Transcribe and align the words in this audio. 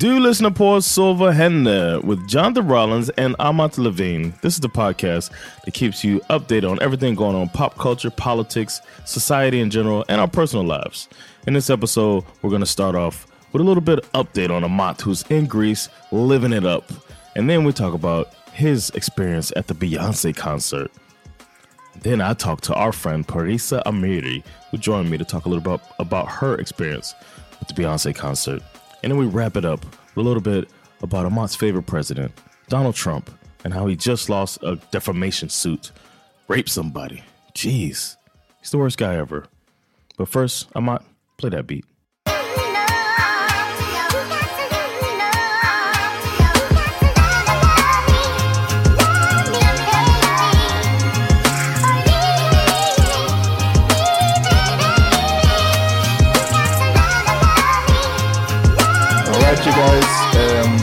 Do 0.00 0.18
listen 0.18 0.44
to 0.44 0.50
Paul 0.50 0.80
Silva 0.80 1.30
Henne 1.30 2.00
with 2.06 2.26
Jonathan 2.26 2.66
Rollins 2.66 3.10
and 3.10 3.36
Amat 3.38 3.76
Levine. 3.76 4.32
This 4.40 4.54
is 4.54 4.60
the 4.60 4.70
podcast 4.70 5.30
that 5.62 5.74
keeps 5.74 6.02
you 6.02 6.20
updated 6.30 6.70
on 6.70 6.80
everything 6.80 7.14
going 7.14 7.36
on 7.36 7.50
pop 7.50 7.76
culture, 7.76 8.08
politics, 8.10 8.80
society 9.04 9.60
in 9.60 9.68
general, 9.68 10.06
and 10.08 10.18
our 10.18 10.26
personal 10.26 10.64
lives. 10.64 11.06
In 11.46 11.52
this 11.52 11.68
episode, 11.68 12.24
we're 12.40 12.48
going 12.48 12.60
to 12.60 12.66
start 12.66 12.94
off 12.94 13.26
with 13.52 13.60
a 13.60 13.64
little 13.66 13.82
bit 13.82 13.98
of 13.98 14.12
update 14.12 14.48
on 14.48 14.64
Amat, 14.64 15.02
who's 15.02 15.20
in 15.28 15.44
Greece, 15.44 15.90
living 16.12 16.54
it 16.54 16.64
up. 16.64 16.90
And 17.36 17.50
then 17.50 17.64
we 17.64 17.72
talk 17.74 17.92
about 17.92 18.32
his 18.54 18.88
experience 18.94 19.52
at 19.54 19.66
the 19.66 19.74
Beyonce 19.74 20.34
concert. 20.34 20.90
Then 22.00 22.22
I 22.22 22.32
talked 22.32 22.64
to 22.64 22.74
our 22.74 22.92
friend 22.92 23.28
Parisa 23.28 23.82
Amiri, 23.84 24.42
who 24.70 24.78
joined 24.78 25.10
me 25.10 25.18
to 25.18 25.26
talk 25.26 25.44
a 25.44 25.50
little 25.50 25.76
bit 25.76 25.86
about 25.98 26.26
her 26.28 26.54
experience 26.54 27.14
with 27.58 27.68
the 27.68 27.74
Beyonce 27.74 28.14
concert. 28.14 28.62
And 29.02 29.10
then 29.10 29.18
we 29.18 29.26
wrap 29.26 29.56
it 29.56 29.64
up 29.64 29.84
with 29.84 30.24
a 30.24 30.28
little 30.28 30.42
bit 30.42 30.68
about 31.02 31.26
Amat's 31.26 31.54
favorite 31.54 31.86
president, 31.86 32.32
Donald 32.68 32.94
Trump, 32.94 33.30
and 33.64 33.72
how 33.72 33.86
he 33.86 33.96
just 33.96 34.28
lost 34.28 34.58
a 34.62 34.76
defamation 34.90 35.48
suit, 35.48 35.92
raped 36.48 36.68
somebody. 36.68 37.22
Jeez, 37.54 38.16
he's 38.60 38.70
the 38.70 38.78
worst 38.78 38.98
guy 38.98 39.16
ever. 39.16 39.46
But 40.16 40.28
first, 40.28 40.68
Amat, 40.74 41.02
play 41.38 41.50
that 41.50 41.66
beat. 41.66 41.84
Alright 59.60 59.76
you 59.76 59.82
guys, 59.82 60.64
um, 60.64 60.76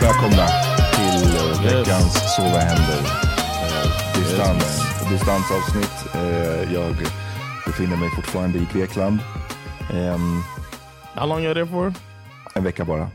välkomna 0.00 0.46
till 0.94 1.28
uh, 1.36 1.62
veckans 1.62 2.36
Sova 2.36 2.58
händer. 2.58 3.00
Uh, 3.02 4.18
distans, 4.18 4.82
distansavsnitt. 5.10 6.14
Uh, 6.14 6.74
jag 6.74 6.96
befinner 7.66 7.96
mig 7.96 8.10
fortfarande 8.10 8.58
i 8.58 8.66
Grekland. 8.72 9.18
Um, 9.92 10.42
How 11.14 11.26
long 11.26 11.38
are 11.38 11.44
you 11.44 11.54
there 11.54 11.66
for? 11.66 11.94
En 12.54 12.64
vecka 12.64 12.84
bara. 12.84 13.10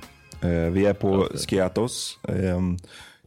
Uh, 0.45 0.69
vi 0.71 0.85
är 0.85 0.93
på 0.93 1.27
Skiathos. 1.35 2.19
Um, 2.23 2.77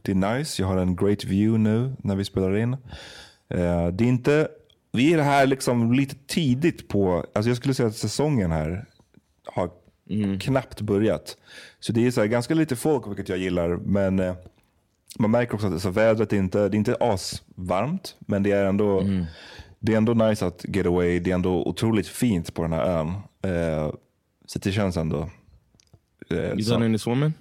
det 0.01 0.11
är 0.11 0.15
nice. 0.15 0.61
Jag 0.61 0.67
har 0.67 0.77
en 0.77 0.95
great 0.95 1.23
view 1.23 1.57
nu 1.57 1.95
när 2.03 2.15
vi 2.15 2.25
spelar 2.25 2.57
in. 2.57 2.73
Uh, 2.73 3.87
det 3.87 4.03
är 4.03 4.07
inte, 4.07 4.47
vi 4.91 5.13
är 5.13 5.21
här 5.21 5.47
liksom 5.47 5.93
lite 5.93 6.15
tidigt 6.27 6.87
på, 6.87 7.25
alltså 7.35 7.49
jag 7.49 7.57
skulle 7.57 7.73
säga 7.73 7.89
att 7.89 7.95
säsongen 7.95 8.51
här 8.51 8.85
har 10.09 10.39
knappt 10.39 10.81
börjat. 10.81 11.37
Så 11.79 11.93
det 11.93 12.07
är 12.07 12.11
så 12.11 12.21
här, 12.21 12.27
ganska 12.27 12.53
lite 12.53 12.75
folk, 12.75 13.07
vilket 13.07 13.29
jag 13.29 13.37
gillar. 13.37 13.69
Men 13.69 14.19
eh, 14.19 14.35
man 15.19 15.31
märker 15.31 15.53
också 15.55 15.67
att 15.67 15.81
så 15.81 15.89
vädret 15.89 16.33
är 16.33 16.37
inte, 16.37 16.69
det 16.69 16.75
är 16.75 16.79
inte 16.79 16.97
asvarmt, 16.99 18.15
men 18.19 18.43
det 18.43 18.51
är 18.51 18.65
ändå 18.65 19.03
det 19.85 19.93
är 19.93 19.97
ändå 19.97 20.13
nice 20.13 20.45
att 20.45 20.65
get 20.67 20.85
away. 20.85 21.19
Det 21.19 21.31
är 21.31 21.35
ändå 21.35 21.63
otroligt 21.65 22.07
fint 22.07 22.53
på 22.53 22.61
den 22.61 22.73
här 22.73 22.85
ön. 22.85 23.07
Eh, 23.41 23.93
så 24.45 24.59
det 24.59 24.71
känns 24.71 24.97
ändå... 24.97 25.29
Eh, 26.29 26.55
done 26.55 26.85
any 26.85 26.97
swimming? 26.97 27.33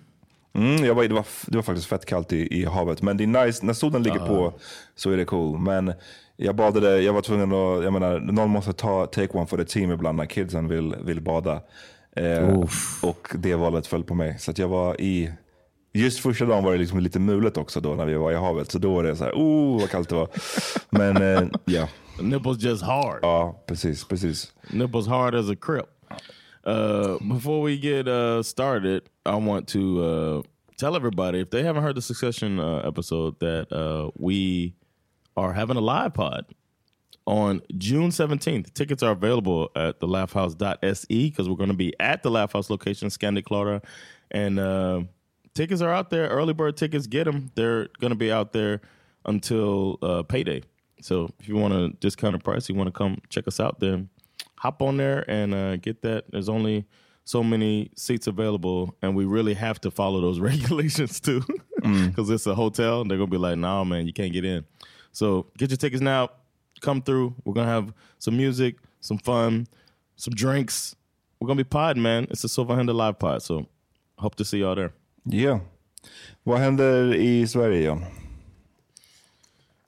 Mm, 0.52 0.84
jag 0.84 0.94
var, 0.94 1.04
det, 1.04 1.14
var, 1.14 1.26
det 1.46 1.56
var 1.56 1.62
faktiskt 1.62 1.88
fett 1.88 2.06
kallt 2.06 2.32
i, 2.32 2.60
i 2.60 2.64
havet. 2.64 3.02
Men 3.02 3.16
det 3.16 3.24
är 3.24 3.46
nice, 3.46 3.66
när 3.66 3.72
solen 3.72 4.02
ligger 4.02 4.18
på 4.18 4.52
så 4.94 5.10
är 5.10 5.16
det 5.16 5.24
cool. 5.24 5.58
Men 5.58 5.92
jag 6.36 6.56
badade, 6.56 7.00
jag 7.00 7.12
var 7.12 7.22
tvungen 7.22 7.52
att, 7.52 7.84
jag 7.84 7.92
menar, 7.92 8.20
någon 8.20 8.50
måste 8.50 8.72
ta 8.72 9.06
take 9.06 9.38
one 9.38 9.46
for 9.46 9.56
the 9.56 9.64
team 9.64 9.90
ibland 9.90 10.16
när 10.16 10.26
kidsen 10.26 10.68
vill, 10.68 10.94
vill 11.04 11.20
bada. 11.20 11.60
Eh, 12.16 12.64
och 13.02 13.28
det 13.34 13.54
valet 13.54 13.86
föll 13.86 14.04
på 14.04 14.14
mig. 14.14 14.38
Så 14.38 14.50
att 14.50 14.58
jag 14.58 14.68
var 14.68 15.00
i, 15.00 15.32
Just 15.96 16.20
första 16.20 16.44
dagen 16.44 16.64
var 16.64 16.72
det 16.72 16.78
liksom 16.78 17.00
lite 17.00 17.18
mulet 17.18 17.56
också 17.56 17.80
då 17.80 17.94
när 17.94 18.06
vi 18.06 18.14
var 18.14 18.32
i 18.32 18.34
havet. 18.34 18.70
Så 18.70 18.78
då 18.78 18.94
var 18.94 19.02
det 19.04 19.16
så 19.16 19.24
här, 19.24 19.32
oh 19.32 19.80
vad 19.80 19.90
kallt 19.90 20.08
det 20.08 20.14
var. 20.14 20.28
Men 20.90 21.16
eh, 21.22 21.48
ja. 21.64 21.88
Nipples 22.20 22.62
just 22.62 22.82
hard. 22.82 23.18
Ja, 23.22 23.62
precis, 23.66 24.04
precis. 24.04 24.52
Nipples 24.70 25.06
hard 25.06 25.34
as 25.34 25.50
a 25.50 25.56
crip. 25.60 25.86
Uh, 26.66 27.34
before 27.34 27.62
we 27.62 27.72
get 27.72 28.08
uh, 28.08 28.42
started, 28.42 29.02
I 29.26 29.36
want 29.48 29.68
to 29.68 29.78
uh, 29.78 30.42
tell 30.76 30.96
everybody 30.96 31.40
if 31.40 31.50
they 31.50 31.62
haven't 31.62 31.82
heard 31.82 31.96
the 31.96 32.02
Succession 32.02 32.58
uh, 32.58 32.88
episode 32.88 33.38
that 33.40 33.72
uh, 33.72 34.10
we 34.18 34.72
are 35.36 35.52
having 35.52 35.76
a 35.76 35.80
live 35.80 36.14
pod 36.14 36.46
on 37.26 37.62
June 37.78 38.10
17th. 38.10 38.74
Tickets 38.74 39.02
are 39.02 39.12
available 39.12 39.70
at 39.76 40.00
thelaughhouse.se 40.00 41.06
because 41.08 41.48
we're 41.48 41.56
going 41.56 41.70
to 41.70 41.76
be 41.76 41.94
at 42.00 42.22
the 42.22 42.30
Laugh 42.30 42.52
House 42.52 42.70
location, 42.70 43.08
Scandic 43.08 43.44
Clara. 43.44 43.80
And 44.30 44.58
uh, 44.58 45.02
tickets 45.54 45.80
are 45.80 45.90
out 45.90 46.10
there. 46.10 46.28
Early 46.28 46.52
bird 46.52 46.76
tickets, 46.76 47.06
get 47.06 47.24
them. 47.24 47.50
They're 47.54 47.88
going 48.00 48.10
to 48.10 48.18
be 48.18 48.30
out 48.30 48.52
there 48.52 48.80
until 49.24 49.98
uh, 50.02 50.22
payday. 50.22 50.62
So 51.00 51.30
if 51.38 51.48
you 51.48 51.56
want 51.56 51.74
a 51.74 51.88
discounted 52.00 52.44
price, 52.44 52.68
you 52.68 52.74
want 52.74 52.88
to 52.88 52.92
come 52.92 53.20
check 53.28 53.46
us 53.46 53.60
out, 53.60 53.80
then 53.80 54.08
hop 54.56 54.80
on 54.80 54.96
there 54.96 55.28
and 55.28 55.54
uh, 55.54 55.76
get 55.76 56.02
that. 56.02 56.30
There's 56.30 56.48
only 56.48 56.86
so 57.24 57.42
many 57.42 57.90
seats 57.96 58.26
available, 58.26 58.96
and 59.02 59.14
we 59.14 59.24
really 59.24 59.54
have 59.54 59.80
to 59.82 59.90
follow 59.90 60.20
those 60.20 60.40
regulations 60.50 61.20
too, 61.20 61.42
because 61.82 62.30
it's 62.30 62.46
a 62.46 62.54
hotel. 62.54 63.02
And 63.02 63.10
they're 63.10 63.18
gonna 63.18 63.30
be 63.30 63.36
like, 63.36 63.58
"Nah, 63.58 63.84
man, 63.84 64.06
you 64.06 64.12
can't 64.12 64.32
get 64.32 64.44
in." 64.44 64.64
So 65.12 65.46
get 65.58 65.70
your 65.70 65.76
tickets 65.76 66.02
now. 66.02 66.30
Come 66.80 67.02
through. 67.02 67.34
We're 67.44 67.54
gonna 67.54 67.70
have 67.70 67.92
some 68.18 68.36
music, 68.36 68.76
some 69.00 69.18
fun, 69.18 69.66
some 70.16 70.34
drinks. 70.34 70.96
We're 71.40 71.46
gonna 71.48 71.58
be 71.64 71.68
pod, 71.68 71.96
man. 71.96 72.26
It's 72.30 72.44
a 72.44 72.48
Silver 72.48 72.74
Handle 72.76 72.94
live 72.96 73.18
pod, 73.18 73.42
so 73.42 73.66
hope 74.18 74.34
to 74.36 74.44
see 74.44 74.58
y'all 74.58 74.74
there. 74.74 74.92
Yeah. 75.26 75.60
Vad 76.44 76.60
händer 76.60 77.14
i 77.14 77.44
Sverige 77.46 77.84
John? 77.84 78.04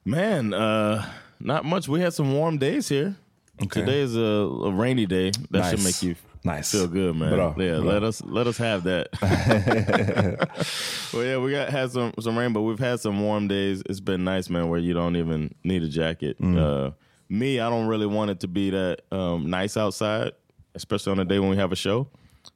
Man, 0.05 0.55
uh, 0.55 1.05
not 1.41 1.65
much. 1.65 1.89
We 1.89 2.01
had 2.01 2.15
some 2.15 2.33
warm 2.33 2.59
days 2.59 2.89
here. 2.89 3.17
Okay. 3.63 3.81
Today 3.81 4.01
is 4.01 4.17
a, 4.17 4.21
a 4.21 4.71
rainy 4.71 5.07
day. 5.07 5.33
That 5.51 5.71
should 5.71 5.79
Nice. 5.81 5.85
make 5.85 6.03
you 6.03 6.15
Nice. 6.47 6.71
feel 6.73 6.87
good, 6.87 7.17
man. 7.17 7.31
Bra, 7.35 7.55
yeah, 7.59 7.79
bra. 7.81 7.93
let 7.93 8.03
us 8.05 8.23
let 8.25 8.47
us 8.47 8.57
have 8.59 8.85
that. 8.85 9.09
well, 11.13 11.25
yeah, 11.25 11.37
we 11.39 11.51
got 11.51 11.69
had 11.71 11.91
some 11.91 12.13
some 12.21 12.39
rain, 12.39 12.53
but 12.53 12.63
we've 12.63 12.79
had 12.79 13.01
some 13.01 13.21
warm 13.21 13.49
days. 13.49 13.83
It's 13.87 14.01
been 14.01 14.25
nice, 14.25 14.49
man, 14.49 14.69
where 14.69 14.79
you 14.79 14.95
don't 14.95 15.17
even 15.17 15.55
need 15.65 15.83
a 15.83 15.89
jacket. 15.89 16.41
Mm. 16.41 16.57
Uh, 16.59 16.91
me, 17.29 17.59
I 17.61 17.69
don't 17.69 17.87
really 17.89 18.07
want 18.07 18.31
it 18.31 18.41
to 18.41 18.49
be 18.49 18.71
that 18.71 19.01
um, 19.11 19.51
nice 19.51 19.77
outside, 19.77 20.33
especially 20.75 21.11
on 21.13 21.19
the 21.19 21.25
day 21.25 21.39
when 21.39 21.51
we 21.51 21.57
have 21.57 21.73
a 21.73 21.77
show. 21.77 22.09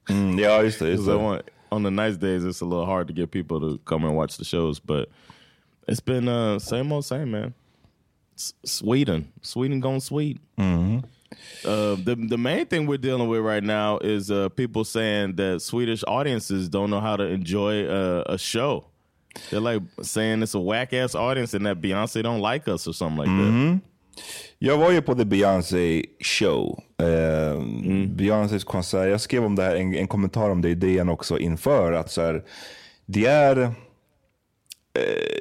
Mm, 0.07 0.37
just 0.37 0.79
det. 0.79 0.91
Just 0.95 1.05
'Cause 1.05 1.09
I 1.09 1.15
want 1.15 1.49
on 1.71 1.83
the 1.83 1.91
nice 1.91 2.15
days, 2.17 2.45
it's 2.45 2.61
a 2.61 2.65
little 2.65 2.85
hard 2.85 3.07
to 3.07 3.13
get 3.13 3.31
people 3.31 3.59
to 3.59 3.77
come 3.85 4.05
and 4.05 4.15
watch 4.15 4.37
the 4.37 4.45
shows. 4.45 4.79
But 4.79 5.09
it's 5.87 5.99
been 5.99 6.27
uh, 6.29 6.59
same 6.59 6.91
old 6.93 7.03
same, 7.05 7.31
man. 7.31 7.53
S- 8.37 8.53
Sweden, 8.63 9.31
Sweden 9.41 9.81
going 9.81 9.99
sweet. 9.99 10.39
Uh, 11.65 11.95
the 12.05 12.15
the 12.29 12.37
main 12.37 12.65
thing 12.65 12.87
we're 12.87 12.97
dealing 13.01 13.27
with 13.29 13.41
right 13.41 13.63
now 13.63 13.97
is 13.99 14.29
uh, 14.31 14.49
people 14.49 14.83
saying 14.83 15.35
that 15.35 15.61
Swedish 15.61 16.03
audiences 16.07 16.69
don't 16.69 16.89
know 16.89 16.99
how 17.01 17.15
to 17.17 17.23
enjoy 17.23 17.85
uh, 17.85 18.23
a 18.33 18.37
show. 18.37 18.83
They're 19.49 19.61
like 19.73 19.81
saying 20.01 20.43
it's 20.43 20.55
a 20.55 20.59
whack 20.59 20.93
ass 20.93 21.15
audience 21.15 21.53
and 21.57 21.65
that 21.65 21.81
Beyonce 21.81 22.21
don't 22.23 22.41
like 22.41 22.67
us 22.67 22.87
or 22.87 22.93
something 22.93 23.17
like 23.25 23.29
that. 23.29 23.79
Jag 24.59 24.77
var 24.77 24.91
ju 24.91 25.01
på 25.01 25.15
The 25.15 25.25
Beyoncé 25.25 26.03
show. 26.19 26.83
Eh, 26.99 27.61
Beyoncés 28.07 28.63
konsert. 28.63 29.09
Jag 29.09 29.21
skrev 29.21 29.45
om 29.45 29.55
det 29.55 29.63
här, 29.63 29.75
en, 29.75 29.95
en 29.95 30.07
kommentar 30.07 30.49
om 30.49 30.61
det 30.61 30.69
i 30.69 30.75
DN 30.75 31.09
också 31.09 31.39
inför. 31.39 31.91
att 31.93 32.11
så 32.11 32.21
här, 32.21 32.43
Det 33.05 33.25
är 33.25 33.71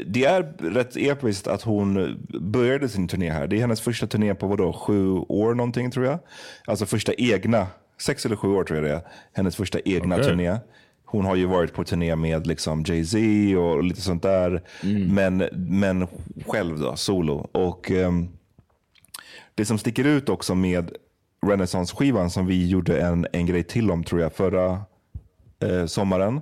det 0.07 0.25
är 0.25 0.43
rätt 0.59 0.97
episkt 0.97 1.47
att 1.47 1.63
hon 1.63 2.19
började 2.41 2.89
sin 2.89 3.09
turné 3.09 3.31
här. 3.31 3.47
Det 3.47 3.57
är 3.57 3.61
hennes 3.61 3.81
första 3.81 4.07
turné 4.07 4.35
på 4.35 4.47
vadå, 4.47 4.73
sju 4.73 5.11
år 5.13 5.55
någonting 5.55 5.91
tror 5.91 6.07
jag. 6.07 6.19
Alltså 6.67 6.87
första 6.87 7.13
egna, 7.15 7.67
sex 8.01 8.27
eller 8.27 8.37
sju 8.37 8.49
år 8.49 8.65
tror 8.65 8.79
jag 8.79 8.89
det 8.89 8.95
är. 8.95 9.03
Hennes 9.33 9.57
första 9.57 9.81
egna 9.85 10.15
Okej. 10.15 10.27
turné. 10.27 10.57
Hon 11.05 11.25
har 11.25 11.37
ju 11.37 11.47
varit 11.47 11.73
på 11.73 11.85
turné 11.85 12.17
med 12.17 12.47
liksom 12.47 12.85
Jay-Z 12.87 13.59
och 13.59 13.85
lite 13.85 14.01
sånt 14.01 14.23
där. 14.23 14.63
Men, 15.09 15.37
men 15.53 16.07
själv 16.47 16.79
då, 16.79 16.97
solo. 16.97 17.49
Och 17.53 17.91
ehm, 17.91 18.29
det 19.55 19.65
som 19.65 19.79
sticker 19.79 20.05
ut 20.05 20.29
också 20.29 20.55
med 20.55 20.93
Renaissance-skivan 21.47 22.31
som 22.31 22.47
vi 22.47 22.69
gjorde 22.69 23.01
en, 23.01 23.27
en 23.33 23.47
grej 23.47 23.63
till 23.63 23.91
om 23.91 24.05
tror 24.05 24.21
jag 24.21 24.33
förra 24.33 24.83
eh, 25.63 25.87
sommaren. 25.87 26.41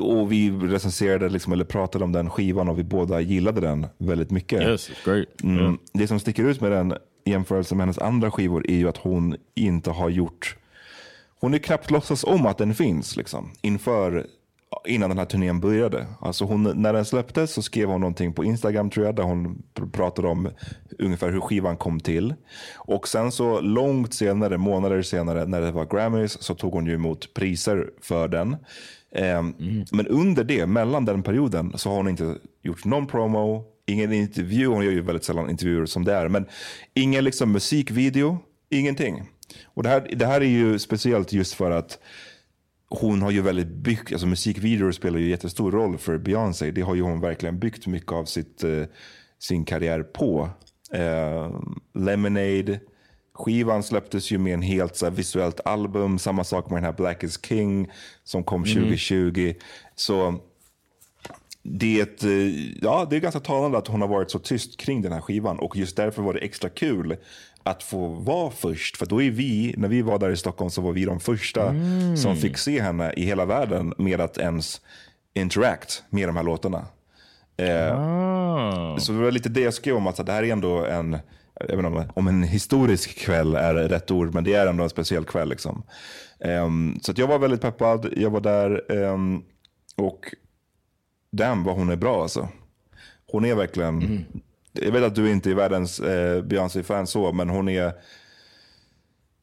Och 0.00 0.32
vi 0.32 0.50
recenserade 0.50 1.28
liksom, 1.28 1.52
eller 1.52 1.64
pratade 1.64 2.04
om 2.04 2.12
den 2.12 2.30
skivan 2.30 2.68
och 2.68 2.78
vi 2.78 2.84
båda 2.84 3.20
gillade 3.20 3.60
den 3.60 3.86
väldigt 3.98 4.30
mycket. 4.30 4.62
Yes, 4.62 4.90
it's 4.90 5.04
great. 5.04 5.42
Mm. 5.42 5.58
Yeah. 5.58 5.74
Det 5.92 6.06
som 6.06 6.20
sticker 6.20 6.44
ut 6.44 6.60
med 6.60 6.72
den 6.72 6.94
i 7.24 7.30
jämförelse 7.30 7.74
med 7.74 7.82
hennes 7.82 7.98
andra 7.98 8.30
skivor 8.30 8.70
är 8.70 8.76
ju 8.76 8.88
att 8.88 8.96
hon 8.96 9.36
inte 9.54 9.90
har 9.90 10.08
gjort... 10.08 10.56
Hon 11.40 11.54
är 11.54 11.58
knappt 11.58 11.90
låtsas 11.90 12.24
om 12.24 12.46
att 12.46 12.58
den 12.58 12.74
finns 12.74 13.16
liksom, 13.16 13.50
inför, 13.62 14.26
innan 14.86 15.08
den 15.08 15.18
här 15.18 15.24
turnén 15.24 15.60
började. 15.60 16.06
Alltså 16.20 16.44
hon, 16.44 16.82
när 16.82 16.92
den 16.92 17.04
släpptes 17.04 17.52
så 17.52 17.62
skrev 17.62 17.88
hon 17.88 18.00
någonting 18.00 18.32
på 18.32 18.44
Instagram 18.44 18.90
tror 18.90 19.06
jag, 19.06 19.16
där 19.16 19.22
hon 19.22 19.62
pr- 19.74 19.90
pratade 19.90 20.28
om 20.28 20.50
ungefär 20.98 21.30
hur 21.30 21.40
skivan 21.40 21.76
kom 21.76 22.00
till. 22.00 22.34
Och 22.76 23.08
sen 23.08 23.32
så 23.32 23.60
långt 23.60 24.14
senare, 24.14 24.58
månader 24.58 25.02
senare, 25.02 25.46
när 25.46 25.60
det 25.60 25.70
var 25.72 25.86
Grammys, 25.86 26.42
så 26.42 26.54
tog 26.54 26.72
hon 26.72 26.86
ju 26.86 26.94
emot 26.94 27.34
priser 27.34 27.90
för 28.02 28.28
den. 28.28 28.56
Ehm, 29.12 29.54
Men 29.92 30.06
under 30.06 30.44
det, 30.44 30.66
mellan 30.66 31.04
den 31.04 31.22
perioden, 31.22 31.72
så 31.74 31.88
har 31.90 31.96
hon 31.96 32.08
inte 32.08 32.36
gjort 32.62 32.84
någon 32.84 33.06
promo, 33.06 33.64
ingen 33.86 34.12
intervju, 34.12 34.66
hon 34.66 34.84
gör 34.84 34.92
ju 34.92 35.00
väldigt 35.00 35.24
sällan 35.24 35.50
intervjuer 35.50 35.86
som 35.86 36.04
det 36.04 36.14
är, 36.14 36.28
men 36.28 36.46
ingen 36.94 37.24
liksom 37.24 37.52
musikvideo, 37.52 38.38
ingenting. 38.70 39.22
Och 39.64 39.82
det 39.82 39.88
här, 39.88 40.08
det 40.16 40.26
här 40.26 40.40
är 40.40 40.46
ju 40.46 40.78
speciellt 40.78 41.32
just 41.32 41.54
för 41.54 41.70
att 41.70 41.98
hon 42.90 43.22
har 43.22 43.30
ju 43.30 43.42
väldigt 43.42 43.68
byggt, 43.68 44.12
alltså 44.12 44.26
musikvideor 44.26 44.92
spelar 44.92 45.18
ju 45.18 45.28
jättestor 45.28 45.70
roll 45.72 45.98
för 45.98 46.18
Beyoncé. 46.18 46.70
Det 46.70 46.80
har 46.80 46.94
ju 46.94 47.02
hon 47.02 47.20
verkligen 47.20 47.58
byggt 47.58 47.86
mycket 47.86 48.12
av 48.12 48.24
sitt, 48.24 48.64
eh, 48.64 48.82
sin 49.38 49.64
karriär 49.64 50.02
på. 50.02 50.50
Eh, 50.92 51.50
Lemonade, 51.94 52.80
skivan 53.34 53.82
släpptes 53.82 54.30
ju 54.30 54.38
med 54.38 54.54
en 54.54 54.62
helt 54.62 54.96
så 54.96 55.06
här, 55.06 55.10
visuellt 55.10 55.60
album. 55.64 56.18
Samma 56.18 56.44
sak 56.44 56.70
med 56.70 56.76
den 56.76 56.84
här 56.84 56.92
Black 56.92 57.24
is 57.24 57.44
King 57.46 57.90
som 58.24 58.44
kom 58.44 58.64
2020. 58.64 59.54
Så 59.94 60.40
det 61.62 61.98
är, 61.98 62.02
ett, 62.02 62.24
eh, 62.24 62.76
ja, 62.82 63.06
det 63.10 63.16
är 63.16 63.20
ganska 63.20 63.40
talande 63.40 63.78
att 63.78 63.88
hon 63.88 64.00
har 64.00 64.08
varit 64.08 64.30
så 64.30 64.38
tyst 64.38 64.76
kring 64.76 65.02
den 65.02 65.12
här 65.12 65.20
skivan. 65.20 65.58
Och 65.58 65.76
just 65.76 65.96
därför 65.96 66.22
var 66.22 66.34
det 66.34 66.40
extra 66.40 66.70
kul 66.70 67.16
att 67.62 67.82
få 67.82 68.08
vara 68.08 68.50
först. 68.50 68.96
För 68.96 69.06
då 69.06 69.22
är 69.22 69.30
vi, 69.30 69.74
när 69.76 69.88
vi 69.88 70.02
var 70.02 70.18
där 70.18 70.30
i 70.30 70.36
Stockholm 70.36 70.70
så 70.70 70.80
var 70.80 70.92
vi 70.92 71.04
de 71.04 71.20
första 71.20 71.74
som 72.16 72.36
fick 72.36 72.58
se 72.58 72.82
henne 72.82 73.12
i 73.16 73.24
hela 73.24 73.44
världen 73.44 73.94
med 73.98 74.20
att 74.20 74.38
ens 74.38 74.80
interact 75.34 76.02
med 76.10 76.28
de 76.28 76.36
här 76.36 76.42
låtarna. 76.42 76.86
Eh, 77.56 78.48
Oh. 78.58 78.96
Så 78.98 79.12
det 79.12 79.18
var 79.18 79.30
lite 79.30 79.48
det 79.48 79.60
jag 79.60 79.74
skrev 79.74 79.96
om, 79.96 80.06
att 80.06 80.26
det 80.26 80.32
här 80.32 80.42
är 80.42 80.52
ändå 80.52 80.84
en, 80.84 81.18
jag 81.60 81.76
vet 81.76 81.86
inte 81.86 82.10
om, 82.14 82.28
en 82.28 82.42
historisk 82.42 83.18
kväll 83.18 83.54
är 83.54 83.74
rätt 83.74 84.10
ord, 84.10 84.34
men 84.34 84.44
det 84.44 84.54
är 84.54 84.66
ändå 84.66 84.84
en 84.84 84.90
speciell 84.90 85.24
kväll. 85.24 85.48
Liksom. 85.48 85.82
Ehm, 86.40 86.98
så 87.02 87.12
jag 87.16 87.26
var 87.26 87.38
väldigt 87.38 87.60
peppad, 87.60 88.12
jag 88.16 88.30
var 88.30 88.40
där 88.40 88.92
ehm, 88.92 89.42
och 89.96 90.34
damn 91.32 91.64
vad 91.64 91.74
hon 91.74 91.90
är 91.90 91.96
bra 91.96 92.22
alltså. 92.22 92.48
Hon 93.32 93.44
är 93.44 93.54
verkligen, 93.54 94.24
jag 94.82 94.92
vet 94.92 95.02
att 95.02 95.14
du 95.14 95.30
inte 95.30 95.50
är 95.50 95.54
världens 95.54 96.00
eh, 96.00 96.42
Beyoncé-fan 96.42 97.06
så, 97.06 97.32
men 97.32 97.48
hon 97.48 97.68
är, 97.68 97.92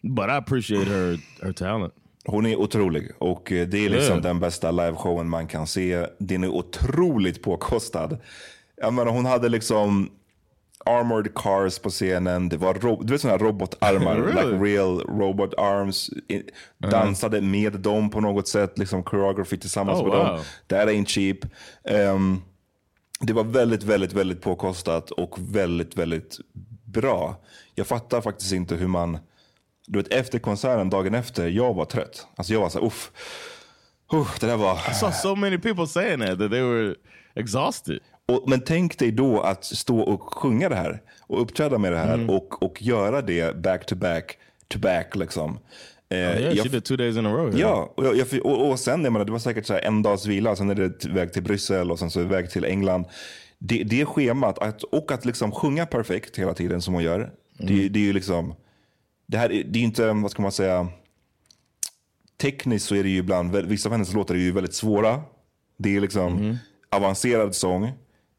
But 0.04 0.27
I 0.27 0.32
appreciate 0.32 0.86
her 0.89 1.20
her 1.46 1.54
talent. 1.54 1.94
hon 2.25 2.46
är 2.46 2.56
otrolig. 2.56 3.12
Och 3.20 3.51
eh, 3.51 3.68
det 3.68 3.86
är 3.86 3.89
liksom 3.89 4.12
Yeah. 4.13 4.22
den 4.24 4.39
bästa 4.39 4.72
liveshowen 4.72 5.30
man 5.30 5.48
kan 5.48 5.68
se. 5.68 6.08
Den 6.20 6.44
är 6.44 6.48
otroligt 6.50 7.44
påkostad. 7.44 8.18
Jag 8.82 8.94
menar, 8.94 9.12
hon 9.12 9.25
hade 9.25 9.50
liksom 9.50 10.10
armored 10.86 11.34
cars 11.36 11.80
på 11.80 11.89
scenen. 11.89 12.50
Det 12.50 12.58
var 12.58 12.74
du 13.06 13.12
vet 13.13 13.22
sådana 13.22 13.38
här 13.38 13.46
robotarmar, 13.46 14.15
Really? 14.22 14.51
like 14.51 14.63
real 14.65 15.00
robot 15.00 15.54
arms. 15.58 16.10
I- 16.27 16.44
Dansade 16.92 17.42
med 17.42 17.74
dem 17.80 18.10
på 18.10 18.22
något 18.22 18.48
sätt, 18.48 18.77
liksom 18.77 19.04
choreography 19.04 19.58
tillsammans 19.58 20.00
Oh, 20.00 20.08
med 20.08 20.18
wow. 20.18 20.25
dem. 20.27 20.39
That 20.68 20.88
ain't 20.88 21.06
cheap. 21.06 21.38
Ehm, 21.84 22.42
det 23.25 23.34
var 23.34 23.44
väldigt, 23.44 23.84
väldigt, 23.84 24.13
väldigt 24.13 24.41
påkostat 24.41 25.12
och 25.12 25.38
väldigt, 25.39 25.98
väldigt 25.98 26.39
bra. 26.84 27.36
Jag 27.75 27.88
fattar 27.88 28.22
faktiskt 28.22 28.53
inte 28.53 28.75
hur 28.75 28.88
man, 28.88 29.17
du 29.88 30.00
vet 30.00 30.13
efter 30.13 30.39
konserten, 30.39 30.89
dagen 30.89 31.13
efter, 31.13 31.48
jag 31.48 31.74
var 31.74 31.86
trött. 31.86 32.27
Alltså 32.36 32.53
jag 32.53 32.62
var 32.62 32.70
så 32.70 32.79
här, 32.79 32.88
uff. 32.88 33.12
uff 34.13 34.39
det 34.39 34.48
där 34.48 34.58
var... 34.58 34.75
I 34.91 34.94
saw 34.94 35.17
so 35.17 35.36
many 35.36 35.58
people 35.58 35.88
saying 35.88 36.20
that 36.20 36.39
that 36.39 36.51
they 36.51 36.62
were 36.62 36.96
exhausted. 37.36 38.00
Och, 38.27 38.50
men 38.50 38.62
tänk 38.62 39.00
dig 39.00 39.12
då 39.12 39.41
att 39.41 39.65
stå 39.65 40.00
och 40.00 40.34
sjunga 40.34 40.70
det 40.70 40.75
här 40.75 41.01
och 41.20 41.41
uppträda 41.41 41.77
med 41.77 41.91
det 41.91 41.98
här 41.98 42.32
och, 42.32 42.63
och 42.63 42.82
göra 42.82 43.22
det 43.22 43.58
back 43.58 43.86
to 43.86 43.96
back 43.96 44.38
to 44.67 44.79
back. 44.79 45.15
Liksom. 45.15 45.60
Eh, 46.10 46.18
yeah, 46.18 46.54
jag- 46.58 46.72
did 46.72 46.84
two 46.84 46.96
days 46.96 47.18
in 47.18 47.26
a 47.26 47.30
row. 47.34 47.60
Ja, 47.60 47.94
och, 47.98 48.06
jag, 48.06 48.16
jag, 48.16 48.46
och, 48.46 48.70
och 48.70 48.80
sen, 48.80 49.04
jag 49.04 49.14
menar, 49.14 49.26
det 49.26 49.32
var 49.32 49.40
säkert 49.40 49.66
så 49.66 49.74
här 49.74 49.82
en 49.82 50.02
dags 50.02 50.26
vila, 50.26 50.56
sen 50.56 50.70
är 50.70 50.76
det 50.76 51.06
väg 51.06 51.34
till 51.34 51.44
Bryssel 51.44 51.92
och 51.92 52.00
sen 52.00 52.10
så 52.12 52.24
väg 52.24 52.50
till 52.50 52.66
England. 52.66 53.06
Det, 53.60 53.84
det 53.84 54.06
schemat, 54.06 54.60
att, 54.60 54.84
och 54.84 55.12
att 55.12 55.26
liksom 55.26 55.52
sjunga 55.52 55.86
perfekt 55.86 56.40
hela 56.40 56.54
tiden 56.54 56.82
som 56.82 56.94
hon 56.94 57.04
gör, 57.04 57.32
det, 57.58 57.90
det 57.90 58.00
är 58.00 58.04
ju 58.04 58.14
liksom, 58.14 58.54
det 59.28 59.38
här 59.38 59.52
är- 59.52 59.64
det 59.64 59.80
är 59.80 59.84
inte, 59.84 60.12
vad 60.14 60.32
ska 60.32 60.42
man 60.42 60.52
säga, 60.52 60.88
tekniskt 62.42 62.86
så 62.88 62.96
är 62.96 63.04
det 63.04 63.10
ju 63.10 63.18
ibland, 63.18 63.56
vissa 63.56 63.90
av 63.90 63.94
hennes 63.94 64.14
låtar 64.14 64.36
är 64.36 64.40
ju 64.40 64.52
väldigt 64.52 64.74
svåra. 64.74 65.22
Det 65.78 65.96
är 65.96 66.02
liksom 66.02 66.58
avancerad 66.92 67.56
sång, 67.56 67.92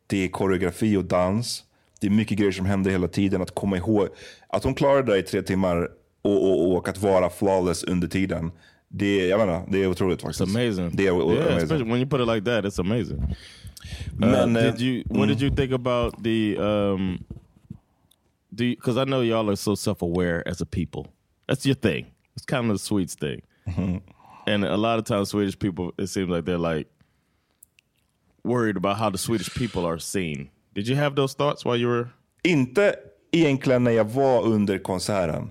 det 0.07 0.25
är 0.25 0.29
koreografi 0.29 0.97
och 0.97 1.05
dans. 1.05 1.63
Det 2.01 2.07
är 2.07 2.11
mycket 2.11 2.39
grejer 2.39 2.53
som 2.53 2.67
händer 2.67 2.91
hela 2.91 3.09
tiden. 3.09 3.43
Att 3.43 3.55
komma 3.55 3.77
ihåg 3.77 4.09
att 4.49 4.65
hon 4.65 4.75
klarade 4.75 5.13
det 5.13 5.19
i 5.19 5.23
tre 5.23 5.43
timmar 5.43 5.89
och, 6.27 6.51
och, 6.51 6.77
och 6.77 6.89
att 6.89 6.99
vara 6.99 7.31
flawless 7.31 7.85
under 7.85 8.09
tiden. 8.09 8.51
Det, 8.89 9.27
jag 9.27 9.39
menar, 9.39 9.67
det 9.69 9.83
är 9.83 9.87
otroligt 9.87 10.23
faktiskt. 10.23 10.41
It's 10.41 10.57
amazing. 10.57 10.97
Det 10.97 11.07
är 11.07 11.13
yeah, 11.13 11.47
amazing. 11.47 11.57
especially 11.57 11.91
when 11.91 11.99
you 11.99 12.07
put 12.07 12.21
it 12.21 12.27
like 12.27 12.45
that, 12.45 12.65
it's 12.65 12.81
amazing. 12.81 13.37
Men, 14.17 14.57
uh, 14.57 14.63
did 14.63 14.81
you? 14.81 15.05
What 15.09 15.29
did 15.29 15.41
you 15.41 15.51
think 15.51 15.73
about 15.73 16.23
the? 16.23 16.57
Um, 16.59 17.25
because 18.51 18.97
I 18.97 19.05
know 19.05 19.23
y'all 19.23 19.51
are 19.51 19.57
so 19.57 19.75
self-aware 19.75 20.49
as 20.49 20.61
a 20.61 20.67
people. 20.67 21.07
That's 21.47 21.67
your 21.67 21.77
thing. 21.77 22.07
It's 22.35 22.47
kind 22.47 22.71
of 22.71 22.79
the 22.79 22.85
Swedes 22.85 23.15
thing. 23.15 23.43
And 24.47 24.65
a 24.65 24.77
lot 24.77 24.99
of 24.99 25.05
times, 25.05 25.31
Swedish 25.31 25.59
people, 25.59 25.93
it 25.99 26.07
seems 26.07 26.31
like 26.31 26.45
they're 26.45 26.59
like 26.59 26.89
worried 28.45 28.77
about 28.77 28.97
how 28.97 29.11
the 29.11 29.19
Swedish 29.19 29.53
people 29.55 29.85
are 29.85 29.99
seen. 29.99 30.51
Did 30.75 30.89
you 30.89 30.97
have 30.97 31.17
those 31.17 31.35
thoughts 31.35 31.65
while 31.65 31.77
you 31.77 31.89
were? 31.89 32.09
Inte 32.43 32.95
egentligen 33.33 33.85
när 33.85 33.91
jag 33.91 34.05
var 34.05 34.43
under 34.47 34.79
konserten. 34.79 35.51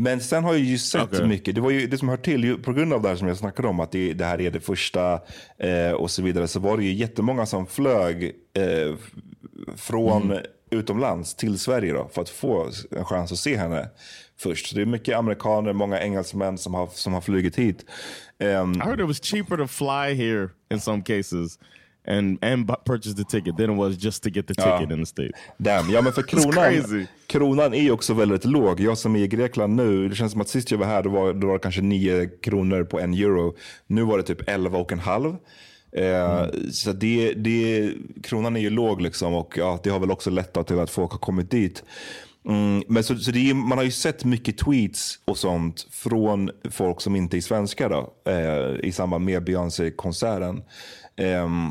Men 0.00 0.20
sen 0.20 0.44
har 0.44 0.52
jag 0.52 0.62
ju 0.62 0.78
sett 0.78 1.02
Okej. 1.02 1.26
mycket. 1.26 1.54
Det 1.54 1.60
var 1.60 1.70
ju 1.70 1.86
det 1.86 1.98
som 1.98 2.08
hör 2.08 2.16
till, 2.16 2.58
på 2.62 2.72
grund 2.72 2.92
av 2.92 3.02
det 3.02 3.08
här 3.08 3.16
som 3.16 3.28
jag 3.28 3.36
snackade 3.36 3.68
om, 3.68 3.80
att 3.80 3.92
det, 3.92 4.12
det 4.12 4.24
här 4.24 4.40
är 4.40 4.50
det 4.50 4.60
första 4.60 5.20
eh, 5.58 5.92
och 5.92 6.10
så 6.10 6.22
vidare, 6.22 6.48
så 6.48 6.60
var 6.60 6.76
det 6.76 6.84
ju 6.84 6.92
jättemånga 6.92 7.46
som 7.46 7.66
flög 7.66 8.24
eh, 8.54 8.94
från 9.76 10.38
utomlands 10.70 11.34
till 11.34 11.58
Sverige 11.58 11.92
då, 11.92 12.08
för 12.12 12.22
att 12.22 12.28
få 12.28 12.70
en 12.90 13.04
chans 13.04 13.32
att 13.32 13.38
se 13.38 13.56
henne 13.56 13.88
först. 14.38 14.66
Så 14.66 14.76
det 14.76 14.82
är 14.82 14.86
mycket 14.86 15.16
amerikaner, 15.16 15.72
många 15.72 16.00
engelsmän 16.00 16.58
som 16.58 16.74
har, 16.74 16.86
som 16.86 17.14
har 17.14 17.20
flugit 17.20 17.56
hit. 17.56 17.84
Ehm, 18.38 18.72
I 18.72 18.78
heard 18.78 19.00
it 19.00 19.06
was 19.06 19.20
cheaper 19.20 19.56
to 19.56 19.66
fly 19.66 20.14
here 20.14 20.48
in 20.72 20.80
some 20.80 21.02
cases, 21.02 21.58
and 22.06 22.44
and 22.44 22.84
purchase 22.84 23.14
the 23.16 23.24
ticket 23.24 23.56
than 23.56 23.70
it 23.70 23.76
was 23.76 24.04
just 24.04 24.22
to 24.22 24.30
get 24.30 24.46
the 24.46 24.54
ticket 24.54 24.90
in 24.90 24.98
the 24.98 25.06
states. 25.06 25.38
Damn, 25.58 25.90
ja 25.90 26.02
men 26.02 26.12
för 26.12 26.22
kronan, 26.28 27.06
kronan 27.26 27.74
är 27.74 27.90
också 27.90 28.14
väldigt 28.14 28.44
låg. 28.44 28.80
Jag 28.80 28.98
som 28.98 29.16
är 29.16 29.20
i 29.20 29.28
Grekland 29.28 29.76
nu, 29.76 30.08
det 30.08 30.14
känns 30.14 30.32
som 30.32 30.40
att 30.40 30.48
sist 30.48 30.70
jag 30.70 30.78
var 30.78 30.86
här 30.86 31.02
då 31.02 31.10
var, 31.10 31.32
då 31.32 31.46
var 31.46 31.54
det 31.54 31.60
kanske 31.60 31.80
9 31.80 32.26
kronor 32.42 32.84
på 32.84 33.00
en 33.00 33.14
euro. 33.14 33.56
Nu 33.86 34.02
var 34.02 34.16
det 34.16 34.22
typ 34.22 34.48
11 34.48 34.78
och 34.78 34.92
en 34.92 34.98
halv. 34.98 35.36
Eh, 35.92 36.46
Så 36.72 36.92
det, 36.92 37.32
det, 37.32 37.92
kronan 38.22 38.56
är 38.56 38.60
ju 38.60 38.70
låg 38.70 39.00
liksom 39.00 39.34
och 39.34 39.54
ja, 39.58 39.80
det 39.82 39.90
har 39.90 40.00
väl 40.00 40.10
också 40.10 40.30
lättat 40.30 40.66
till 40.66 40.78
att 40.78 40.90
folk 40.90 41.12
har 41.12 41.18
kommit 41.18 41.50
dit. 41.50 41.84
Mm, 42.48 42.82
men 42.88 43.04
så, 43.04 43.16
så 43.16 43.30
det 43.30 43.50
är, 43.50 43.54
man 43.54 43.78
har 43.78 43.84
ju 43.84 43.90
sett 43.90 44.24
mycket 44.24 44.58
tweets 44.58 45.18
och 45.24 45.38
sånt 45.38 45.86
från 45.90 46.50
folk 46.70 47.00
som 47.00 47.16
inte 47.16 47.36
är 47.36 47.40
svenskar 47.40 47.90
då, 47.90 48.12
eh, 48.32 48.86
i 48.88 48.92
samband 48.92 49.24
med 49.24 49.44
Beyoncé-konserten. 49.44 50.62
Ehm, 51.16 51.70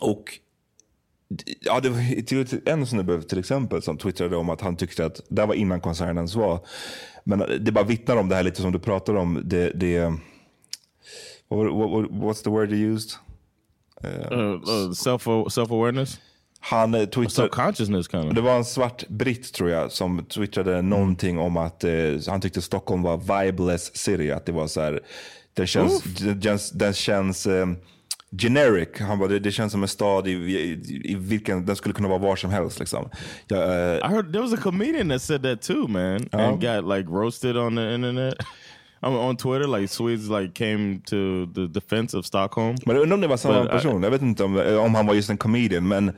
och 0.00 0.38
Ja, 1.60 1.80
det 1.80 1.88
var 1.88 2.22
till- 2.44 2.60
en 2.66 2.86
snubbe 2.86 3.22
till 3.22 3.38
exempel 3.38 3.82
som 3.82 3.98
twittrade 3.98 4.36
om 4.36 4.50
att 4.50 4.60
han 4.60 4.76
tyckte 4.76 5.06
att, 5.06 5.20
det 5.28 5.46
var 5.46 5.54
innan 5.54 5.80
konserten 5.80 6.16
ens 6.16 6.34
var, 6.34 6.60
men 7.24 7.42
det 7.60 7.72
bara 7.72 7.84
vittnar 7.84 8.16
om 8.16 8.28
det 8.28 8.34
här 8.36 8.42
lite 8.42 8.62
som 8.62 8.72
du 8.72 8.78
pratar 8.78 9.14
om, 9.14 9.42
det, 9.44 9.70
det 9.70 10.00
what, 11.48 11.72
what, 11.72 11.90
what, 11.90 12.10
what's 12.10 12.44
the 12.44 12.50
word 12.50 12.72
you 12.72 12.94
used? 12.94 13.10
Uh, 14.04 14.42
uh, 14.68 14.92
self 14.92 15.22
self 15.52 15.70
awareness, 15.70 16.20
Han 16.60 16.94
eh, 16.94 17.00
twittrade, 17.00 17.30
self 17.30 17.50
consciousness, 17.50 18.08
kind 18.10 18.28
of. 18.28 18.34
det 18.34 18.40
var 18.40 18.56
en 18.56 18.64
svart 18.64 19.08
britt 19.08 19.52
tror 19.52 19.70
jag 19.70 19.92
som 19.92 20.24
twittrade 20.24 20.82
någonting 20.82 21.38
om 21.38 21.56
att 21.56 21.84
eh, 21.84 21.92
han 22.28 22.40
tyckte 22.40 22.62
Stockholm 22.62 23.02
var 23.02 23.42
vibeless 23.44 23.96
city. 23.96 24.30
Att 24.30 24.46
det 24.46 24.52
var 24.52 24.66
så 24.66 24.80
här, 24.80 25.00
den 25.54 25.66
känns, 25.66 26.02
den 26.02 26.40
känns, 26.42 26.70
den 26.70 26.92
känns 26.92 27.46
eh, 27.46 27.66
generic. 28.38 28.88
Han 29.00 29.18
bara, 29.18 29.28
det, 29.28 29.38
det 29.38 29.52
känns 29.52 29.72
som 29.72 29.82
en 29.82 29.88
stad 29.88 30.28
i, 30.28 30.30
i, 30.32 30.80
i 31.04 31.14
vilken 31.14 31.66
den 31.66 31.76
skulle 31.76 31.94
kunna 31.94 32.08
vara 32.08 32.18
var 32.18 32.36
som 32.36 32.50
helst. 32.50 32.78
Liksom. 32.78 33.08
Jag, 33.48 33.62
eh, 33.62 33.96
I 33.96 34.14
heard 34.14 34.32
there 34.32 34.42
was 34.42 34.52
a 34.52 34.62
comedian 34.62 35.08
that 35.08 35.22
said 35.22 35.42
that 35.42 35.62
too, 35.62 35.88
man, 35.88 36.28
and 36.32 36.60
got 36.60 36.96
like 36.96 37.10
roasted 37.10 37.56
on 37.56 37.76
the 37.76 37.94
internet. 37.94 38.34
I 39.02 39.06
on 39.06 39.36
Twitter, 39.36 39.66
like 39.66 39.88
Swedes 39.88 40.30
like 40.30 40.54
came 40.54 41.00
to 41.06 41.46
the 41.54 41.66
defense 41.68 42.16
of 42.16 42.24
Stockholm. 42.26 42.76
Men 42.86 42.96
jag 42.96 43.02
undrar 43.02 43.14
om 43.14 43.20
det 43.20 43.26
var 43.26 43.36
samma 43.36 43.64
person. 43.66 44.02
Jag 44.02 44.10
vet 44.10 44.22
inte 44.22 44.44
om, 44.44 44.56
om 44.78 44.94
han 44.94 45.06
var 45.06 45.14
just 45.14 45.30
en 45.30 45.36
comedian. 45.36 45.88
Men 45.88 46.12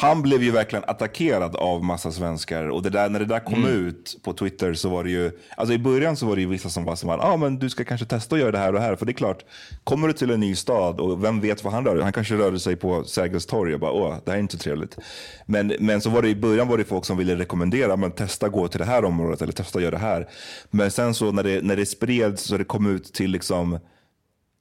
han 0.00 0.22
blev 0.22 0.42
ju 0.42 0.50
verkligen 0.50 0.84
attackerad 0.86 1.56
av 1.56 1.84
massa 1.84 2.12
svenskar. 2.12 2.68
Och 2.68 2.82
det 2.82 2.90
där, 2.90 3.08
när 3.08 3.18
det 3.18 3.24
där 3.24 3.40
kom 3.40 3.64
Mm. 3.64 3.86
ut 3.86 4.16
på 4.22 4.32
Twitter 4.32 4.74
så 4.74 4.88
var 4.88 5.04
det 5.04 5.10
ju... 5.10 5.30
Alltså 5.56 5.74
i 5.74 5.78
början 5.78 6.16
så 6.16 6.26
var 6.26 6.34
det 6.36 6.40
ju 6.42 6.48
vissa 6.48 6.68
som 6.68 6.84
var 6.84 6.96
som 6.96 7.10
ah, 7.10 7.36
men 7.36 7.58
du 7.58 7.70
ska 7.70 7.84
kanske 7.84 8.06
testa 8.06 8.34
att 8.34 8.40
göra 8.40 8.50
det 8.50 8.58
här 8.58 8.68
och 8.68 8.74
det 8.74 8.80
här. 8.80 8.96
För 8.96 9.06
det 9.06 9.12
är 9.12 9.14
klart, 9.14 9.44
kommer 9.84 10.08
du 10.08 10.12
till 10.12 10.30
en 10.30 10.40
ny 10.40 10.54
stad 10.54 11.00
och 11.00 11.24
vem 11.24 11.40
vet 11.40 11.64
vad 11.64 11.72
han 11.72 11.84
rör 11.84 12.02
Han 12.02 12.12
kanske 12.12 12.34
rörde 12.34 12.60
sig 12.60 12.76
på 12.76 13.04
Sergels 13.04 13.46
torg 13.46 13.74
och 13.74 13.80
bara 13.80 13.92
åh, 13.92 14.16
det 14.24 14.30
här 14.30 14.38
är 14.38 14.42
inte 14.42 14.56
så 14.56 14.62
trevligt. 14.62 14.98
Men, 15.46 15.72
men 15.80 16.00
så 16.00 16.10
var 16.10 16.22
det 16.22 16.28
i 16.28 16.36
början 16.36 16.68
var 16.68 16.78
det 16.78 16.84
folk 16.84 17.04
som 17.04 17.16
ville 17.16 17.36
rekommendera, 17.36 17.96
men 17.96 18.10
testa 18.10 18.48
gå 18.48 18.68
till 18.68 18.78
det 18.78 18.86
här 18.86 19.04
området 19.04 19.42
eller 19.42 19.52
testa 19.52 19.80
göra 19.80 19.90
det 19.90 19.98
här. 19.98 20.28
Men 20.70 20.90
sen 20.90 21.14
så 21.14 21.32
när 21.32 21.42
det, 21.42 21.64
när 21.64 21.76
det 21.76 21.86
spreds 21.86 22.42
så 22.42 22.56
det 22.56 22.64
kom 22.64 22.86
ut 22.86 23.12
till 23.12 23.30
liksom 23.30 23.78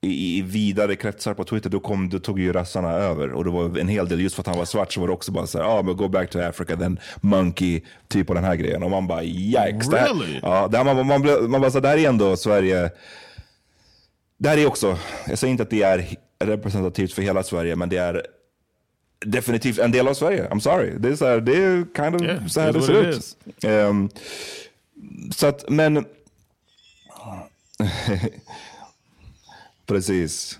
i, 0.01 0.37
i 0.37 0.41
vidare 0.41 0.95
kretsar 0.95 1.33
på 1.33 1.43
Twitter, 1.43 1.69
då, 1.69 1.79
kom, 1.79 2.09
då 2.09 2.19
tog 2.19 2.39
ju 2.39 2.53
rassarna 2.53 2.91
över. 2.91 3.33
Och 3.33 3.43
det 3.45 3.51
var 3.51 3.77
en 3.77 3.87
hel 3.87 4.07
del, 4.09 4.21
just 4.21 4.35
för 4.35 4.41
att 4.41 4.47
han 4.47 4.57
var 4.57 4.65
svart 4.65 4.93
så 4.93 4.99
var 4.99 5.07
det 5.07 5.13
också 5.13 5.31
bara 5.31 5.47
så 5.47 5.57
här, 5.57 5.65
ah, 5.65 5.81
men 5.81 5.97
go 5.97 6.07
back 6.07 6.29
to 6.29 6.39
Africa, 6.39 6.75
then 6.75 6.99
monkey, 7.21 7.81
typ 8.07 8.27
på 8.27 8.33
den 8.33 8.43
här 8.43 8.55
grejen. 8.55 8.83
Och 8.83 8.91
man 8.91 9.07
bara, 9.07 9.23
yikes. 9.23 9.89
Really? 9.89 10.39
ja, 10.41 10.67
det 10.67 10.77
här, 10.77 10.83
man, 10.83 11.07
man, 11.07 11.21
blev- 11.21 11.49
man 11.49 11.61
bara, 11.61 11.71
så 11.71 11.81
här 11.81 11.97
är 11.97 12.09
ändå 12.09 12.37
Sverige. 12.37 12.91
Det 14.37 14.49
här 14.49 14.57
är 14.57 14.67
också, 14.67 14.97
jag 15.27 15.39
säger 15.39 15.51
inte 15.51 15.63
att 15.63 15.69
det 15.69 15.83
är 15.83 16.05
representativt 16.39 17.13
för 17.13 17.21
hela 17.21 17.43
Sverige, 17.43 17.75
men 17.75 17.89
det 17.89 17.97
är 17.97 18.25
definitivt 19.25 19.79
en 19.79 19.91
del 19.91 20.07
av 20.07 20.13
Sverige. 20.13 20.47
I'm 20.49 20.59
sorry. 20.59 20.93
Det 20.97 21.09
är, 21.09 21.15
så 21.15 21.25
här, 21.25 21.39
det 21.41 21.55
är 21.63 21.85
kind 21.95 22.15
of 22.15 22.21
Yeah, 22.21 22.47
så 22.47 22.61
här 22.61 22.73
det 22.73 22.81
ser 22.81 23.03
ut. 23.09 23.37
Ehm, 23.63 24.09
så 25.35 25.47
att, 25.47 25.69
men... 25.69 26.05
Precis. 29.89 30.59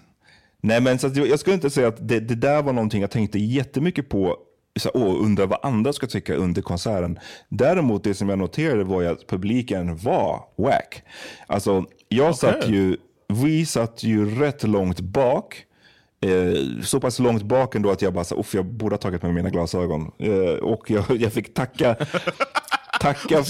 Nej 0.62 0.82
men 0.82 1.00
så 1.00 1.12
jag, 1.16 1.28
jag 1.28 1.40
skulle 1.40 1.54
inte 1.54 1.70
säga 1.70 1.88
att 1.88 2.08
det, 2.08 2.20
det 2.20 2.36
där 2.36 2.62
var 2.62 2.74
någonting 2.74 3.02
jag 3.02 3.12
tänkte 3.12 3.40
jättemycket 3.40 4.10
på. 4.10 4.38
Så, 4.80 4.90
åh, 4.94 5.26
undrar 5.26 5.48
vad 5.48 5.60
andra 5.64 5.94
ska 5.94 6.08
tycka 6.08 6.36
under 6.36 6.62
konserten. 6.62 7.20
Däremot 7.50 8.04
det 8.04 8.14
som 8.14 8.30
jag 8.30 8.40
noterade 8.40 8.84
var 8.84 9.04
att 9.04 9.28
publiken 9.28 9.98
var 9.98 10.44
wack. 10.58 11.04
Alltså 11.48 11.86
jag 12.08 12.36
satt 12.36 12.68
ju, 12.68 12.98
vi 13.28 13.66
satt 13.66 14.04
ju 14.04 14.40
rätt 14.40 14.64
långt 14.64 15.00
bak. 15.00 15.66
Eh, 16.22 16.82
så 16.84 17.00
pass 17.00 17.20
långt 17.20 17.44
bak 17.44 17.76
ändå 17.76 17.92
att 17.92 18.02
jag 18.02 18.14
bara, 18.14 18.26
uff 18.36 18.54
jag 18.54 18.66
borde 18.66 18.94
ha 18.94 19.00
tagit 19.00 19.22
med 19.22 19.34
mina 19.34 19.50
glasögon. 19.50 20.12
Eh, 20.20 20.64
och 20.64 20.92
jag, 20.92 21.04
jag 21.10 21.34
fick 21.34 21.54
tacka, 21.54 21.96
tacka. 23.02 23.44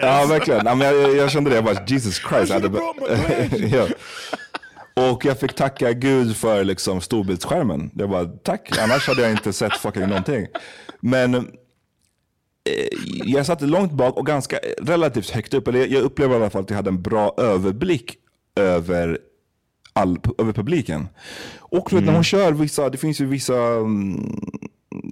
Ja, 0.00 0.26
verkligen. 0.28 0.66
Ja, 0.66 0.74
men 0.74 0.86
jag, 0.86 1.16
jag 1.16 1.30
kände 1.30 1.50
det. 1.50 1.56
Jag 1.56 1.64
bara, 1.64 1.84
Jesus 1.86 2.22
Christ. 2.28 2.52
Hade, 2.52 2.68
ja. 3.76 3.86
Och 4.94 5.24
jag 5.24 5.38
fick 5.40 5.54
tacka 5.54 5.92
Gud 5.92 6.36
för 6.36 6.64
liksom, 6.64 7.00
storbildsskärmen. 7.00 7.90
Jag 7.94 8.10
bara, 8.10 8.24
tack. 8.24 8.78
Annars 8.78 9.08
hade 9.08 9.22
jag 9.22 9.30
inte 9.30 9.52
sett 9.52 9.72
fucking 9.76 10.08
någonting. 10.08 10.46
Men 11.00 11.34
eh, 11.34 11.40
jag 13.24 13.46
satt 13.46 13.60
långt 13.60 13.92
bak 13.92 14.16
och 14.16 14.26
ganska 14.26 14.58
relativt 14.82 15.30
högt 15.30 15.54
upp. 15.54 15.68
Eller 15.68 15.86
jag- 15.86 16.02
upplever 16.02 16.34
i 16.34 16.36
alla 16.36 16.50
fall 16.50 16.62
att 16.62 16.70
jag 16.70 16.76
hade 16.76 16.90
en 16.90 17.02
bra 17.02 17.34
överblick 17.38 18.16
över 18.56 19.18
all, 19.92 20.18
över 20.38 20.52
publiken. 20.52 21.08
Och 21.58 21.92
vet, 21.92 22.04
när 22.04 22.12
hon 22.12 22.24
kör 22.24 22.52
vissa, 22.52 22.88
det 22.90 22.98
finns 22.98 23.20
ju 23.20 23.26
vissa 23.26 23.56
mm, 23.58 24.40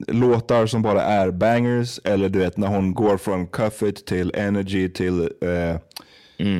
låtar 0.08 0.66
som 0.66 0.82
bara 0.82 1.02
är 1.02 1.30
bangers. 1.30 2.00
Eller 2.04 2.28
du 2.28 2.38
vet 2.38 2.56
när 2.56 2.68
hon 2.68 2.94
går 2.94 3.16
från 3.16 3.46
Cuff 3.46 3.82
It 3.82 4.06
till 4.06 4.32
Energy 4.34 4.88
till 4.88 5.20
eh, 5.20 5.76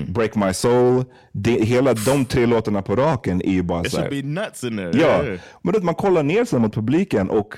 Break 0.08 0.34
My 0.34 0.52
Soul. 0.54 1.04
Det, 1.32 1.50
hela 1.64 1.94
de 1.94 2.24
tre 2.24 2.46
låtarna 2.46 2.82
på 2.82 2.96
raken 2.96 3.42
är 3.42 3.52
ju 3.52 3.62
bara 3.62 3.80
It 3.84 3.90
så 3.90 3.96
should 3.96 4.14
här. 4.14 4.22
be 4.22 4.28
nuts 4.28 4.64
in 4.64 4.76
there. 4.76 4.90
Ja, 4.94 5.22
Yeah. 5.24 5.40
men 5.62 5.72
vet, 5.72 5.82
man 5.82 5.94
kollar 5.94 6.22
ner 6.22 6.44
sig 6.44 6.58
mot 6.60 6.74
publiken 6.74 7.30
och 7.30 7.54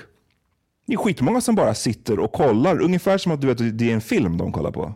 det 0.87 0.93
är 0.93 0.97
skitmånga 0.97 1.41
som 1.41 1.55
bara 1.55 1.73
sitter 1.73 2.19
och 2.19 2.31
kollar. 2.31 2.81
Ungefär 2.81 3.17
som 3.17 3.31
att 3.31 3.41
du 3.41 3.47
vet, 3.47 3.77
det 3.79 3.89
är 3.89 3.93
en 3.93 4.01
film 4.01 4.37
de 4.37 4.51
kollar 4.51 4.71
på. 4.71 4.93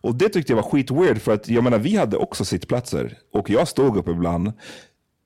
Och 0.00 0.14
det 0.14 0.28
tyckte 0.28 0.52
jag 0.52 0.56
var 0.56 0.70
skitweird 0.70 1.20
för 1.20 1.32
att 1.34 1.48
jag 1.48 1.64
menar 1.64 1.78
vi 1.78 1.96
hade 1.96 2.16
också 2.16 2.44
sittplatser 2.44 3.18
och 3.32 3.50
jag 3.50 3.68
stod 3.68 3.96
upp 3.96 4.08
ibland 4.08 4.52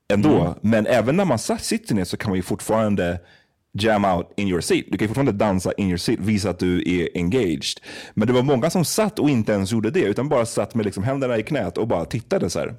ändå. 0.08 0.54
Men 0.60 0.86
även 0.86 1.16
när 1.16 1.24
man 1.24 1.38
sitter 1.38 1.94
ner 1.94 2.04
så 2.04 2.16
kan 2.16 2.30
man 2.30 2.36
ju 2.36 2.42
fortfarande 2.42 3.20
jam 3.78 4.04
out 4.04 4.32
in 4.36 4.48
your 4.48 4.60
seat. 4.60 4.86
Du 4.90 4.98
kan 4.98 5.08
fortfarande 5.08 5.32
dansa 5.32 5.72
in 5.72 5.88
your 5.88 5.98
seat, 5.98 6.18
visa 6.20 6.50
att 6.50 6.58
du 6.58 6.82
är 6.86 7.08
engaged. 7.14 7.80
Men 8.14 8.26
det 8.28 8.34
var 8.34 8.42
många 8.42 8.70
som 8.70 8.84
satt 8.84 9.18
och 9.18 9.30
inte 9.30 9.52
ens 9.52 9.72
gjorde 9.72 9.90
det, 9.90 10.00
utan 10.00 10.28
bara 10.28 10.46
satt 10.46 10.74
med 10.74 10.84
liksom 10.84 11.04
händerna 11.04 11.38
i 11.38 11.42
knät 11.42 11.78
och 11.78 11.88
bara 11.88 12.04
tittade 12.04 12.50
så 12.50 12.58
här. 12.58 12.74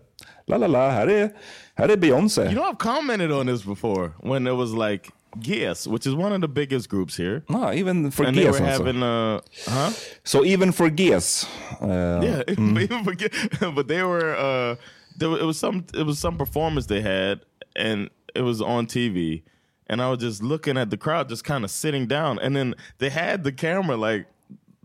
La 0.48 0.58
la 0.58 0.68
la, 0.68 0.90
här 0.90 1.08
är, 1.08 1.30
här 1.76 1.90
är 1.90 1.98
Beyoncé. 1.98 2.42
You 2.42 2.52
know 2.52 2.64
I've 2.66 2.78
commented 2.78 3.32
on 3.32 3.48
this 3.48 3.66
before 3.66 4.12
when 4.24 4.48
it 4.48 4.54
was 4.54 4.72
like 4.90 5.10
Guess, 5.38 5.88
which 5.88 6.08
is 6.08 6.14
one 6.14 6.36
of 6.36 6.42
the 6.42 6.48
biggest 6.48 6.90
groups 6.90 7.20
here. 7.20 7.42
Ah, 7.50 7.74
even 7.74 8.12
for 8.12 8.26
and 8.26 8.38
Guess 8.38 8.58
they 8.58 8.64
were 8.64 8.72
also. 8.72 8.84
having 8.86 9.04
uh 9.04 9.40
huh? 9.68 9.90
So 10.24 10.46
even 10.46 10.72
for 10.72 10.90
Guess. 10.90 11.46
Uh, 11.82 11.88
Yeah, 12.24 12.42
even 12.84 13.04
forget, 13.04 13.32
but 13.76 13.88
they 13.88 14.02
were 14.04 14.36
uh, 14.36 14.76
there 15.20 15.38
it 15.42 15.46
was 15.46 15.60
some 15.60 15.84
it 15.94 16.06
was 16.06 16.20
some 16.20 16.38
performance 16.38 16.88
they 16.88 17.02
had, 17.02 17.40
and 17.76 18.10
it 18.36 18.44
was 18.44 18.62
on 18.62 18.86
TV, 18.88 19.42
and 19.88 20.02
I 20.02 20.10
was 20.10 20.20
just 20.20 20.44
looking 20.44 20.78
at 20.78 20.90
the 20.90 20.98
crowd, 20.98 21.30
just 21.30 21.44
kind 21.44 21.64
of 21.64 21.72
sitting 21.72 22.08
down, 22.08 22.40
and 22.40 22.56
then 22.56 22.76
they 22.98 23.10
had 23.10 23.44
the 23.44 23.52
camera 23.52 23.98
like 23.98 24.26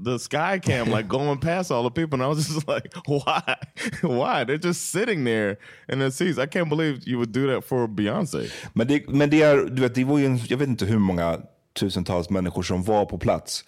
the 0.02 0.18
sky 0.18 0.58
cam 0.58 0.90
like 0.90 1.08
going 1.16 1.38
past 1.38 1.70
all 1.70 1.82
the 1.82 1.90
people, 1.90 2.16
and 2.16 2.22
I 2.22 2.28
was 2.28 2.48
just 2.54 2.68
like, 2.68 2.92
why, 3.06 3.56
why? 4.02 4.44
They're 4.44 4.58
just 4.58 4.90
sitting 4.90 5.24
there 5.24 5.58
in 5.88 5.98
their 5.98 6.10
seats. 6.10 6.38
I 6.38 6.46
can't 6.46 6.68
believe 6.68 7.06
you 7.06 7.18
would 7.18 7.32
do 7.32 7.46
that 7.48 7.64
for 7.64 7.88
Beyonce. 7.88 8.50
Men 8.74 8.86
det, 8.86 9.08
men 9.08 9.30
det 9.30 9.42
är, 9.42 9.56
du 9.56 9.82
vet, 9.82 9.94
det 9.94 10.04
var 10.04 10.18
ju 10.18 10.38
jag 10.48 10.58
vet 10.58 10.68
inte 10.68 10.84
hur 10.84 10.98
många 10.98 11.40
tusentals 11.72 12.30
människor 12.30 12.62
som 12.62 12.82
var 12.82 13.04
på 13.04 13.18
plats. 13.18 13.64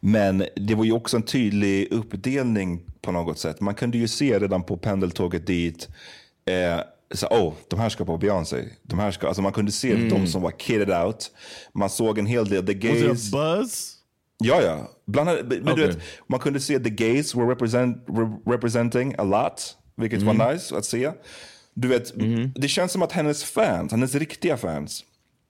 Men 0.00 0.44
det 0.56 0.74
var 0.74 0.84
ju 0.84 0.92
också 0.92 1.16
en 1.16 1.22
tydlig 1.22 1.92
uppdelning 1.92 2.80
på 3.02 3.12
något 3.12 3.38
sätt. 3.38 3.60
Man 3.60 3.74
kunde 3.74 3.98
ju 3.98 4.08
se 4.08 4.38
redan 4.38 4.62
på 4.62 4.76
pendeltåget 4.76 5.46
dit, 5.46 5.88
eh, 6.46 6.80
så, 7.10 7.26
oh, 7.26 7.54
de 7.68 7.80
här 7.80 7.88
ska 7.88 8.04
på 8.04 8.18
Beyoncé. 8.18 8.64
De 8.82 8.98
här 8.98 9.10
ska, 9.10 9.26
alltså 9.26 9.42
man 9.42 9.52
kunde 9.52 9.72
se 9.72 9.94
de 9.94 10.26
som 10.26 10.42
var 10.42 10.50
kidded 10.50 10.90
out. 10.90 11.30
Man 11.74 11.90
såg 11.90 12.18
en 12.18 12.26
hel 12.26 12.48
del, 12.48 12.66
the 12.66 12.74
gays. 12.74 13.30
buzz? 13.30 13.94
Ja, 14.38 14.62
ja. 14.62 14.90
Bland 15.06 15.28
men 15.28 15.48
du 15.48 15.72
Okej. 15.72 15.86
vet, 15.86 15.98
man 16.26 16.40
kunde 16.40 16.60
se 16.60 16.78
the 16.78 16.90
gays 16.90 17.34
were 17.34 17.50
represent, 17.50 18.04
re, 18.08 18.52
representing 18.52 19.14
a 19.18 19.24
lot, 19.24 19.76
vilket 19.96 20.22
var 20.22 20.52
nice 20.52 20.76
att 20.76 20.84
se. 20.84 21.12
Du 21.74 21.88
vet, 21.88 22.12
det 22.54 22.68
känns 22.68 22.92
som 22.92 23.02
att 23.02 23.12
hennes 23.12 23.44
fans, 23.44 23.92
hennes 23.92 24.14
riktiga 24.14 24.56
fans, 24.56 25.04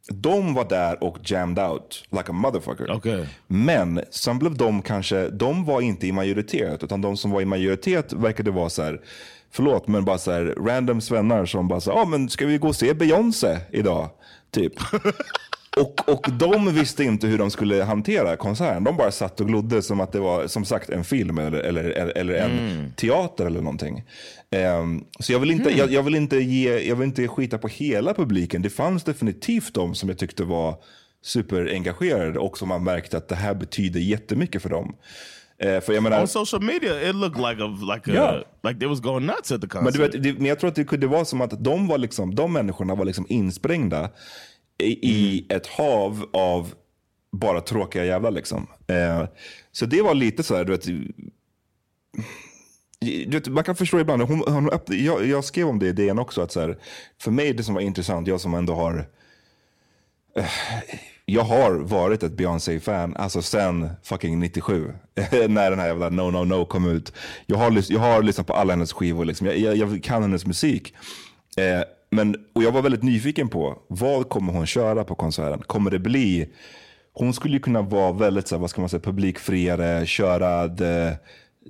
de 0.08 0.54
var 0.54 0.68
där 0.68 1.04
och 1.04 1.18
jammed 1.22 1.58
out 1.58 2.04
like 2.10 2.30
a 2.30 2.32
motherfucker. 2.32 2.90
Okej. 2.90 3.28
Men 3.46 4.00
sen 4.10 4.38
blev 4.38 4.56
de 4.56 4.82
kanske, 4.82 5.28
de 5.28 5.64
var 5.64 5.80
inte 5.80 6.06
i 6.06 6.12
majoritet, 6.12 6.82
utan 6.82 7.00
de 7.00 7.16
som 7.16 7.30
var 7.30 7.40
i 7.40 7.44
majoritet 7.44 8.12
verkade 8.12 8.50
vara 8.50 8.70
så 8.70 8.82
här, 8.82 9.00
förlåt, 9.54 9.88
men 9.88 10.04
bara 10.04 10.18
så 10.18 10.32
här 10.32 10.44
random 10.44 11.00
svennar 11.00 11.46
som 11.46 11.68
bara 11.68 11.80
så 11.80 11.90
ja 11.90 11.94
ah, 11.94 12.04
men 12.04 12.28
ska 12.28 12.46
vi 12.46 12.58
gå 12.58 12.68
och 12.68 12.76
se 12.76 12.94
Beyoncé 12.94 13.58
idag? 13.72 14.10
Typ. 14.50 14.72
Och, 15.76 16.08
och 16.08 16.26
de 16.32 16.74
visste 16.74 17.04
inte 17.04 17.26
hur 17.26 17.38
de 17.38 17.50
skulle 17.50 17.82
hantera 17.82 18.36
konserten. 18.36 18.84
De 18.84 18.96
bara 18.96 19.10
satt 19.10 19.40
och 19.40 19.46
glodde 19.46 19.82
som 19.82 20.00
att 20.00 20.12
det 20.12 20.20
var 20.20 20.46
som 20.46 20.64
sagt 20.64 20.90
en 20.90 21.04
film 21.04 21.38
eller, 21.38 21.58
eller, 21.58 21.84
eller, 22.16 22.34
en 22.34 22.92
teater 22.96 23.46
eller 23.46 23.60
någonting. 23.60 24.04
Ehm, 24.50 25.04
så 25.20 25.32
jag 25.32 25.40
vill, 25.40 25.50
inte, 25.50 25.78
jag, 25.78 25.92
jag, 25.92 26.02
vill 26.02 26.14
inte 26.14 26.36
ge, 26.36 26.78
jag 26.78 26.96
vill 26.96 27.08
inte 27.08 27.28
skita 27.28 27.58
på 27.58 27.68
hela 27.68 28.14
publiken. 28.14 28.62
Det 28.62 28.70
fanns 28.70 29.04
definitivt 29.04 29.74
de 29.74 29.94
som 29.94 30.08
jag 30.08 30.18
tyckte 30.18 30.44
var 30.44 30.76
superengagerade 31.22 32.38
och 32.38 32.58
som 32.58 32.68
man 32.68 32.84
märkte 32.84 33.16
att 33.16 33.28
det 33.28 33.36
här 33.36 33.54
betyder 33.54 34.00
jättemycket 34.00 34.62
för 34.62 34.68
dem. 34.68 34.96
Eh, 35.64 35.80
för 35.80 35.92
jag 35.92 36.02
menar, 36.02 36.20
On 36.20 36.28
social 36.28 36.62
media, 36.62 37.08
it 37.10 37.14
looked 37.14 37.38
like 37.50 37.62
a 37.62 37.94
like 37.94 38.10
a 38.10 38.14
Yeah. 38.14 38.42
like 38.62 38.78
they 38.80 38.88
was 38.88 39.00
going 39.00 39.26
nuts 39.26 39.52
at 39.52 39.60
the 39.60 39.66
concert. 39.68 39.82
Men, 39.84 39.92
du 39.92 39.98
vet, 39.98 40.22
det, 40.22 40.32
men 40.32 40.46
jag 40.46 40.58
tror 40.58 40.68
att 40.68 40.74
det 40.74 40.84
kunde 40.84 41.06
vara 41.06 41.24
som 41.24 41.40
att 41.40 41.64
de, 41.64 41.86
var 41.86 41.98
liksom, 41.98 42.34
de 42.34 42.52
människorna 42.52 42.94
var 42.94 43.04
liksom 43.04 43.26
insprängda 43.28 44.10
i, 44.78 45.10
i 45.10 45.46
ett 45.48 45.66
hav 45.66 46.26
av 46.32 46.74
bara 47.32 47.60
tråkiga 47.60 48.04
jävlar. 48.04 48.30
Liksom. 48.30 48.66
Eh, 48.86 49.24
så 49.72 49.86
det 49.86 50.02
var 50.02 50.14
lite 50.14 50.42
så 50.42 50.56
här, 50.56 50.64
du 50.64 50.72
vet, 50.72 50.84
du 53.00 53.30
vet, 53.30 53.48
man 53.48 53.64
kan 53.64 53.76
förstå 53.76 54.00
ibland, 54.00 54.22
hon, 54.22 54.42
hon 54.46 54.70
öppnade, 54.70 55.00
jag, 55.02 55.26
jag 55.26 55.44
skrev 55.44 55.68
om 55.68 55.78
det 55.78 55.86
i 55.86 55.92
DN 55.92 56.18
också, 56.18 56.42
att 56.42 56.52
så 56.52 56.60
här, 56.60 56.78
för 57.20 57.30
mig 57.30 57.52
det 57.52 57.62
som 57.62 57.74
var 57.74 57.80
intressant, 57.82 58.28
jag 58.28 58.40
som 58.40 58.54
ändå 58.54 58.74
har 58.74 59.06
eh, 60.36 60.44
jag 61.26 61.42
har 61.42 61.72
varit 61.74 62.22
ett 62.22 62.32
Beyoncé-fan 62.32 63.16
alltså 63.16 63.42
sen 63.42 63.90
fucking 64.02 64.40
97. 64.40 64.92
när 65.48 65.70
den 65.70 65.78
här 65.78 65.86
jävla 65.86 66.10
No 66.10 66.30
No 66.30 66.44
No 66.44 66.64
kom 66.64 66.88
ut. 66.88 67.12
Jag 67.46 67.56
har, 67.56 67.92
jag 67.92 68.00
har 68.00 68.22
lyssnat 68.22 68.46
på 68.46 68.52
alla 68.52 68.72
hennes 68.72 68.92
skivor, 68.92 69.24
liksom. 69.24 69.46
jag, 69.46 69.56
jag, 69.56 69.76
jag 69.76 70.02
kan 70.02 70.22
hennes 70.22 70.46
musik. 70.46 70.94
Eh, 71.56 71.84
men, 72.10 72.36
och 72.52 72.62
jag 72.62 72.72
var 72.72 72.82
väldigt 72.82 73.02
nyfiken 73.02 73.48
på, 73.48 73.78
vad 73.88 74.28
kommer 74.28 74.52
hon 74.52 74.66
köra 74.66 75.04
på 75.04 75.14
konserten? 75.14 75.62
Kommer 75.66 75.90
det 75.90 75.98
bli, 75.98 76.48
hon 77.12 77.34
skulle 77.34 77.54
ju 77.54 77.60
kunna 77.60 77.82
vara 77.82 78.12
väldigt 78.12 78.48
så 78.48 78.54
här, 78.54 78.60
vad 78.60 78.70
ska 78.70 78.80
man 78.80 78.88
säga, 78.90 79.00
publikfriare, 79.00 80.06
köra 80.06 80.68
the, 80.68 81.16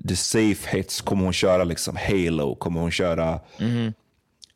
the 0.08 0.16
safe 0.16 0.76
hits, 0.76 1.00
kommer 1.00 1.24
hon 1.24 1.32
köra 1.32 1.64
liksom 1.64 1.96
Halo, 1.96 2.54
kommer 2.54 2.80
hon 2.80 2.90
köra 2.90 3.40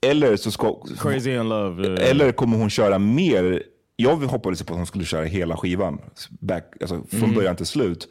eller 0.01 0.37
så 0.37 0.51
ska... 0.51 0.81
Crazy 0.99 1.35
in 1.35 1.49
love. 1.49 1.89
uh, 1.89 2.11
Eller 2.11 2.33
kommer 2.33 2.57
hon 2.57 2.71
köra 2.71 2.99
mer? 2.99 3.63
Jag 4.01 4.17
hoppades 4.17 4.63
på 4.63 4.73
att 4.73 4.79
hon 4.79 4.87
skulle 4.87 5.05
köra 5.05 5.25
hela 5.25 5.57
skivan. 5.57 6.01
Back, 6.41 6.65
alltså 6.81 7.03
från 7.11 7.35
början 7.35 7.57
till 7.57 7.67
slut. 7.67 8.09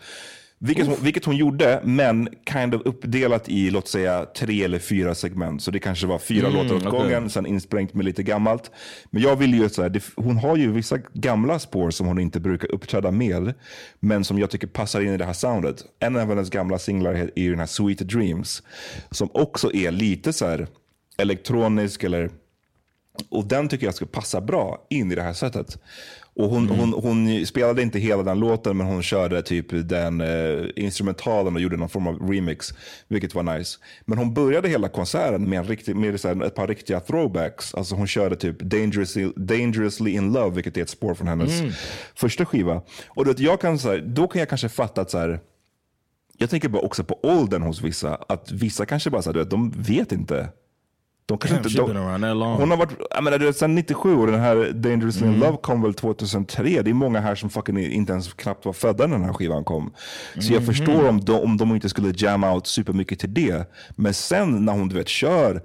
Vilket 0.59 0.87
hon, 0.87 0.95
vilket 1.01 1.25
hon 1.25 1.35
gjorde, 1.35 1.81
men 1.83 2.29
kind 2.53 2.75
of 2.75 2.81
uppdelat 2.85 3.49
i 3.49 3.69
låt 3.69 3.87
säga 3.87 4.25
tre 4.25 4.63
eller 4.63 4.79
fyra 4.79 5.15
segment. 5.15 5.61
Så 5.61 5.71
det 5.71 5.79
kanske 5.79 6.07
var 6.07 6.19
fyra 6.19 6.49
låtar 6.49 6.75
åt 6.75 6.85
okej. 6.85 6.99
gången, 6.99 7.29
sen 7.29 7.45
insprängt 7.45 7.93
med 7.93 8.05
lite 8.05 8.23
gammalt. 8.23 8.71
Men 9.09 9.21
jag 9.21 9.35
vill 9.35 9.53
ju 9.53 9.69
så 9.69 9.81
här, 9.81 9.89
det, 9.89 10.03
hon 10.15 10.37
har 10.37 10.57
ju 10.57 10.71
vissa 10.71 10.97
gamla 11.13 11.59
spår 11.59 11.91
som 11.91 12.07
hon 12.07 12.19
inte 12.19 12.39
brukar 12.39 12.71
uppträda 12.71 13.11
med. 13.11 13.53
Men 13.99 14.23
som 14.23 14.39
jag 14.39 14.49
tycker 14.49 14.67
passar 14.67 15.01
in 15.01 15.13
i 15.13 15.17
det 15.17 15.25
här 15.25 15.33
soundet. 15.33 15.83
En 15.99 16.15
av 16.15 16.29
hennes 16.29 16.49
gamla 16.49 16.79
singlar 16.79 17.13
är 17.13 17.41
ju 17.41 17.49
den 17.49 17.59
här 17.59 17.65
Sweet 17.65 17.99
Dreams. 17.99 18.63
Som 19.11 19.29
också 19.33 19.73
är 19.73 19.91
lite 19.91 20.33
så 20.33 20.45
här 20.45 20.67
elektronisk 21.17 22.03
eller 22.03 22.29
och 23.29 23.47
den 23.47 23.69
tycker 23.69 23.85
jag 23.85 23.95
ska 23.95 24.05
passa 24.05 24.41
bra 24.41 24.87
in 24.89 25.11
i 25.11 25.15
det 25.15 25.21
här 25.21 25.33
sättet. 25.33 25.77
Och 26.35 26.49
hon, 26.49 26.69
hon, 26.69 26.93
hon 26.93 27.45
spelade 27.45 27.81
inte 27.81 27.99
hela 27.99 28.23
den 28.23 28.39
låten, 28.39 28.77
men 28.77 28.87
hon 28.87 29.03
körde 29.03 29.41
typ 29.41 29.65
den 29.89 30.21
eh, 30.21 30.65
instrumentalen 30.75 31.55
och 31.55 31.61
gjorde 31.61 31.77
någon 31.77 31.89
form 31.89 32.07
av 32.07 32.29
remix, 32.29 32.73
vilket 33.07 33.35
var 33.35 33.43
nice. 33.43 33.79
Men 34.05 34.17
hon 34.17 34.33
började 34.33 34.69
hela 34.69 34.89
konserten 34.89 35.49
med, 35.49 35.59
en 35.59 35.65
riktig, 35.65 35.95
med 35.95 36.19
så 36.19 36.43
ett 36.43 36.55
par 36.55 36.67
riktiga 36.67 36.99
throwbacks. 36.99 37.75
Alltså 37.75 37.95
hon 37.95 38.07
körde 38.07 38.35
typ 38.35 38.59
Dangerously, 38.59 39.31
Dangerously 39.35 40.11
in 40.11 40.33
Love, 40.33 40.55
vilket 40.55 40.77
är 40.77 40.81
ett 40.81 40.89
spår 40.89 41.15
från 41.15 41.27
hennes 41.27 41.61
första 42.15 42.45
skiva. 42.45 42.81
Och 43.07 43.25
du 43.25 43.31
vet, 43.31 43.39
jag 43.39 43.61
kan, 43.61 43.79
så 43.79 43.89
här, 43.89 43.97
då 43.97 44.27
kan 44.27 44.39
jag 44.39 44.49
kanske 44.49 44.69
fatta 44.69 45.01
att 45.01 45.11
så 45.11 45.17
här, 45.17 45.39
jag 46.37 46.49
tänker 46.49 46.69
bara 46.69 46.81
också 46.81 47.03
på 47.03 47.19
åldern 47.23 47.61
hos 47.61 47.81
vissa. 47.81 48.15
Att 48.15 48.51
vissa 48.51 48.85
kanske 48.85 49.09
bara 49.09 49.21
så 49.21 49.29
här, 49.29 49.33
du 49.33 49.39
vet, 49.39 49.49
de 49.49 49.71
vet 49.71 50.11
inte. 50.11 50.49
De 51.27 51.37
kanske 51.37 51.57
inte, 51.57 51.69
de, 51.69 51.85
hon 52.57 52.69
har 52.71 52.77
varit, 52.77 52.91
jag 53.09 53.23
menar, 53.23 53.37
du 53.39 53.45
vet, 53.45 53.57
sen 53.57 53.75
97 53.75 54.15
och 54.17 54.27
den 54.27 54.39
här 54.39 54.71
Dangerously 54.73 55.21
Mm. 55.27 55.33
in 55.35 55.39
Love 55.39 55.57
kom 55.61 55.81
väl 55.81 55.93
2003. 55.93 56.81
Det 56.81 56.89
är 56.89 56.93
många 56.93 57.19
här 57.19 57.35
som 57.35 57.49
fucking 57.49 57.79
inte 57.79 58.11
ens 58.11 58.33
knappt 58.33 58.65
var 58.65 58.73
födda 58.73 59.07
när 59.07 59.15
den 59.17 59.25
här 59.25 59.33
skivan 59.33 59.63
kom. 59.63 59.93
Så 60.39 60.53
jag 60.53 60.61
Mm-hmm. 60.61 60.65
förstår 60.65 61.07
om 61.09 61.21
de, 61.25 61.33
om 61.43 61.57
de 61.57 61.75
inte 61.75 61.89
skulle 61.89 62.13
jamma 62.15 62.53
out 62.53 62.67
supermycket 62.67 63.19
till 63.19 63.33
det. 63.33 63.71
Men 63.95 64.13
sen 64.13 64.65
när 64.65 64.73
hon 64.73 64.89
du 64.89 64.95
vet 64.95 65.07
kör 65.07 65.61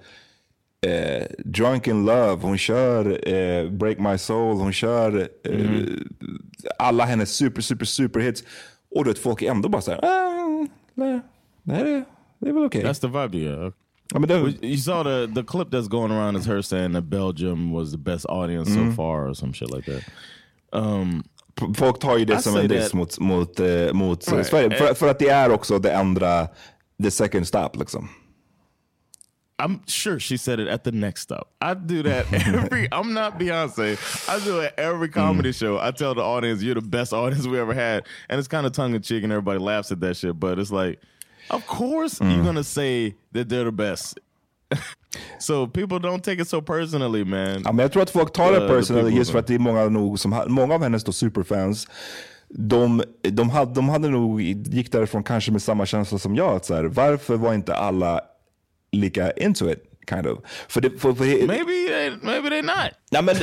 eh, 0.87 1.27
Drunk 1.39 1.87
in 1.89 2.05
Love, 2.05 2.39
hon 2.43 2.59
kör 2.59 3.29
eh, 3.35 3.71
Break 3.71 3.99
My 3.99 4.19
Soul, 4.19 4.57
hon 4.57 4.73
kör 4.73 5.29
eh, 5.45 5.51
Mm-hmm. 5.53 6.09
alla 6.79 7.05
hennes 7.05 7.31
super, 7.37 7.63
super, 7.63 7.85
super 7.85 8.21
hits. 8.21 8.45
Och 8.95 9.05
du 9.05 9.11
vet, 9.11 9.19
folk 9.19 9.43
är 9.43 9.51
ändå 9.51 9.69
bara 9.69 9.83
såhär, 9.83 10.05
ah, 10.05 10.67
nej, 10.95 11.21
det 11.63 11.75
här 11.75 11.85
är, 11.85 12.05
det 12.39 12.49
är 12.49 12.53
väl 12.53 12.65
okej. 12.65 12.85
That's 12.85 13.01
the 13.01 13.07
vibe, 13.07 13.39
yeah. 13.39 13.73
Ja, 14.13 14.19
men 14.19 14.29
det, 14.29 14.65
You 14.67 14.77
saw 14.77 15.03
the 15.05 15.27
the 15.35 15.43
clip 15.43 15.71
that's 15.71 15.89
going 15.89 16.13
around 16.13 16.37
is 16.37 16.47
her 16.47 16.63
saying 16.63 16.93
that 16.93 17.05
Belgium 17.05 17.73
was 17.73 17.91
the 17.93 17.99
best 17.99 18.27
audience 18.29 18.75
so 18.75 18.93
far, 18.97 19.29
or 19.31 19.35
some 19.35 19.53
shit 19.53 19.71
like 19.71 19.93
that. 19.93 20.03
Um, 20.73 21.23
Folk 21.77 22.01
tar 22.01 22.19
ju 22.19 22.25
det 22.25 22.39
I 22.39 22.43
som 22.43 22.57
en 22.57 22.69
diss 22.69 22.91
that- 22.91 22.95
mot, 22.97 23.21
mot, 23.21 23.61
eh, 23.61 23.93
mot 23.93 24.33
Right. 24.33 24.47
Sverige. 24.47 24.71
För, 24.79 24.89
Eh. 24.89 24.95
för 24.95 25.09
att 25.09 25.19
det 25.19 25.29
är 25.29 25.51
också 25.51 25.79
det 25.79 25.97
andra, 25.99 26.49
the 27.03 27.11
second 27.11 27.47
stop 27.47 27.69
liksom. 27.79 28.09
I'm 29.59 29.79
sure 29.87 30.19
she 30.19 30.39
said 30.39 30.61
it 30.61 30.69
at 30.69 30.83
the 30.85 30.91
next 30.91 31.23
stop. 31.23 31.53
I 31.61 31.75
do 31.75 32.03
that 32.03 32.27
every. 32.33 32.89
I'm 32.89 33.13
not 33.13 33.39
Beyonce. 33.39 33.97
I 34.29 34.41
do 34.45 34.61
it 34.61 34.73
every 34.77 35.09
comedy 35.09 35.53
show. 35.53 35.79
I 35.79 35.93
tell 35.93 36.15
the 36.15 36.23
audience, 36.23 36.63
"You're 36.65 36.81
the 36.81 36.89
best 36.89 37.13
audience 37.13 37.47
we 37.49 37.61
ever 37.61 37.75
had," 37.75 38.03
and 38.29 38.39
it's 38.41 38.49
kind 38.49 38.67
of 38.67 38.73
tongue 38.73 38.95
in 38.97 39.03
cheek, 39.03 39.23
and 39.23 39.33
everybody 39.33 39.59
laughs 39.61 39.93
at 39.93 40.01
that 40.01 40.17
shit. 40.17 40.41
But 40.41 40.59
it's 40.59 40.73
like, 40.73 40.99
of 41.51 41.67
course 41.67 42.25
you're 42.25 42.45
gonna 42.45 42.65
say 42.65 43.15
that 43.35 43.49
they're 43.49 43.65
the 43.65 43.73
best. 43.73 44.19
so 45.39 45.67
people 45.67 45.99
don't 45.99 46.25
take 46.25 46.43
it 46.43 46.49
so 46.49 46.63
personally, 46.63 47.25
man. 47.25 47.63
Ja, 47.65 47.73
men 47.73 47.79
jag 47.79 47.93
tror 47.93 48.03
att 48.03 48.11
folk 48.11 48.33
tar 48.33 48.53
det 48.53 48.69
personally 48.69 49.17
just 49.17 49.31
för 49.31 49.39
att 49.39 49.47
det 49.47 49.55
är 49.55 49.59
många, 49.59 49.89
nog 49.89 50.19
som, 50.19 50.45
många 50.49 50.75
av 50.75 50.83
hennes 50.83 51.05
då 51.05 51.13
superfans, 51.13 51.89
de, 52.49 53.03
de, 53.23 53.51
hade, 53.51 53.75
de 53.75 53.89
hade 53.89 54.09
nog, 54.09 54.43
gick 54.43 54.93
därifrån 54.93 55.25
kanske 55.25 55.53
med 55.53 55.63
samma 55.63 55.87
känsla 55.87 56.19
som 56.19 56.37
jag. 56.37 56.57
Att 56.57 56.65
så 56.65 56.75
här, 56.75 56.85
varför 56.85 57.37
var 57.37 57.55
inte 57.55 57.75
alla 57.75 58.21
lika 58.93 59.31
into 59.31 59.71
it? 59.71 59.92
Kind 60.09 60.27
of. 60.27 60.39
För 60.69 60.81
det, 60.81 60.91
för, 60.91 61.13
för, 61.13 61.25
Maybe 61.25 61.73
they, 61.89 62.11
maybe 62.23 62.49
they're 62.49 62.63
not. 62.63 62.93
Nej, 63.11 63.23
men, 63.23 63.37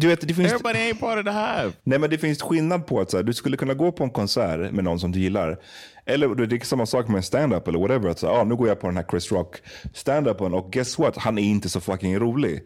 du 0.00 0.08
vet, 0.08 0.28
det 0.28 0.34
finns... 0.34 0.52
Everybody 0.52 0.78
ain't 0.78 1.00
part 1.00 1.18
of 1.18 1.24
the 1.24 1.30
hive. 1.30 1.72
Nej 1.84 1.98
men 1.98 2.10
det 2.10 2.18
finns 2.18 2.42
skillnad 2.42 2.86
på 2.86 3.00
att 3.00 3.10
så 3.10 3.16
här, 3.16 3.24
du 3.24 3.32
skulle 3.32 3.56
kunna 3.56 3.74
gå 3.74 3.92
på 3.92 4.04
en 4.04 4.10
konsert 4.10 4.72
med 4.72 4.84
någon 4.84 5.00
som 5.00 5.12
du 5.12 5.18
gillar. 5.18 5.58
Eller 6.06 6.34
det 6.34 6.56
är 6.56 6.64
samma 6.64 6.86
sak 6.86 7.08
med 7.08 7.16
en 7.16 7.22
stand-up 7.22 7.68
eller 7.68 7.78
whatever. 7.78 8.08
Att 8.08 8.18
så, 8.18 8.28
ah, 8.28 8.44
nu 8.44 8.56
går 8.56 8.68
jag 8.68 8.80
på 8.80 8.86
den 8.86 8.96
här 8.96 9.04
Chris 9.10 9.32
Rock 9.32 9.56
stand-upen 9.94 10.54
och 10.54 10.72
guess 10.72 10.98
what? 10.98 11.16
Han 11.16 11.38
är 11.38 11.42
inte 11.42 11.68
så 11.68 11.80
fucking 11.80 12.18
rolig. 12.18 12.62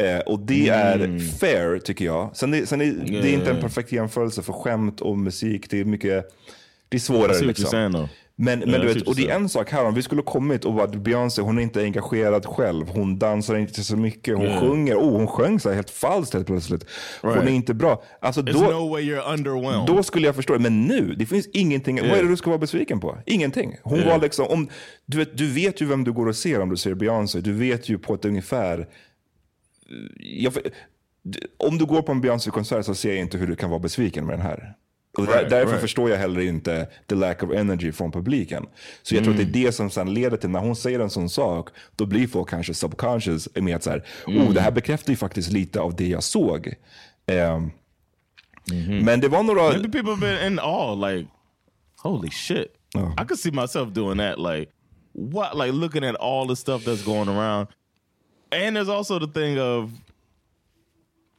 Eh, 0.00 0.18
och 0.18 0.40
det 0.40 0.68
är 0.68 1.18
fair 1.38 1.78
tycker 1.78 2.04
jag. 2.04 2.36
Sen, 2.36 2.54
är, 2.54 2.66
sen 2.66 2.80
är, 2.80 2.92
det 3.22 3.28
är 3.28 3.32
inte 3.32 3.50
en 3.50 3.60
perfekt 3.60 3.92
jämförelse 3.92 4.42
för 4.42 4.52
skämt 4.52 5.00
och 5.00 5.18
musik. 5.18 5.70
Det 5.70 5.80
är 5.80 5.84
mycket, 5.84 6.24
det 6.88 6.96
är 6.96 7.00
svårare 7.00 7.32
you're 7.32 7.44
liksom. 7.44 8.08
Men, 8.36 8.58
men 8.58 8.70
Ja, 8.70 8.78
du 8.78 8.86
vet, 8.94 9.02
och 9.08 9.16
det 9.16 9.30
är 9.30 9.34
en 9.34 9.48
sak 9.48 9.70
här, 9.70 9.84
om 9.84 9.94
vi 9.94 10.02
skulle 10.02 10.22
kommit 10.22 10.64
och 10.64 10.74
bara 10.74 10.86
Beyoncé, 10.86 11.42
hon 11.42 11.58
är 11.58 11.62
inte 11.62 11.82
engagerad 11.82 12.46
själv. 12.46 12.88
Hon 12.88 13.18
dansar 13.18 13.56
inte 13.56 13.84
så 13.84 13.96
mycket, 13.96 14.36
hon 14.36 14.46
Yeah. 14.46 14.60
sjunger. 14.60 14.96
Oh, 14.96 15.10
hon 15.16 15.26
sjöng 15.26 15.60
så 15.60 15.68
här 15.68 15.76
helt 15.76 15.90
falskt 15.90 16.34
helt 16.34 16.46
plötsligt. 16.46 16.84
Hon 17.22 17.34
Right. 17.34 17.48
är 17.48 17.52
inte 17.52 17.74
bra. 17.74 18.02
Alltså, 18.20 18.42
då, 18.42 18.52
no 18.60 19.86
då 19.86 20.02
skulle 20.02 20.26
jag 20.26 20.34
förstå 20.36 20.52
det. 20.52 20.58
Men 20.58 20.82
nu, 20.84 21.14
det 21.18 21.26
finns 21.26 21.46
ingenting. 21.52 21.96
Vad 22.00 22.18
är 22.18 22.22
det 22.22 22.28
du 22.28 22.36
ska 22.36 22.50
vara 22.50 22.58
besviken 22.58 23.00
på? 23.00 23.18
Ingenting. 23.26 23.76
Hon 23.82 23.98
Yeah. 23.98 24.10
var 24.12 24.18
liksom, 24.22 24.46
om, 24.46 24.68
du, 25.06 25.18
vet, 25.18 25.36
du 25.38 25.46
vet 25.52 25.80
ju 25.80 25.86
vem 25.86 26.04
du 26.04 26.12
går 26.12 26.26
och 26.28 26.36
ser 26.36 26.60
om 26.60 26.68
du 26.68 26.76
ser 26.76 26.94
Beyoncé. 26.94 27.40
Du 27.40 27.52
vet 27.52 27.88
ju 27.88 27.98
på 27.98 28.14
ett 28.14 28.24
ungefär. 28.24 28.88
Jag, 30.18 30.52
om 31.56 31.78
du 31.78 31.84
går 31.86 32.02
på 32.02 32.12
en 32.12 32.20
Beyoncé-konsert 32.20 32.84
så 32.84 32.94
ser 32.94 33.08
jag 33.08 33.18
inte 33.18 33.38
hur 33.38 33.46
du 33.46 33.56
kan 33.56 33.70
vara 33.70 33.80
besviken 33.80 34.26
med 34.26 34.34
den 34.38 34.46
här. 34.46 34.74
Och 35.18 35.26
där, 35.26 35.32
Right, 35.32 35.50
därför 35.50 35.66
right. 35.70 35.80
förstår 35.80 36.10
jag 36.10 36.18
heller 36.18 36.40
inte 36.40 36.88
the 37.06 37.14
lack 37.14 37.42
of 37.42 37.50
energy 37.52 37.92
från 37.92 38.12
publiken. 38.12 38.66
Så 39.02 39.14
jag 39.14 39.24
tror 39.24 39.34
Mm. 39.34 39.46
att 39.46 39.52
det 39.52 39.60
är 39.62 39.64
det 39.66 39.72
som 39.72 39.90
sen 39.90 40.14
leder 40.14 40.36
till, 40.36 40.50
när 40.50 40.60
hon 40.60 40.76
säger 40.76 41.00
en 41.00 41.10
sån 41.10 41.28
sak, 41.28 41.68
då 41.96 42.06
blir 42.06 42.26
folk 42.26 42.48
kanske 42.48 42.74
subconscious 42.74 43.48
med 43.54 43.76
att 43.76 43.82
så 43.82 43.90
här, 43.90 44.04
oh, 44.26 44.52
det 44.52 44.60
här 44.60 44.70
bekräftar 44.70 45.10
ju 45.10 45.16
faktiskt 45.16 45.52
lite 45.52 45.80
av 45.80 45.96
det 45.96 46.06
jag 46.08 46.22
såg. 46.22 46.74
Ehm, 47.26 47.70
Men 49.04 49.20
det 49.20 49.28
var 49.28 49.42
några... 49.42 49.68
Maybe 49.68 49.88
people 49.88 50.10
have 50.10 50.20
been 50.20 50.52
in 50.52 50.58
awe, 50.58 51.12
like, 51.14 51.28
holy 52.02 52.30
shit. 52.30 52.66
Oh. 52.94 53.12
I 53.22 53.24
could 53.26 53.38
see 53.38 53.50
myself 53.50 53.88
doing 53.88 54.18
that, 54.18 54.38
like, 54.38 54.72
what, 55.12 55.56
like 55.56 55.72
looking 55.72 56.04
at 56.04 56.16
all 56.16 56.48
the 56.48 56.56
stuff 56.56 56.84
that's 56.84 57.04
going 57.04 57.28
around. 57.28 57.68
And 58.50 58.76
there's 58.76 58.88
also 58.88 59.18
the 59.18 59.40
thing 59.40 59.58
of, 59.58 59.90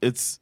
it's 0.02 0.40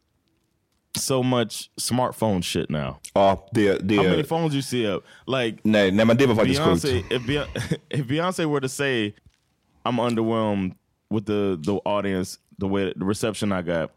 so 0.95 1.23
much 1.23 1.69
smartphone 1.79 2.43
shit 2.43 2.69
now. 2.69 2.99
Ja, 3.15 3.37
det, 3.53 3.87
det, 3.87 3.97
How 3.97 4.03
many 4.03 4.23
phones 4.23 4.53
you 4.53 4.61
see 4.61 4.85
up? 4.87 5.03
Like, 5.25 5.59
nej, 5.63 5.91
nej, 5.91 6.05
men 6.05 6.17
det 6.17 6.27
var 6.27 6.35
faktiskt 6.35 6.61
Beyonce, 6.61 6.87
sjukt. 6.87 7.11
if, 7.11 7.21
Beyonce, 7.21 7.77
if 7.89 8.07
Beyonce 8.07 8.45
were 8.45 8.61
to 8.61 8.69
say, 8.69 9.13
"I'm 9.85 9.99
underwhelmed 9.99 10.75
with 11.09 11.25
the 11.25 11.57
the 11.63 11.79
audience, 11.85 12.39
the 12.59 12.67
way 12.67 12.93
the 12.95 13.05
reception 13.05 13.51
I 13.51 13.61
got," 13.61 13.91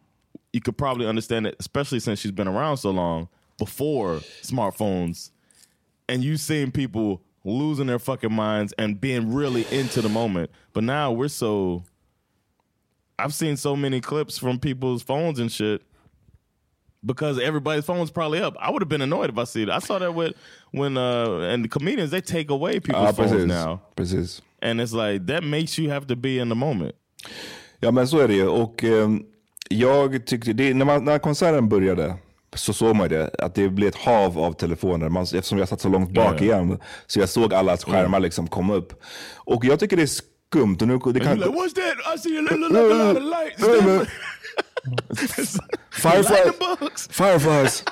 you 0.53 0.61
could 0.61 0.77
probably 0.77 1.07
understand 1.07 1.47
it, 1.47 1.57
especially 1.59 2.01
since 2.01 2.21
she's 2.21 2.33
been 2.33 2.49
around 2.49 2.79
so 2.79 2.91
long 2.91 3.29
before 3.59 4.21
smartphones, 4.43 5.31
and 6.09 6.23
you 6.23 6.37
seen 6.37 6.71
people 6.71 7.21
losing 7.45 7.87
their 7.87 7.99
fucking 7.99 8.33
minds 8.33 8.73
and 8.79 9.01
being 9.01 9.35
really 9.35 9.67
into 9.71 10.01
the 10.01 10.09
moment. 10.09 10.51
But 10.73 10.85
now 10.85 11.13
we're 11.13 11.29
so. 11.29 11.83
I've 13.17 13.35
seen 13.35 13.57
so 13.57 13.77
many 13.77 14.01
clips 14.01 14.39
from 14.39 14.59
people's 14.59 15.03
phones 15.03 15.39
and 15.39 15.51
shit 15.51 15.83
because 17.07 17.39
everybody's 17.39 17.85
phone's 17.85 18.11
probably 18.11 18.41
up. 18.41 18.55
I 18.61 18.71
would 18.71 18.83
have 18.83 18.89
been 18.89 19.03
annoyed 19.03 19.31
if 19.31 19.39
I 19.39 19.45
see 19.47 19.63
it. 19.63 19.69
I 19.69 19.81
saw 19.81 19.99
that 19.99 20.15
with 20.15 20.33
when 20.73 20.97
uh 20.97 21.53
and 21.53 21.65
the 21.65 21.69
comedians 21.69 22.11
they 22.11 22.21
take 22.21 22.51
away 22.51 22.81
people's 22.81 23.07
Ja, 23.07 23.13
phones 23.13 23.31
precis. 23.33 23.49
now. 23.49 23.79
precis. 23.95 24.43
And 24.63 24.81
it's 24.81 24.93
like 24.93 25.27
that 25.27 25.45
makes 25.45 25.79
you 25.79 25.91
have 25.93 26.07
to 26.07 26.17
be 26.17 26.39
in 26.39 26.49
the 26.49 26.55
moment. 26.55 26.95
Ja 27.81 27.91
men 27.91 28.09
så 28.09 28.19
är 28.19 28.29
det 28.29 28.35
ju. 28.35 28.49
Och 28.49 28.85
ehm, 28.85 29.23
jag 29.69 30.27
tyckte, 30.27 30.53
det, 30.53 30.75
när, 30.75 30.85
man, 30.85 31.05
när 31.05 31.19
konserten 31.19 31.69
började 31.69 32.15
så 32.55 32.73
såg 32.73 32.97
man 32.97 33.09
det, 33.09 33.31
att 33.39 33.55
det 33.55 33.69
blev 33.69 33.89
ett 33.89 33.95
hav 33.95 34.39
av 34.39 34.53
telefoner. 34.53 35.09
Man, 35.09 35.23
eftersom 35.23 35.59
jag 35.59 35.69
satt 35.69 35.81
så 35.81 35.89
långt 35.89 36.11
bak 36.15 36.35
Ja. 36.41 36.45
igen. 36.45 36.79
Så 37.07 37.21
jag 37.21 37.29
såg 37.29 37.55
allas 37.55 37.85
skärmar 37.85 38.21
liksom 38.21 38.47
komma 38.49 38.75
upp. 38.75 39.03
Och 39.37 39.65
jag 39.65 39.81
tycker 39.81 39.97
det 39.97 40.03
är 40.03 40.07
skumt. 40.07 40.77
Och 40.81 40.89
nu, 40.89 40.99
det 41.13 41.21
kan, 41.21 41.37
like, 41.39 41.49
what's 41.51 41.75
that? 41.75 42.15
I 42.15 42.19
see 42.19 42.39
a 42.39 42.41
little, 42.41 43.21
lights. 43.21 44.11
Fireflies. 45.91 47.09
Fireflies. 47.11 47.85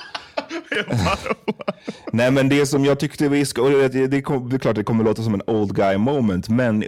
Nej 2.13 2.31
men 2.31 2.49
det 2.49 2.67
som 2.67 2.85
jag 2.85 3.01
tyckte 3.01 3.29
vi 3.29 3.47
ska, 3.47 3.69
det, 3.69 3.89
det, 3.89 4.07
det 4.07 4.17
är 4.17 4.59
klart 4.59 4.77
det 4.77 4.85
kommer 4.85 5.05
låta 5.05 5.23
som 5.23 5.35
en 5.35 5.43
old 5.47 5.77
guy 5.77 5.97
moment, 5.97 6.49
men 6.49 6.85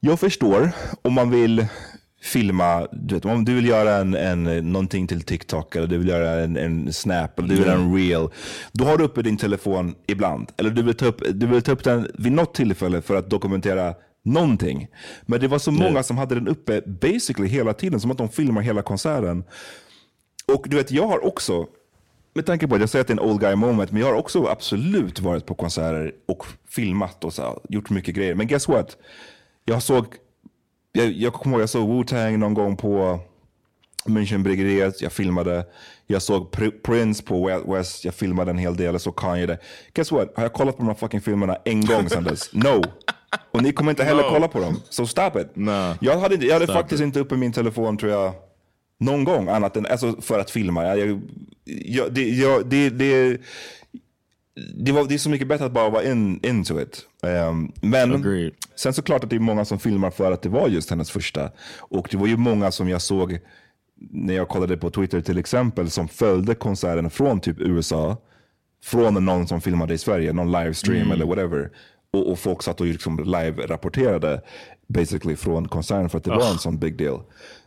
jag 0.00 0.20
förstår 0.20 0.72
om 1.02 1.12
man 1.12 1.30
vill 1.30 1.66
filma, 2.22 2.86
du 2.92 3.14
vet, 3.14 3.24
om 3.24 3.44
du 3.44 3.54
vill 3.54 3.66
göra 3.66 3.96
en, 3.96 4.14
en, 4.14 4.72
någonting 4.72 5.06
till 5.06 5.22
TikTok 5.22 5.76
eller 5.76 5.86
du 5.86 5.98
vill 5.98 6.08
göra 6.08 6.30
en, 6.30 6.56
en 6.56 6.92
snap 6.92 7.38
eller 7.38 7.48
du 7.48 7.54
vill 7.54 7.66
göra 7.66 7.78
en 7.78 7.96
reel. 7.96 8.28
Då 8.72 8.84
har 8.84 8.98
du 8.98 9.04
uppe 9.04 9.22
din 9.22 9.36
telefon 9.36 9.94
ibland. 10.06 10.52
Eller 10.56 10.70
du 10.70 10.82
vill, 10.82 10.94
ta 10.94 11.06
upp, 11.06 11.22
du 11.34 11.46
vill 11.46 11.62
ta 11.62 11.72
upp 11.72 11.84
den 11.84 12.10
vid 12.18 12.32
något 12.32 12.54
tillfälle 12.54 13.02
för 13.02 13.16
att 13.16 13.30
dokumentera 13.30 13.94
någonting. 14.26 14.88
Men 15.26 15.40
det 15.40 15.48
var 15.48 15.58
så 15.58 15.70
många 15.70 16.02
som 16.02 16.18
hade 16.18 16.34
den 16.34 16.48
uppe 16.48 16.82
basically 16.86 17.48
hela 17.48 17.72
tiden, 17.72 18.00
som 18.00 18.10
att 18.10 18.18
de 18.18 18.28
filmar 18.28 18.62
hela 18.62 18.82
konserten. 18.82 19.44
Och 20.52 20.66
du 20.68 20.76
vet, 20.76 20.90
jag 20.90 21.06
har 21.08 21.24
också, 21.24 21.66
med 22.34 22.46
tanke 22.46 22.68
på 22.68 22.74
att 22.74 22.80
jag 22.80 22.90
säger 22.90 23.00
att 23.00 23.06
det 23.06 23.12
är 23.12 23.20
en 23.20 23.30
old 23.30 23.40
guy 23.40 23.54
moment, 23.54 23.92
men 23.92 24.00
jag 24.00 24.08
har 24.08 24.14
också 24.14 24.46
absolut 24.46 25.20
varit 25.20 25.46
på 25.46 25.54
konserter 25.54 26.12
och 26.28 26.46
filmat 26.68 27.24
och 27.24 27.32
så 27.32 27.60
gjort 27.68 27.90
mycket 27.90 28.14
grejer. 28.14 28.34
Men 28.34 28.46
guess 28.46 28.68
what? 28.68 28.96
Jag 29.64 29.82
såg, 29.82 30.06
jag, 30.92 31.12
jag 31.12 31.32
kommer 31.32 31.56
ihåg 31.56 31.62
jag 31.62 31.70
såg 31.70 31.88
Wu-Tang 31.88 32.36
någon 32.36 32.54
gång 32.54 32.76
på 32.76 33.20
Münchenbryggeriet, 34.06 35.02
jag 35.02 35.12
filmade. 35.12 35.66
Jag 36.06 36.22
såg 36.22 36.50
Pr- 36.50 36.82
Prince 36.82 37.22
på 37.22 37.62
West, 37.66 38.04
jag 38.04 38.14
filmade 38.14 38.50
en 38.50 38.58
hel 38.58 38.76
del. 38.76 38.94
Jag 38.94 39.00
såg 39.00 39.16
Kanye 39.16 39.46
där. 39.46 39.58
Guess 39.94 40.12
what? 40.12 40.32
Har 40.36 40.42
jag 40.42 40.52
kollat 40.52 40.76
på 40.76 40.82
de 40.82 40.88
här 40.88 40.94
fucking 40.94 41.20
filmerna 41.20 41.56
en 41.64 41.86
gång 41.86 42.08
sedan 42.08 42.24
dess? 42.24 42.52
No. 42.52 42.82
Och 43.50 43.62
ni 43.62 43.72
kommer 43.72 43.90
inte 43.90 44.04
heller 44.04 44.22
No. 44.22 44.28
kolla 44.30 44.48
på 44.48 44.60
dem. 44.60 44.80
So 44.90 45.06
stop 45.06 45.30
it. 45.40 45.48
Nah. 45.56 45.94
Jag 46.00 46.18
hade, 46.18 46.34
inte- 46.34 46.46
jag 46.46 46.52
hade 46.54 46.66
Stop 46.66 46.74
faktiskt 46.74 47.02
inte 47.02 47.20
uppe 47.20 47.36
min 47.36 47.52
telefon 47.52 47.96
tror 47.98 48.12
jag 48.12 48.32
någon 49.00 49.24
gång 49.24 49.48
annat 49.48 49.76
än 49.76 49.86
alltså, 49.86 50.20
för 50.20 50.38
att 50.38 50.50
filma. 50.50 50.96
Jag, 50.96 51.20
jag, 51.64 52.12
det, 52.12 52.28
jag, 52.28 52.66
det, 52.66 52.90
det, 52.90 53.40
det, 54.74 54.92
var, 54.92 55.04
det 55.04 55.14
är 55.14 55.18
så 55.18 55.30
mycket 55.30 55.48
bättre 55.48 55.64
att 55.64 55.72
bara 55.72 55.90
vara 55.90 56.04
in, 56.04 56.40
into 56.42 56.80
it. 56.80 57.02
Ehm, 57.22 57.72
men 57.80 58.14
Agreed. 58.14 58.52
sen 58.76 58.92
såklart 58.94 59.24
att 59.24 59.30
det 59.30 59.36
är 59.36 59.40
många 59.40 59.64
som 59.64 59.78
filmar 59.78 60.10
för 60.10 60.32
att 60.32 60.42
det 60.42 60.48
var 60.48 60.68
just 60.68 60.90
hennes 60.90 61.10
första. 61.10 61.50
Och 61.78 62.08
det 62.10 62.16
var 62.16 62.26
ju 62.26 62.36
många 62.36 62.70
som 62.70 62.88
jag 62.88 63.02
såg 63.02 63.38
när 64.10 64.34
jag 64.34 64.48
kollade 64.48 64.76
på 64.76 64.90
Twitter 64.90 65.20
till 65.20 65.38
exempel 65.38 65.90
som 65.90 66.08
följde 66.08 66.54
konserten 66.54 67.10
från 67.10 67.40
typ 67.40 67.56
USA. 67.60 68.16
Från 68.84 69.24
någon 69.24 69.48
som 69.48 69.60
filmade 69.60 69.94
i 69.94 69.98
Sverige, 69.98 70.32
någon 70.32 70.52
livestream 70.52 71.10
eller 71.12 71.26
whatever. 71.26 71.70
Och, 72.16 72.30
och 72.32 72.38
folk 72.38 72.62
satt 72.62 72.80
och 72.80 72.86
liksom 72.86 73.18
live-rapporterade 73.24 74.40
basically 74.86 75.36
från 75.36 75.68
konserten 75.68 76.08
för 76.08 76.18
att 76.18 76.24
det 76.24 76.30
var 76.30 76.50
en 76.50 76.58
sån 76.58 76.78
big 76.78 76.98
deal. 76.98 77.20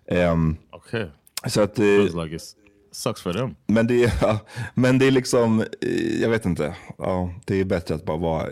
Ehm, 0.08 0.58
Okay. 0.72 1.06
så 1.48 1.62
att, 1.62 1.80
eh, 1.80 2.24
like 2.24 2.38
sucks 2.92 3.22
for 3.22 3.34
them. 3.34 3.56
men, 3.68 3.88
det, 3.88 4.04
är- 4.04 4.14
ja, 4.22 4.40
men 4.74 5.00
det 5.00 5.08
är 5.08 5.12
liksom, 5.12 5.62
eh, 5.82 6.22
jag 6.22 6.30
vet 6.30 6.46
inte. 6.46 6.76
Ja, 6.98 7.34
det 7.46 7.56
är 7.60 7.66
bättre 7.66 7.96
att 7.96 8.06
bara 8.06 8.18
vara, 8.18 8.48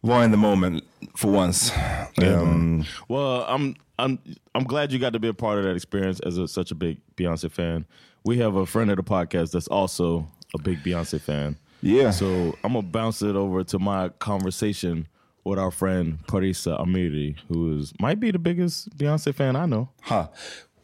vara 0.00 0.24
in 0.24 0.30
the 0.30 0.36
moment 0.36 0.84
for 1.14 1.36
once. 1.36 1.74
Ehm, 2.22 2.84
Well, 3.08 3.42
I'm 3.48 3.74
I'm 3.98 4.18
I'm 4.54 4.64
glad 4.68 4.92
you 4.92 4.98
got 5.00 5.12
to 5.12 5.18
be 5.18 5.28
a 5.28 5.34
part 5.34 5.58
of 5.58 5.64
that 5.64 5.76
experience 5.76 6.20
as 6.26 6.38
a, 6.38 6.48
such 6.48 6.72
a 6.72 6.74
big 6.74 6.98
Beyonce 7.16 7.50
fan. 7.50 7.84
We 8.24 8.42
have 8.44 8.56
a 8.62 8.66
friend 8.66 8.90
of 8.90 8.96
the 8.96 9.02
podcast 9.02 9.52
that's 9.52 9.68
also 9.70 10.26
a 10.54 10.58
big 10.64 10.78
Beyonce 10.84 11.18
fan. 11.20 11.56
Yeah. 11.82 12.10
So 12.12 12.26
I'm 12.62 12.72
gonna 12.74 12.82
bounce 12.82 13.22
it 13.22 13.36
over 13.36 13.64
to 13.64 13.78
my 13.78 14.08
conversation 14.18 15.06
with 15.44 15.58
our 15.58 15.70
friend 15.70 16.18
Parisa 16.26 16.78
Amiri, 16.80 17.36
who 17.48 17.78
is 17.80 17.92
might 18.00 18.20
be 18.20 18.30
the 18.32 18.38
biggest 18.38 18.88
Beyonce 18.98 19.32
fan 19.34 19.56
I 19.56 19.66
know. 19.66 19.88
ha. 20.02 20.30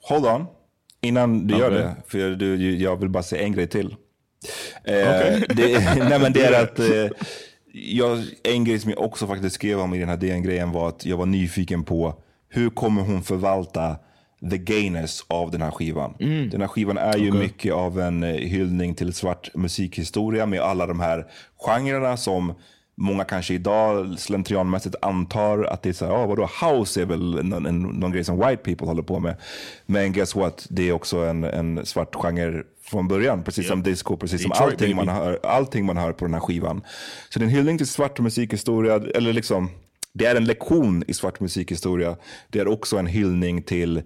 Hold 0.03 0.27
on, 0.27 0.47
innan 1.03 1.47
du 1.47 1.57
gör 1.59 1.67
Okej. 1.71 1.79
det. 1.83 1.95
För 2.07 2.31
du, 2.37 2.77
jag 2.77 2.97
vill 3.01 3.09
bara 3.09 3.23
säga 3.23 3.43
en 3.43 3.53
grej 3.53 3.67
till. 3.67 3.97
Eh, 4.85 4.95
Okej. 5.09 5.45
det, 5.49 5.95
nej 6.09 6.19
men 6.21 6.33
det 6.33 6.45
är 6.45 6.63
att 6.63 6.79
eh, 6.79 7.09
jag, 7.73 8.25
en 8.43 8.65
grej 8.65 8.79
som 8.79 8.91
jag 8.91 9.01
också 9.01 9.27
faktiskt 9.27 9.55
skrev 9.55 9.81
om 9.81 9.95
i 9.95 9.99
den 9.99 10.09
här 10.09 10.17
DN-grejen 10.17 10.73
var 10.73 10.89
att 10.89 11.07
jag 11.07 11.17
var 11.17 11.27
nyfiken 11.27 11.85
på 11.85 12.15
hur 12.49 12.71
kommer 12.71 13.03
hon 13.03 13.23
förvalta 13.23 13.97
the 14.51 14.59
gayness 14.59 15.25
av 15.29 15.51
den 15.51 15.63
här 15.63 15.71
skivan. 15.71 16.15
Den 16.51 16.61
här 16.61 16.69
skivan 16.69 16.99
är 16.99 17.19
ju 17.19 17.33
mycket 17.33 17.73
av 17.73 18.01
en 18.01 18.23
eh, 18.23 18.31
hyllning 18.31 18.95
till 18.95 19.13
svart 19.13 19.51
musikhistoria 19.55 20.47
med 20.47 20.61
alla 20.61 20.87
de 20.87 21.01
här 21.01 21.27
genrerna 21.57 22.17
som 22.17 22.55
många 22.97 23.25
kanske 23.25 23.55
idag 23.55 24.19
slentrianmässigt 24.19 24.97
antar 25.03 25.65
att 25.65 25.83
det 25.83 25.89
är 25.89 25.93
så 25.93 26.05
här, 26.05 26.13
ah, 26.13 26.27
vadå, 26.27 26.51
house 26.63 27.03
är 27.03 27.07
väl 27.07 27.45
någon, 27.45 27.67
en, 27.67 27.83
någon 27.83 28.13
grej 28.13 28.25
som 28.25 28.39
white 28.39 28.57
people 28.57 28.87
håller 28.87 29.03
på 29.03 29.21
med. 29.21 29.37
Men 29.87 30.13
guess 30.13 30.35
what, 30.35 30.67
det 30.71 30.89
är 30.89 30.93
också 30.93 31.19
en, 31.19 31.45
en 31.45 31.87
svart 31.87 32.15
genre 32.15 32.63
från 32.83 33.09
början, 33.09 33.43
precis 33.43 33.69
som 33.69 33.83
disco, 33.83 34.17
precis 34.17 34.43
som 34.43 34.51
Detroit, 34.51 34.73
allting 34.73 34.97
man, 34.97 35.09
hör, 35.09 35.41
allting 35.43 35.87
man 35.87 35.97
hör 35.97 36.13
på 36.13 36.25
den 36.25 36.35
här 36.35 36.41
skivan. 36.41 36.83
Så 37.29 37.39
det 37.39 37.45
är 37.45 37.47
en 37.47 37.55
hyllning 37.55 37.79
till 37.79 37.87
svart 37.87 38.21
musikhistoria, 38.21 38.95
eller 38.95 39.33
liksom 39.33 39.71
det 40.17 40.27
är 40.27 40.35
en 40.35 40.45
lektion 40.45 41.05
i 41.07 41.15
svart 41.15 41.41
musikhistoria. 41.41 42.17
Det 42.51 42.59
är 42.59 42.69
också 42.69 42.97
en 42.97 43.07
hyllning 43.07 43.63
till 43.63 44.03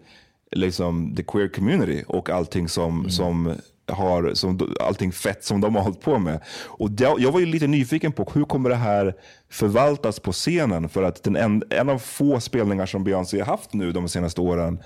liksom, 0.51 1.15
the 1.17 1.23
queer 1.23 1.49
community 1.49 2.05
och 2.09 2.31
allting 2.31 2.69
som, 2.69 3.11
som 3.11 3.55
har, 3.87 4.35
som, 4.35 4.75
allting 4.81 5.13
fett 5.13 5.45
som 5.45 5.61
de 5.61 5.75
har 5.75 5.83
hållit 5.83 6.01
på 6.01 6.19
med. 6.19 6.41
Och 6.67 6.91
det, 6.91 7.15
jag 7.19 7.33
var 7.33 7.41
ju 7.41 7.47
lite 7.47 7.67
nyfiken 7.67 8.13
på 8.13 8.31
hur 8.35 8.45
kommer 8.45 8.71
det 8.71 8.77
här 8.77 9.15
förvaltas 9.51 10.21
på 10.21 10.33
scenen? 10.33 10.89
För 10.89 11.03
att 11.03 11.23
den 11.23 11.37
en, 11.37 11.63
en 11.71 11.89
av 11.89 11.99
få 11.99 12.41
spelningar 12.41 12.87
som 12.87 13.05
Beyoncé 13.05 13.39
har 13.39 13.47
haft 13.47 13.73
nu 13.73 13.93
de 13.93 14.09
senaste 14.09 14.41
åren 14.41 14.83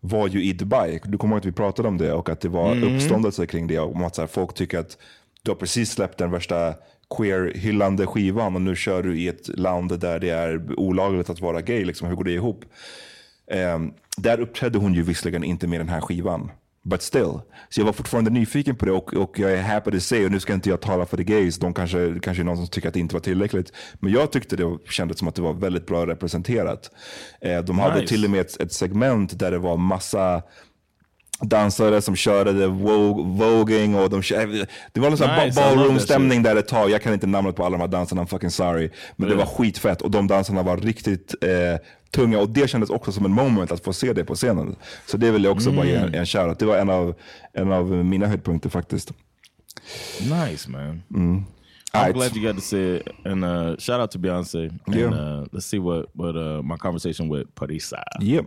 var 0.00 0.28
ju 0.28 0.44
i 0.44 0.52
Dubai. 0.52 1.00
Du 1.04 1.18
kommer 1.18 1.34
ihåg 1.34 1.40
att 1.40 1.46
vi 1.46 1.52
pratade 1.52 1.88
om 1.88 1.98
det 1.98 2.12
och 2.12 2.28
att 2.28 2.40
det 2.40 2.48
var 2.48 2.84
uppståndelse 2.84 3.46
kring 3.46 3.66
det. 3.66 3.78
Om 3.78 4.04
att 4.04 4.14
så 4.14 4.22
här, 4.22 4.26
folk 4.26 4.54
tycker 4.54 4.78
att 4.78 4.98
du 5.42 5.50
har 5.50 5.56
precis 5.56 5.90
släppt 5.90 6.18
den 6.18 6.30
värsta 6.30 6.74
queer-hyllande 7.16 8.06
skivan 8.06 8.54
och 8.54 8.62
nu 8.62 8.76
kör 8.76 9.02
du 9.02 9.18
i 9.18 9.28
ett 9.28 9.58
land 9.58 10.00
där 10.00 10.20
det 10.20 10.30
är 10.30 10.78
olagligt 10.80 11.30
att 11.30 11.40
vara 11.40 11.60
gay. 11.60 11.84
Liksom, 11.84 12.08
hur 12.08 12.16
går 12.16 12.24
det 12.24 12.32
ihop? 12.32 12.64
Ehm, 13.50 13.92
där 14.16 14.40
uppträdde 14.40 14.78
hon 14.78 14.94
ju 14.94 15.02
visserligen 15.02 15.44
inte 15.44 15.66
med 15.66 15.80
den 15.80 15.88
här 15.88 16.00
skivan. 16.00 16.50
But 16.84 17.02
still. 17.02 17.40
Så 17.68 17.80
jag 17.80 17.84
var 17.84 17.92
fortfarande 17.92 18.30
nyfiken 18.30 18.76
på 18.76 18.84
det 18.84 18.92
och, 18.92 19.14
och 19.14 19.38
jag 19.38 19.52
är 19.52 19.62
happy 19.62 19.90
to 19.90 20.00
say, 20.00 20.24
och 20.24 20.30
nu 20.30 20.40
ska 20.40 20.54
inte 20.54 20.70
jag 20.70 20.80
tala 20.80 21.06
för 21.06 21.16
the 21.16 21.24
gays, 21.24 21.58
de 21.58 21.74
kanske, 21.74 22.20
kanske 22.22 22.42
är 22.42 22.44
någon 22.44 22.56
som 22.56 22.66
tycker 22.66 22.88
att 22.88 22.94
det 22.94 23.00
inte 23.00 23.14
var 23.14 23.20
tillräckligt. 23.20 23.72
Men 23.94 24.12
jag 24.12 24.32
tyckte 24.32 24.56
det 24.56 24.78
kändes 24.90 25.18
som 25.18 25.28
att 25.28 25.34
det 25.34 25.42
var 25.42 25.52
väldigt 25.52 25.86
bra 25.86 26.06
representerat. 26.06 26.90
Eh, 27.40 27.58
de 27.58 27.78
hade 27.78 28.00
Nice. 28.00 28.06
till 28.06 28.24
och 28.24 28.30
med 28.30 28.40
ett, 28.40 28.60
ett 28.60 28.72
segment 28.72 29.38
där 29.38 29.50
det 29.50 29.58
var 29.58 29.76
massa 29.76 30.42
dansare 31.40 32.00
som 32.02 32.16
körde 32.16 32.66
voging 32.66 33.94
och 33.94 34.10
de 34.10 34.22
kö- 34.22 34.66
Det 34.92 35.00
var 35.00 35.16
sån 35.16 35.28
här 35.28 35.46
Nice, 35.46 35.60
ballroom-stämning 35.60 36.42
där 36.42 36.56
ett 36.56 36.68
tag. 36.68 36.90
Jag 36.90 37.02
kan 37.02 37.12
inte 37.12 37.26
namnet 37.26 37.56
på 37.56 37.64
alla 37.64 37.76
de 37.76 37.80
här 37.80 37.88
dansarna, 37.88 38.22
I'm 38.22 38.26
fucking 38.26 38.50
sorry. 38.50 38.90
Men 39.16 39.28
det 39.28 39.34
Yeah. 39.34 39.46
var 39.48 39.54
skitfett 39.54 40.02
och 40.02 40.10
de 40.10 40.26
dansarna 40.26 40.62
var 40.62 40.76
riktigt 40.76 41.34
eh, 41.44 41.48
tunga 42.14 42.38
och 42.40 42.48
det 42.48 42.70
kändes 42.70 42.90
också 42.90 43.12
som 43.12 43.24
en 43.24 43.32
moment 43.32 43.72
att 43.72 43.84
få 43.84 43.92
se 43.92 44.12
det 44.12 44.24
på 44.24 44.34
scenen. 44.34 44.76
Så 45.06 45.16
det 45.16 45.30
vill 45.30 45.44
jag 45.44 45.52
också 45.52 45.72
bara 45.72 45.86
ge 45.86 45.94
en, 45.94 46.14
en 46.14 46.26
shoutout. 46.26 46.58
Det 46.58 46.66
var 46.66 46.76
en 46.76 46.90
av, 46.90 47.14
en 47.52 47.72
av 47.72 47.90
mina 47.90 48.26
höjdpunkter 48.26 48.70
faktiskt. 48.70 49.12
Nice, 50.20 50.70
man. 50.70 51.02
Mm. 51.14 51.44
I'm 51.92 51.98
Alright. 51.98 52.14
glad 52.16 52.36
you 52.36 52.46
got 52.46 52.56
to 52.56 52.62
see 52.62 52.96
it. 52.96 53.02
And 53.26 53.44
uh, 53.44 53.76
shout 53.78 54.00
out 54.00 54.10
to 54.10 54.18
Beyonce. 54.18 54.68
And 54.86 54.94
Yeah. 54.96 55.12
uh, 55.12 55.46
let's 55.52 55.66
see 55.66 55.78
what, 55.78 56.06
what 56.12 56.36
uh, 56.36 56.62
my 56.62 56.76
conversation 56.76 57.28
with 57.28 57.46
Parisa. 57.54 58.02
Yep. 58.20 58.46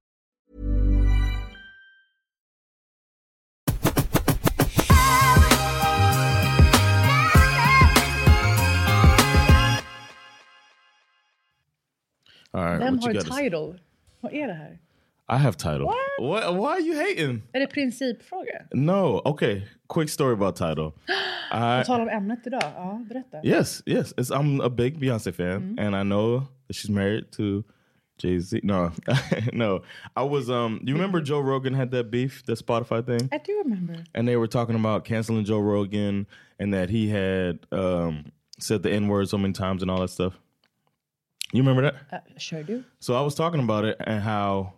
All 12.53 12.63
right. 12.65 12.79
Vem 12.79 12.95
what 12.95 13.03
har 13.05 13.13
you 13.13 13.21
say? 13.21 13.43
title? 13.43 13.79
Vad 14.21 14.33
är 14.33 14.47
det 14.47 14.53
här? 14.53 14.77
I 15.29 15.37
have 15.37 15.55
title. 15.57 15.85
What? 16.19 16.53
Why 16.55 16.65
are 16.73 16.79
you 16.81 16.95
hating? 16.95 17.41
Är 17.53 17.59
det 17.59 17.67
principfråga? 17.67 18.65
No. 18.73 19.21
Okay. 19.25 19.61
Quick 19.87 20.09
story 20.09 20.33
about 20.33 20.55
title. 20.55 20.91
I 21.51 21.81
På 21.81 21.85
tal 21.85 22.01
om 22.01 22.09
ämnet 22.09 22.47
idag. 22.47 22.61
Ja, 22.75 23.01
berätta. 23.09 23.37
yes, 23.43 23.83
yes. 23.85 24.13
It's, 24.17 24.31
I'm 24.31 24.61
a 24.65 24.69
big 24.69 24.99
Beyonce 24.99 25.31
fan, 25.31 25.77
and 25.79 25.95
I 25.95 26.03
know 26.03 26.39
that 26.67 26.75
she's 26.75 26.89
married 26.89 27.31
to 27.37 27.63
Jay 28.17 28.39
Z. 28.39 28.59
No, 28.63 28.91
no. 29.53 29.83
I 30.15 30.23
was. 30.23 30.49
Um. 30.49 30.79
You 30.83 30.93
remember 30.95 31.21
Joe 31.21 31.39
Rogan 31.41 31.73
had 31.73 31.91
that 31.91 32.11
beef, 32.11 32.43
that 32.45 32.57
Spotify 32.59 33.01
thing, 33.05 33.29
I 33.31 33.37
do 33.37 33.61
remember. 33.63 34.03
and 34.13 34.27
they 34.27 34.35
were 34.37 34.47
talking 34.47 34.75
about 34.75 35.05
canceling 35.05 35.45
Joe 35.45 35.59
Rogan, 35.59 36.27
and 36.59 36.73
that 36.73 36.89
he 36.89 37.09
had 37.09 37.59
um 37.71 38.31
said 38.59 38.83
the 38.83 38.91
N 38.91 39.07
word 39.07 39.27
so 39.29 39.37
many 39.37 39.53
times 39.53 39.81
and 39.81 39.89
all 39.91 39.99
that 40.01 40.09
stuff. 40.09 40.33
You 41.53 41.61
remember 41.63 41.81
that? 41.81 41.95
Uh, 42.11 42.19
kör 42.37 42.65
du? 42.65 42.83
So 42.99 43.13
I 43.13 43.21
was 43.21 43.35
talking 43.35 43.59
about 43.61 43.85
it 43.85 43.97
and 43.99 44.21
how, 44.23 44.73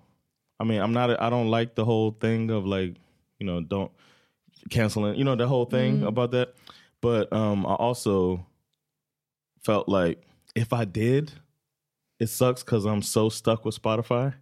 I 0.60 0.64
mean, 0.64 0.82
I'm 0.82 0.94
not, 0.94 1.22
I 1.22 1.30
don't 1.30 1.50
like 1.50 1.76
the 1.76 1.86
whole 1.86 2.12
thing 2.12 2.50
of 2.50 2.66
like, 2.66 2.96
you 3.40 3.46
know, 3.46 3.62
don't 3.62 3.92
canceling, 4.70 5.16
you 5.16 5.24
know, 5.24 5.36
the 5.36 5.48
whole 5.48 5.66
thing 5.66 6.04
about 6.04 6.32
that. 6.32 6.56
But 7.02 7.32
um, 7.34 7.66
I 7.66 7.74
also 7.76 8.46
felt 9.64 9.88
like 9.90 10.24
if 10.56 10.74
I 10.74 10.86
did, 10.86 11.32
it 12.20 12.28
sucks 12.28 12.64
because 12.64 12.86
I'm 12.86 13.02
so 13.02 13.30
stuck 13.30 13.66
with 13.66 13.80
Spotify. 13.82 14.34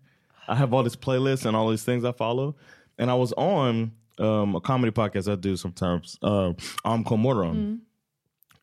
I 0.48 0.56
have 0.56 0.74
all 0.74 0.84
these 0.84 0.96
playlists 0.96 1.46
and 1.46 1.56
all 1.56 1.70
these 1.70 1.84
things 1.84 2.04
I 2.04 2.12
follow, 2.12 2.56
and 2.98 3.10
I 3.10 3.14
was 3.16 3.32
on 3.34 3.92
um, 4.20 4.56
a 4.56 4.62
comedy 4.62 4.92
podcast 4.92 5.32
I 5.32 5.36
do 5.36 5.56
sometimes. 5.56 6.18
Uh, 6.22 6.54
I'm 6.84 7.04
Comoron, 7.04 7.80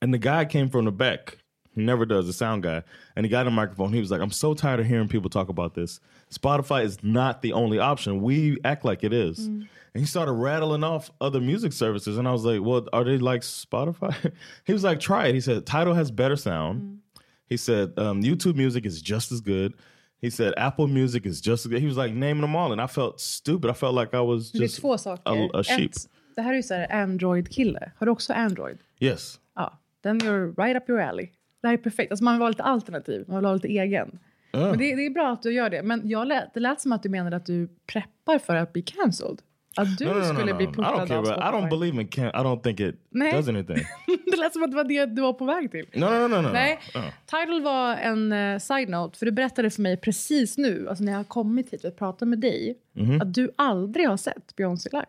and 0.03 0.15
the 0.15 0.19
guy 0.19 0.45
came 0.45 0.69
from 0.69 0.85
the 0.85 0.93
back. 0.93 1.39
He 1.79 1.85
never 1.85 2.05
does, 2.05 2.27
the 2.27 2.33
sound 2.33 2.63
guy. 2.63 2.83
And 3.15 3.25
he 3.25 3.31
got 3.31 3.47
a 3.47 3.51
microphone. 3.51 3.93
He 3.93 4.01
was 4.01 4.11
like, 4.11 4.21
I'm 4.21 4.31
so 4.33 4.55
tired 4.55 4.81
of 4.81 4.87
hearing 4.87 5.09
people 5.09 5.31
talk 5.31 5.49
about 5.49 5.75
this. 5.75 6.01
Spotify 6.31 6.85
is 6.85 7.03
not 7.03 7.43
the 7.43 7.53
only 7.53 7.79
option. 7.79 8.21
We 8.23 8.59
act 8.65 8.85
like 8.85 9.05
it 9.05 9.13
is. 9.13 9.47
And 9.47 9.69
he 9.95 10.05
started 10.05 10.33
rattling 10.33 10.85
off 10.85 11.11
other 11.21 11.41
music 11.41 11.73
services. 11.73 12.19
And 12.19 12.29
I 12.29 12.33
was 12.33 12.45
like, 12.45 12.61
Well, 12.63 12.87
are 12.93 13.05
they 13.05 13.19
like 13.19 13.43
Spotify? 13.43 14.33
he 14.65 14.73
was 14.73 14.85
like, 14.85 15.01
Try 15.01 15.29
it. 15.29 15.35
He 15.35 15.41
said, 15.41 15.67
Title 15.67 15.95
has 15.95 16.11
better 16.11 16.37
sound. 16.37 17.01
He 17.47 17.57
said, 17.57 17.95
um, 17.97 18.23
YouTube 18.23 18.57
music 18.57 18.85
is 18.85 19.01
just 19.01 19.33
as 19.33 19.41
good. 19.41 19.73
He 20.21 20.31
said, 20.31 20.53
Apple 20.57 20.87
music 20.87 21.25
is 21.27 21.41
just 21.41 21.65
as 21.65 21.71
good. 21.71 21.81
He 21.81 21.87
was 21.87 21.97
like 21.97 22.13
naming 22.13 22.43
them 22.43 22.55
all. 22.57 22.73
And 22.73 22.81
I 22.81 22.87
felt 22.87 23.21
stupid. 23.21 23.71
I 23.71 23.73
felt 23.73 23.95
like 23.95 24.13
I 24.15 24.21
was 24.21 24.51
just 24.51 24.85
a, 24.85 25.49
a 25.55 25.63
sheep. 25.63 25.93
Ett, 25.93 26.09
det 26.37 26.43
här 26.43 26.53
är 26.53 26.57
ju 26.57 26.63
så 26.63 26.75
Android-kille. 26.91 27.93
Har 27.97 28.07
du 28.07 28.13
också 28.13 28.33
Android? 28.33 28.79
Yes. 29.01 29.41
Ja, 29.57 29.79
then 30.03 30.21
you're 30.21 30.55
right 30.57 30.77
up 30.77 30.89
your 30.89 31.01
alley. 31.01 31.33
Det 31.63 31.69
här 31.69 31.75
är 31.75 31.79
perfekt. 31.79 32.13
Alltså 32.13 32.25
man 32.25 32.35
vill 32.35 32.41
vara 32.41 32.49
lite 32.51 32.63
alternativ, 32.63 33.25
man 33.29 33.37
vill 33.37 33.45
ha 33.45 33.55
lite 33.55 33.69
egen. 33.69 34.19
Men 34.53 34.79
det, 34.79 34.97
det 34.97 35.07
är 35.07 35.11
bra 35.11 35.33
att 35.33 35.43
du 35.43 35.53
gör 35.53 35.71
det. 35.71 35.83
Men 35.83 36.09
jag 36.09 36.27
lät, 36.29 36.55
det 36.55 36.61
lät 36.61 36.81
som 36.81 36.93
att 36.93 37.03
du 37.03 37.09
menade 37.09 37.37
att 37.37 37.47
du 37.47 37.69
preppar 37.93 38.39
för 38.39 38.55
att 38.57 38.73
bli 38.73 38.83
cancelled. 38.83 39.39
Att 39.77 39.99
du 39.99 40.05
No, 40.05 40.09
no, 40.13 40.19
no, 40.19 40.25
skulle 40.25 40.55
bli 40.55 40.67
care. 40.67 40.87
av 40.87 40.95
About, 41.01 41.11
I 41.11 41.31
don't 41.31 41.49
Spotify. 41.49 41.69
believe 41.71 42.01
in 42.01 42.09
can 42.09 42.25
I 42.27 42.31
don't 42.31 42.61
think 42.63 42.81
it 42.81 42.95
Nej. 43.11 43.33
does 43.33 43.49
anything. 43.49 43.77
det 44.31 44.37
lät 44.37 44.53
som 44.53 44.63
att 44.63 44.71
det 44.71 44.77
var 44.77 44.85
det 44.85 45.07
du 45.07 45.23
var 45.23 45.33
på 45.33 45.45
väg 45.45 45.71
till. 45.71 45.87
No, 45.95 46.05
no, 46.07 46.29
no, 46.29 46.41
no. 46.43 46.49
Nej, 46.53 46.79
Uh. 46.97 47.03
Tidal 47.27 47.63
var 47.63 47.95
en 47.97 48.33
uh, 48.33 48.59
side-note. 48.59 49.19
För 49.19 49.27
du 49.27 49.33
berättade 49.33 49.71
för 49.71 49.83
mig 49.83 49.97
precis 49.97 50.59
nu, 50.59 50.87
alltså 50.89 51.05
när 51.05 51.13
jag 51.13 51.19
har 51.19 51.25
kommit 51.25 51.73
hit 51.73 51.85
och 51.85 51.97
pratat 51.97 52.29
med 52.29 52.39
dig, 52.41 52.79
Mm-hmm. 52.95 53.23
att 53.23 53.35
du 53.35 53.51
aldrig 53.57 54.09
har 54.09 54.17
sett 54.17 54.57
Beyoncé 54.57 54.91
live. 54.93 55.07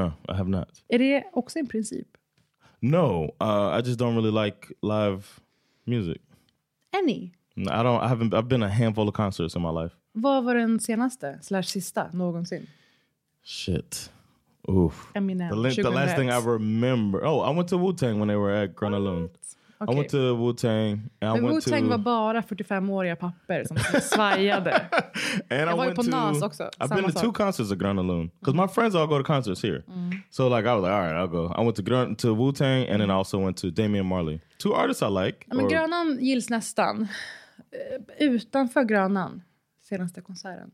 No, 0.00 0.12
I 0.32 0.36
have 0.36 0.50
not. 0.50 0.68
Är 0.88 0.98
det 0.98 1.24
också 1.32 1.58
en 1.58 1.66
princip? 1.66 2.08
No, 2.80 3.34
uh, 3.42 3.78
I 3.78 3.88
just 3.88 4.00
don't 4.00 4.14
really 4.22 4.44
like 4.44 4.58
live 4.82 5.22
music. 5.86 6.20
Any? 6.92 7.32
No, 7.54 7.72
I 7.72 7.82
don't. 7.82 8.00
I 8.04 8.08
haven't. 8.08 8.34
I've 8.34 8.48
been 8.48 8.62
a 8.62 8.68
handful 8.68 9.08
of 9.08 9.14
concerts 9.14 9.56
in 9.56 9.62
my 9.62 9.70
life. 9.70 9.94
Vad 10.12 10.44
var 10.44 10.54
den 10.54 10.80
senaste, 10.80 11.38
slash 11.42 11.68
sista, 11.68 12.10
någonsin? 12.12 12.66
Shit. 13.44 14.10
Oof. 14.68 15.10
Eminem, 15.14 15.48
The, 15.50 15.54
the 15.54 15.60
last 15.60 15.76
2001. 15.76 16.16
thing 16.16 16.30
I 16.30 16.40
remember. 16.52 17.24
Oh, 17.24 17.40
I 17.40 17.56
went 17.56 17.68
to 17.68 17.76
Wu 17.78 17.92
Tang 17.92 18.18
when 18.18 18.28
they 18.28 18.36
were 18.36 18.50
at 18.64 18.76
Granalun. 19.84 19.94
I 19.94 19.98
went 19.98 20.10
to 20.10 20.34
Wu 20.36 20.52
Tang. 20.54 20.92
And 21.20 21.38
I 21.38 21.40
Men 21.40 21.50
Wu-Tang 21.54 21.82
to, 21.82 21.88
var 21.88 21.98
bara 21.98 22.40
45-åriga 22.40 23.16
papper 23.16 23.64
som 23.64 23.76
svajade. 24.00 24.72
and 25.50 25.60
Jag 25.60 25.76
var 25.76 25.84
ju 25.88 25.94
på 25.94 26.02
to, 26.02 26.10
Nas 26.10 26.42
också, 26.42 26.70
I've 26.78 26.88
been 26.88 27.04
to 27.04 27.10
sak. 27.12 27.22
two 27.22 27.32
concerts 27.32 27.72
of 27.72 27.78
Gröna 27.78 28.02
Lund 28.02 28.30
because 28.40 28.56
my 28.56 28.68
friends 28.68 28.94
all 28.94 29.06
go 29.06 29.18
to 29.18 29.24
concerts 29.24 29.62
here. 29.62 29.82
So 30.30 30.48
like 30.48 30.68
I 30.68 30.74
was 30.74 30.82
like, 30.82 30.92
all 30.94 31.02
right, 31.02 31.14
I'll 31.16 31.28
go. 31.30 31.54
I 31.58 31.64
went 31.64 31.76
to 31.76 31.82
Grön, 31.82 32.16
to 32.16 32.34
Wu 32.34 32.52
Tang 32.52 32.88
and 32.88 33.00
then 33.00 33.10
I 33.10 33.14
also 33.14 33.38
went 33.44 33.56
to 33.56 33.70
Damian 33.70 34.06
Marley. 34.06 34.40
Two 34.58 34.72
artists 34.74 35.02
I 35.02 35.08
like. 35.26 35.46
Men 35.46 35.64
or- 35.66 35.70
Grönan 35.70 36.18
gills 36.20 36.50
nästan. 36.50 37.08
Eh, 38.18 38.26
Utanför 38.26 38.84
Grönan, 38.84 39.42
senaste 39.82 40.20
konserten. 40.20 40.70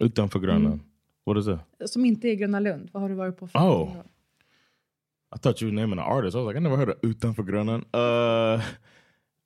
Utanför 0.00 0.38
Gröna. 0.40 0.66
Mm. 0.66 0.80
What 1.24 1.38
is 1.38 1.44
that? 1.46 1.90
Som 1.90 2.04
inte 2.04 2.28
är 2.28 2.34
Gröna 2.34 2.60
Lund. 2.60 2.88
Vad 2.92 3.02
har 3.02 3.08
du 3.08 3.14
varit 3.14 3.38
på 3.38 3.46
för? 3.48 3.58
Oh. 3.58 3.90
I 5.36 5.38
thought 5.38 5.60
you 5.60 5.66
were 5.68 5.72
naming 5.72 5.98
an 5.98 6.04
artist. 6.04 6.34
I 6.34 6.38
was 6.38 6.46
like, 6.46 6.56
I 6.56 6.60
never 6.60 6.78
heard 6.78 6.88
of 6.88 7.00
Utanför 7.02 7.44
Grönan. 7.44 7.84
Uh, 7.92 8.62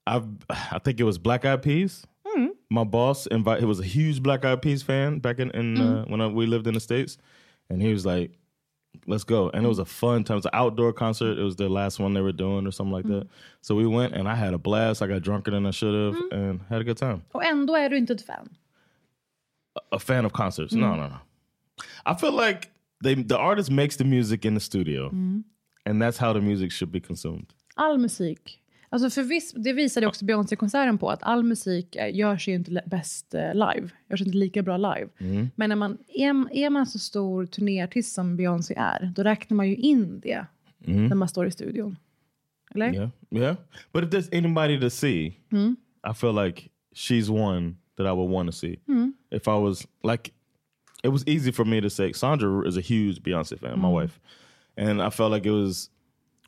I 0.06 0.22
I 0.48 0.78
think 0.78 1.00
it 1.00 1.04
was 1.04 1.18
Black 1.18 1.44
Eyed 1.44 1.62
Peas. 1.62 2.06
Hmm. 2.24 2.46
My 2.70 2.84
boss 2.84 3.26
invited. 3.26 3.60
He 3.60 3.66
was 3.66 3.80
a 3.80 3.84
huge 3.84 4.22
Black 4.22 4.44
Eyed 4.44 4.62
Peas 4.62 4.84
fan 4.84 5.18
back 5.18 5.40
in, 5.40 5.50
in 5.50 5.76
uh, 5.76 5.80
mm-hmm. 5.80 6.10
when 6.10 6.20
I, 6.20 6.28
we 6.28 6.46
lived 6.46 6.68
in 6.68 6.74
the 6.74 6.80
states, 6.80 7.18
and 7.68 7.82
he 7.82 7.92
was 7.92 8.06
like, 8.06 8.38
"Let's 9.08 9.24
go!" 9.24 9.50
And 9.50 9.64
it 9.66 9.68
was 9.68 9.80
a 9.80 9.84
fun 9.84 10.22
time. 10.22 10.36
It 10.36 10.44
was 10.44 10.46
an 10.46 10.52
outdoor 10.54 10.92
concert. 10.92 11.38
It 11.38 11.42
was 11.42 11.56
the 11.56 11.68
last 11.68 11.98
one 11.98 12.14
they 12.14 12.22
were 12.22 12.32
doing 12.32 12.68
or 12.68 12.70
something 12.70 12.92
like 12.92 13.04
mm-hmm. 13.04 13.20
that. 13.20 13.28
So 13.60 13.74
we 13.74 13.86
went, 13.86 14.14
and 14.14 14.28
I 14.28 14.36
had 14.36 14.54
a 14.54 14.58
blast. 14.58 15.02
I 15.02 15.08
got 15.08 15.22
drunker 15.22 15.50
than 15.50 15.66
I 15.66 15.72
should 15.72 15.94
have, 15.94 16.14
mm-hmm. 16.14 16.34
and 16.34 16.60
had 16.68 16.80
a 16.80 16.84
good 16.84 16.98
time. 16.98 17.22
Och 17.32 17.44
ändå 17.44 17.76
är 17.76 17.90
du 17.90 17.96
inte 17.98 18.12
ett 18.12 18.22
fan. 18.22 18.48
a 19.92 19.98
fan 19.98 20.24
of 20.24 20.32
concerts. 20.32 20.72
Mm. 20.72 20.80
No, 20.80 20.96
no, 20.96 21.08
no. 21.08 21.18
I 22.06 22.14
feel 22.14 22.32
like 22.32 22.70
they 23.02 23.14
the 23.14 23.38
artist 23.38 23.70
makes 23.70 23.96
the 23.96 24.04
music 24.04 24.44
in 24.44 24.54
the 24.54 24.60
studio, 24.60 25.10
mm. 25.10 25.44
And 25.84 26.02
that's 26.02 26.18
how 26.18 26.32
the 26.32 26.40
music 26.40 26.72
should 26.72 26.92
be 26.92 27.00
consumed. 27.00 27.46
All 27.74 27.98
musik. 27.98 28.56
Alltså 28.92 29.10
för 29.10 29.22
viss, 29.22 29.52
det 29.52 29.72
visade 29.72 30.06
också 30.06 30.24
Beyoncé-konserten 30.24 30.98
på 30.98 31.10
att 31.10 31.22
all 31.22 31.42
musik 31.42 31.96
eh, 31.96 32.16
görs 32.16 32.48
ju 32.48 32.54
inte 32.54 32.82
bäst 32.86 33.34
eh, 33.34 33.54
live. 33.54 33.88
Görs 34.10 34.20
inte 34.20 34.36
lika 34.36 34.62
bra 34.62 34.76
live. 34.76 35.08
Men 35.54 35.68
när 35.68 35.76
man, 35.76 35.98
är, 36.08 36.56
är 36.56 36.70
man 36.70 36.86
så 36.86 36.98
stor 36.98 37.46
turnéartist 37.46 38.14
som 38.14 38.36
Beyoncé 38.36 38.74
är, 38.76 39.12
då 39.16 39.22
räknar 39.22 39.56
man 39.56 39.68
ju 39.68 39.76
in 39.76 40.20
det 40.20 40.46
när 40.78 41.14
man 41.14 41.28
står 41.28 41.46
i 41.46 41.50
studion. 41.50 41.96
Eller? 42.74 42.94
Yeah, 42.94 43.10
yeah. 43.30 43.56
But 43.92 44.04
if 44.04 44.10
there's 44.10 44.38
anybody 44.38 44.80
to 44.80 44.90
see, 44.90 45.26
I 46.10 46.14
feel 46.14 46.44
like 46.46 46.70
she's 46.94 47.30
one 47.30 47.74
that 47.96 48.06
I 48.06 48.12
would 48.12 48.30
want 48.30 48.48
to 48.48 48.52
see. 48.52 48.78
If 49.30 49.48
I 49.48 49.58
was 49.58 49.86
like, 50.02 50.30
it 51.04 51.08
was 51.08 51.28
easy 51.28 51.52
for 51.52 51.64
me 51.64 51.80
to 51.82 51.90
say. 51.90 52.12
Sandra 52.12 52.68
is 52.68 52.76
a 52.76 52.80
huge 52.80 53.22
Beyonce 53.22 53.58
fan, 53.58 53.78
my 53.78 53.88
wife, 53.88 54.20
and 54.76 55.02
I 55.02 55.10
felt 55.10 55.30
like 55.30 55.46
it 55.46 55.50
was. 55.52 55.90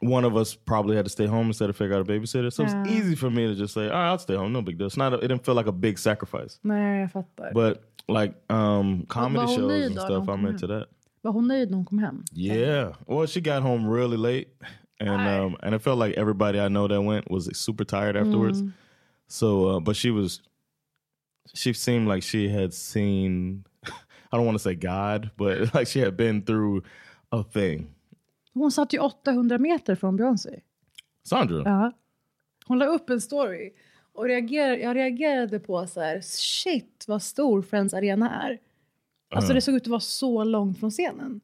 One 0.04 0.24
of 0.24 0.36
us 0.36 0.56
probably 0.56 0.96
had 0.96 1.04
to 1.04 1.10
stay 1.10 1.26
home 1.26 1.46
instead 1.46 1.70
of 1.70 1.76
figure 1.76 1.94
out 1.94 2.00
a 2.00 2.04
babysitter. 2.12 2.52
So 2.52 2.64
it's 2.64 2.72
Yeah. 2.72 2.86
easy 2.88 3.14
for 3.14 3.30
me 3.30 3.46
to 3.46 3.54
just 3.54 3.72
say, 3.72 3.84
"All 3.84 3.92
right, 3.92 4.08
I'll 4.10 4.18
stay 4.18 4.34
home. 4.34 4.52
No 4.52 4.60
big 4.60 4.76
deal." 4.76 4.88
It's 4.88 4.96
not. 4.96 5.12
A, 5.12 5.16
it 5.18 5.28
didn't 5.28 5.44
feel 5.44 5.54
like 5.54 5.68
a 5.68 5.72
big 5.72 5.96
sacrifice. 5.96 6.58
Nej, 6.64 7.00
jag 7.00 7.12
fattar. 7.12 7.52
But 7.54 7.84
like 8.08 8.34
um 8.50 9.06
comedy 9.06 9.46
shows 9.46 9.58
nöjd 9.70 9.86
and 9.86 10.00
stuff, 10.00 10.28
I'm 10.28 10.44
into 10.46 10.66
that. 10.66 10.88
Var 11.22 11.32
hon 11.32 11.46
nöjd 11.48 11.70
när 11.70 11.76
hon 11.76 11.84
kom 11.84 11.98
hem? 11.98 12.24
Yeah. 12.32 12.94
Well, 13.06 13.26
she 13.26 13.40
got 13.40 13.62
home 13.62 13.86
really 13.88 14.16
late, 14.16 14.48
and 14.98 15.10
um 15.28 15.56
and 15.62 15.72
it 15.74 15.82
felt 15.82 15.98
like 15.98 16.18
everybody 16.20 16.58
I 16.58 16.68
know 16.68 16.88
that 16.88 17.00
went 17.02 17.30
was 17.30 17.48
super 17.56 17.84
tired 17.84 18.16
afterwards. 18.16 18.62
So, 19.28 19.66
uh, 19.68 19.80
but 19.80 19.94
she 19.96 20.10
was, 20.10 20.40
she 21.54 21.72
seemed 21.72 22.08
like 22.08 22.22
she 22.24 22.48
had 22.48 22.74
seen. 22.74 23.64
I 24.32 24.36
don't 24.36 24.46
want 24.46 24.56
to 24.58 24.62
say 24.62 24.74
God, 24.74 25.30
but 25.36 25.72
like 25.76 25.86
she 25.86 26.00
had 26.00 26.16
been 26.16 26.42
through 26.42 26.82
a 27.30 27.42
thing. 27.44 27.94
Hon 28.54 28.72
satt 28.72 28.92
ju 28.92 28.98
800 28.98 29.58
meter 29.58 29.94
från 29.94 30.16
Beyoncé. 30.16 30.60
Sandra. 31.24 31.62
Ja. 31.64 31.92
Hon 32.66 32.78
la 32.78 32.86
upp 32.86 33.10
en 33.10 33.20
story. 33.20 33.72
Och 34.12 34.24
reagerade, 34.24 34.76
jag 34.76 34.96
reagerade 34.96 35.58
på 35.60 35.86
så 35.86 36.00
här, 36.00 36.20
shit 36.20 37.04
vad 37.08 37.22
stor 37.22 37.62
Friends 37.62 37.94
Arena 37.94 38.30
är. 38.42 38.58
Alltså 39.34 39.52
det 39.54 39.60
såg 39.60 39.74
ut 39.74 39.82
att 39.82 39.86
vara 39.88 40.00
så 40.00 40.44
långt 40.44 40.80
från 40.80 40.90
scenen. 40.90 41.40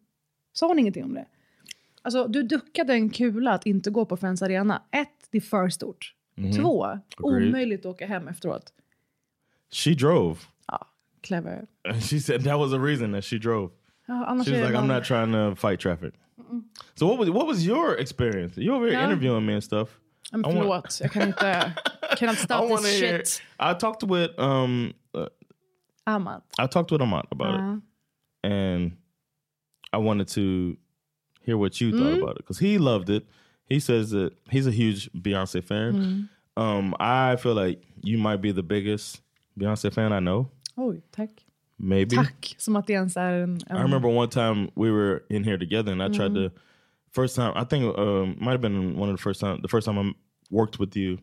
Sa 0.52 0.66
hon 0.68 0.78
ingenting 0.78 1.04
om 1.04 1.14
det? 1.14 1.26
Alltså 2.02 2.26
du 2.26 2.42
duckade 2.42 2.92
en 2.92 3.10
kula 3.10 3.52
att 3.52 3.66
inte 3.66 3.90
gå 3.90 4.04
på 4.04 4.16
Friends 4.16 4.42
Arena. 4.42 4.82
Ett, 4.90 5.28
det 5.30 5.38
är 5.38 5.42
för 5.42 5.68
stort. 5.68 6.14
Två, 6.56 6.86
Mhm. 6.86 7.00
Agreed. 7.24 7.48
omöjligt 7.48 7.80
att 7.80 7.86
åka 7.86 8.06
hem 8.06 8.28
efteråt. 8.28 8.72
She 9.70 9.90
drove. 9.94 10.36
Ja, 10.66 10.86
clever. 11.20 11.66
She 12.10 12.20
said 12.20 12.44
that 12.44 12.58
was 12.58 12.70
the 12.70 12.78
reason 12.78 13.12
that 13.12 13.24
she 13.24 13.38
drove. 13.38 13.70
Ja, 14.06 14.24
She 14.30 14.34
was 14.36 14.46
like, 14.70 14.78
I'm 14.78 14.94
not 14.96 15.04
trying 15.04 15.32
to 15.32 15.56
fight 15.68 15.80
traffic. 15.80 16.14
So 16.94 17.06
what 17.06 17.18
was 17.18 17.30
what 17.30 17.46
was 17.46 17.66
your 17.66 17.94
experience? 17.94 18.56
You 18.56 18.74
over 18.74 18.88
here 18.90 19.00
interviewing 19.00 19.46
me 19.46 19.54
and 19.54 19.62
stuff. 19.64 19.88
Men 20.32 20.44
I 20.44 20.48
want- 20.48 20.58
förlåt, 20.58 21.00
jag 21.00 21.12
kan 21.12 21.22
inte... 21.22 21.72
Cannot 22.18 22.36
I 22.36 22.38
stop 22.38 22.68
this 22.68 23.00
hear. 23.00 23.18
shit. 23.18 23.42
I 23.60 23.74
talked 23.74 24.02
with 24.10 24.30
um, 24.38 24.92
uh, 25.14 25.26
Amat. 26.06 26.42
I 26.58 26.66
talked 26.66 26.90
with 26.92 27.02
Amat 27.02 27.26
about 27.30 27.54
Ja. 27.60 27.74
it, 27.74 27.82
and 28.52 28.92
I 29.92 29.96
wanted 29.98 30.28
to 30.28 30.76
hear 31.46 31.56
what 31.56 31.80
you 31.80 31.92
Mm. 31.92 31.98
thought 31.98 32.18
about 32.22 32.30
it 32.36 32.46
because 32.46 32.58
he 32.58 32.78
loved 32.78 33.08
it. 33.10 33.24
He 33.70 33.80
says 33.80 34.10
that 34.10 34.32
he's 34.50 34.66
a 34.66 34.70
huge 34.70 35.10
Beyonce 35.12 35.62
fan. 35.62 35.92
Mm. 36.56 36.62
Um, 36.62 36.94
I 37.00 37.36
feel 37.36 37.54
like 37.54 37.82
you 38.02 38.18
might 38.18 38.40
be 38.42 38.52
the 38.52 38.62
biggest 38.62 39.22
Beyonce 39.58 39.90
fan 39.92 40.12
I 40.12 40.20
know. 40.20 40.50
Oj, 40.76 41.00
tack. 41.12 41.30
Maybe. 41.80 42.16
Tack, 42.16 42.54
som 42.58 42.76
att 42.76 42.86
det 42.86 42.92
ens 42.92 43.16
är 43.16 43.32
en... 43.32 43.58
en 43.68 43.76
I 43.76 43.80
remember 43.82 44.08
one 44.08 44.28
time 44.28 44.70
we 44.74 44.90
were 44.90 45.20
in 45.30 45.44
here 45.44 45.58
together, 45.58 45.92
and 45.92 46.02
I 46.02 46.08
tried 46.16 46.32
Mm-hmm. 46.32 46.48
to. 46.48 46.60
First 47.12 47.36
time, 47.36 47.52
I 47.56 47.64
think 47.64 47.96
um, 47.98 48.36
might 48.38 48.52
have 48.52 48.60
been 48.60 48.96
one 49.00 49.08
of 49.10 49.16
the 49.16 49.22
first 49.22 49.40
time, 49.40 49.60
the 49.62 49.68
first 49.68 49.86
time 49.86 49.98
I 49.98 50.12
worked 50.50 50.78
with 50.78 50.94
you 50.96 51.18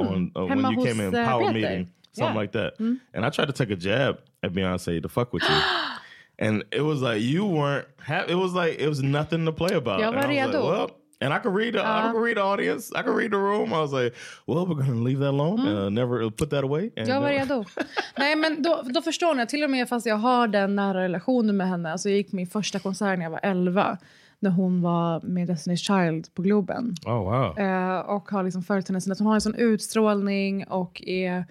on 0.00 0.32
uh, 0.34 0.46
when. 0.46 0.58
You 0.72 0.84
came 0.84 1.00
in 1.00 1.14
eh, 1.14 1.24
power 1.26 1.40
Peter. 1.40 1.52
meeting, 1.52 1.88
something 2.12 2.34
Yeah. 2.34 2.40
like 2.42 2.52
that. 2.52 2.72
And 3.14 3.24
I 3.26 3.30
tried 3.30 3.46
to 3.48 3.52
take 3.52 3.70
a 3.70 3.76
jab 3.76 4.18
at 4.42 4.52
Beyonce 4.52 5.02
to 5.02 5.08
fuck 5.08 5.32
with 5.34 5.42
you, 5.42 5.60
and 6.38 6.64
it 6.72 6.80
was 6.80 7.02
like 7.02 7.20
you 7.20 7.44
weren't. 7.44 7.86
Ha- 8.06 8.24
it 8.28 8.34
was 8.34 8.54
like 8.54 8.78
it 8.78 8.88
was 8.88 9.02
nothing 9.02 9.44
to 9.44 9.52
play 9.52 9.74
about. 9.76 10.00
Jag 10.00 10.14
var 10.14 10.24
I 10.24 10.46
was 10.46 10.54
like, 10.54 10.64
well. 10.64 10.90
And 11.20 11.32
I 11.32 11.38
could 11.38 11.54
read 11.56 11.74
the, 11.74 11.80
I 11.80 12.10
could 12.12 12.22
read 12.22 12.36
the 12.36 12.42
audience. 12.42 12.92
I 12.94 13.02
could 13.02 13.16
read 13.16 13.30
the 13.30 13.38
room. 13.38 13.72
I 13.72 13.80
was 13.80 13.92
like, 13.92 14.14
"Well, 14.46 14.66
we're 14.66 14.74
gonna 14.74 15.04
leave 15.04 15.18
that 15.20 15.28
alone. 15.28 15.60
Uh, 15.68 15.88
never 15.90 16.30
put 16.30 16.50
that 16.50 16.64
away." 16.64 16.90
And, 16.96 17.08
Jag 17.08 17.20
var 17.20 17.32
uh, 17.32 17.38
redo. 17.38 17.64
Nej, 18.16 18.36
men 18.36 18.62
då, 18.62 18.82
då 18.94 19.02
förstår 19.02 19.34
ni. 19.34 19.46
Till 19.46 19.64
och 19.64 19.70
med 19.70 19.88
fast 19.88 20.06
jag 20.06 20.16
har 20.16 20.48
den 20.48 20.76
nära 20.76 21.02
relationen 21.02 21.56
med 21.56 21.68
henne. 21.68 21.92
Alltså 21.92 22.08
jag 22.08 22.16
gick 22.16 22.32
min 22.32 22.46
första 22.46 22.78
konsert 22.78 23.18
när 23.18 23.24
jag 23.24 23.30
var 23.30 23.40
11. 23.42 23.98
När 24.38 24.50
hon 24.50 24.82
var 24.82 25.20
med 25.20 25.50
Destiny's 25.50 25.76
Child 25.76 26.34
på 26.34 26.42
Globen. 26.42 26.94
Oh 27.06 27.24
wow! 27.24 27.58
Eh, 27.58 27.98
och 27.98 28.30
har 28.30 28.42
liksom 28.44 28.62
följt 28.62 28.88
henne 28.88 29.00
sen. 29.00 29.16
Hon 29.18 29.26
har 29.26 29.34
en 29.34 29.40
sån 29.40 29.54
utstrålning 29.54 30.64
och 30.66 31.02
är... 31.06 31.44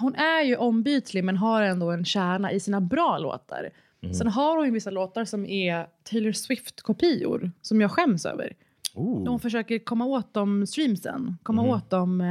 Hon 0.00 0.14
är 0.14 0.42
ju 0.42 0.56
ombytlig 0.56 1.24
men 1.24 1.36
har 1.36 1.62
ändå 1.62 1.90
en 1.90 2.04
kärna 2.04 2.52
i 2.52 2.60
sina 2.60 2.80
bra 2.80 3.18
låtar. 3.18 3.70
Sen 4.18 4.26
har 4.28 4.56
hon 4.56 4.66
ju 4.66 4.72
vissa 4.72 4.90
låtar 4.90 5.24
som 5.24 5.46
är 5.46 5.86
Taylor 6.10 6.32
Swift-kopior 6.32 7.50
som 7.62 7.80
jag 7.80 7.90
skäms 7.90 8.26
över. 8.26 8.52
Ooh. 8.98 9.28
Hon 9.28 9.40
försöker 9.40 9.78
komma 9.78 10.04
åt 10.04 10.34
de 10.34 10.66
streamsen. 10.66 11.36
Komma 11.42 11.62
Mhm. 11.62 11.70
åt 11.70 11.90
dem. 11.90 12.20
Eh, 12.20 12.26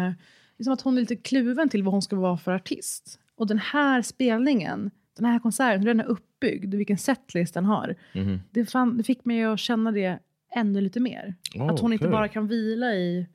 det 0.58 0.62
är 0.62 0.63
som 0.63 0.73
att 0.73 0.82
hon 0.82 0.97
är 0.97 1.01
lite 1.01 1.15
kluven 1.15 1.69
till 1.69 1.84
vad 1.84 1.93
hon 1.93 2.01
ska 2.01 2.15
vara 2.15 2.38
för 2.38 2.51
artist. 2.51 3.19
Och 3.36 3.47
den 3.47 3.58
här 3.60 4.01
spelningen, 4.01 4.91
den 5.17 5.25
här 5.25 5.39
konserten, 5.39 5.80
hur 5.80 5.88
den 5.88 5.99
är 5.99 6.06
uppbyggd, 6.06 6.73
vilken 6.75 6.97
setlist 6.97 7.53
den 7.53 7.65
har. 7.65 7.95
Mhm. 8.13 8.39
Det, 8.51 8.65
fan, 8.65 8.97
det 8.97 9.03
fick 9.03 9.25
mig 9.25 9.43
att 9.43 9.60
känna 9.60 9.91
det 9.91 10.19
ännu 10.56 10.82
lite 10.82 10.99
mer. 10.99 11.36
Oh, 11.56 11.69
att 11.73 11.80
hon 11.80 11.93
inte 11.93 12.06
okej. 12.06 12.12
bara 12.12 12.27
kan 12.27 12.47
vila 12.47 12.93
i 12.95 13.27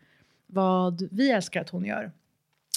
vad 0.46 1.08
vi 1.10 1.30
älskar 1.30 1.60
att 1.60 1.70
hon 1.70 1.84
gör. 1.84 2.12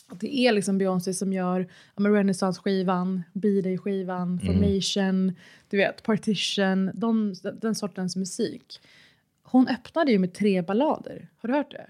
Att 0.07 0.19
det 0.19 0.35
är 0.37 0.51
liksom 0.53 0.77
Beyoncé 0.77 1.13
som 1.13 1.33
gör 1.33 1.67
ja, 1.95 2.03
Renaissance-skivan, 2.03 3.23
Be 3.33 3.61
Day-skivan, 3.61 4.39
Formation, 4.39 5.33
du 5.69 5.77
vet, 5.77 6.03
Partition, 6.03 6.91
de, 6.93 7.33
den 7.61 7.75
sortens 7.75 8.15
musik. 8.15 8.79
Hon 9.55 9.67
öppnade 9.67 10.11
ju 10.11 10.19
med 10.19 10.33
tre 10.33 10.61
ballader. 10.61 11.29
Har 11.37 11.47
du 11.47 11.53
hört 11.55 11.71
det? 11.71 11.87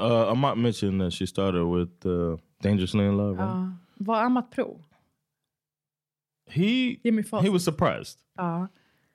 Uh, 0.00 0.32
I 0.32 0.36
might 0.36 0.56
mention 0.56 0.98
that 0.98 1.14
she 1.14 1.26
started 1.26 1.62
with 1.62 2.06
uh, 2.06 2.38
"Dangerously 2.62 3.04
in 3.04 3.16
Love." 3.16 3.30
right? 3.30 3.54
Ja. 3.54 3.76
Var 3.94 4.22
Amat 4.22 4.50
Pro? 4.50 4.80
He 6.50 6.96
he 7.42 7.50
was 7.50 7.64
surprised. 7.64 8.18
Ja. 8.36 8.68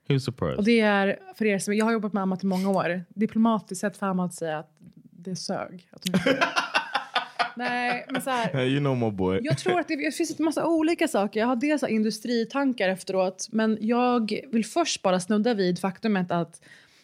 He 0.08 0.14
was 0.14 0.24
surprised. 0.24 0.58
Och 0.58 0.64
det 0.64 0.80
är, 0.80 1.20
för 1.36 1.46
er 1.46 1.60
som, 1.60 1.74
jag 1.74 1.86
har 1.86 1.92
jobbat 1.92 2.14
med 2.14 2.24
Amat 2.24 2.44
i 2.44 2.48
många 2.48 2.70
år. 2.70 3.06
Diplomatiskt 3.10 3.82
sett 3.82 3.98
för 3.98 4.06
Amat 4.06 4.30
att 4.30 4.36
säga 4.36 4.60
att 4.60 4.78
det 5.12 5.36
sög. 5.36 5.90
Att 5.92 6.06
Nej, 7.56 8.06
men 8.10 8.22
så 8.22 8.30
här. 8.30 8.66
You 8.66 8.80
know 8.80 8.98
my 8.98 9.12
boy. 9.12 9.40
Jag 9.44 9.58
tror 9.58 9.80
att 9.80 9.88
det, 9.88 9.96
det 9.96 10.16
finns 10.16 10.40
en 10.40 10.46
massa 10.46 10.66
olika 10.66 11.08
saker. 11.08 11.40
Jag 11.40 11.48
har 11.48 11.56
dels 11.56 11.84
industritankar 11.84 12.90
efteråt. 12.90 13.48
Men 13.52 13.78
jag 13.82 14.40
vill 14.52 14.66
först 14.66 15.02
bara 15.02 15.20
snudda 15.20 15.54
vid 15.54 15.80
faktumet 15.80 16.32
att 16.32 16.62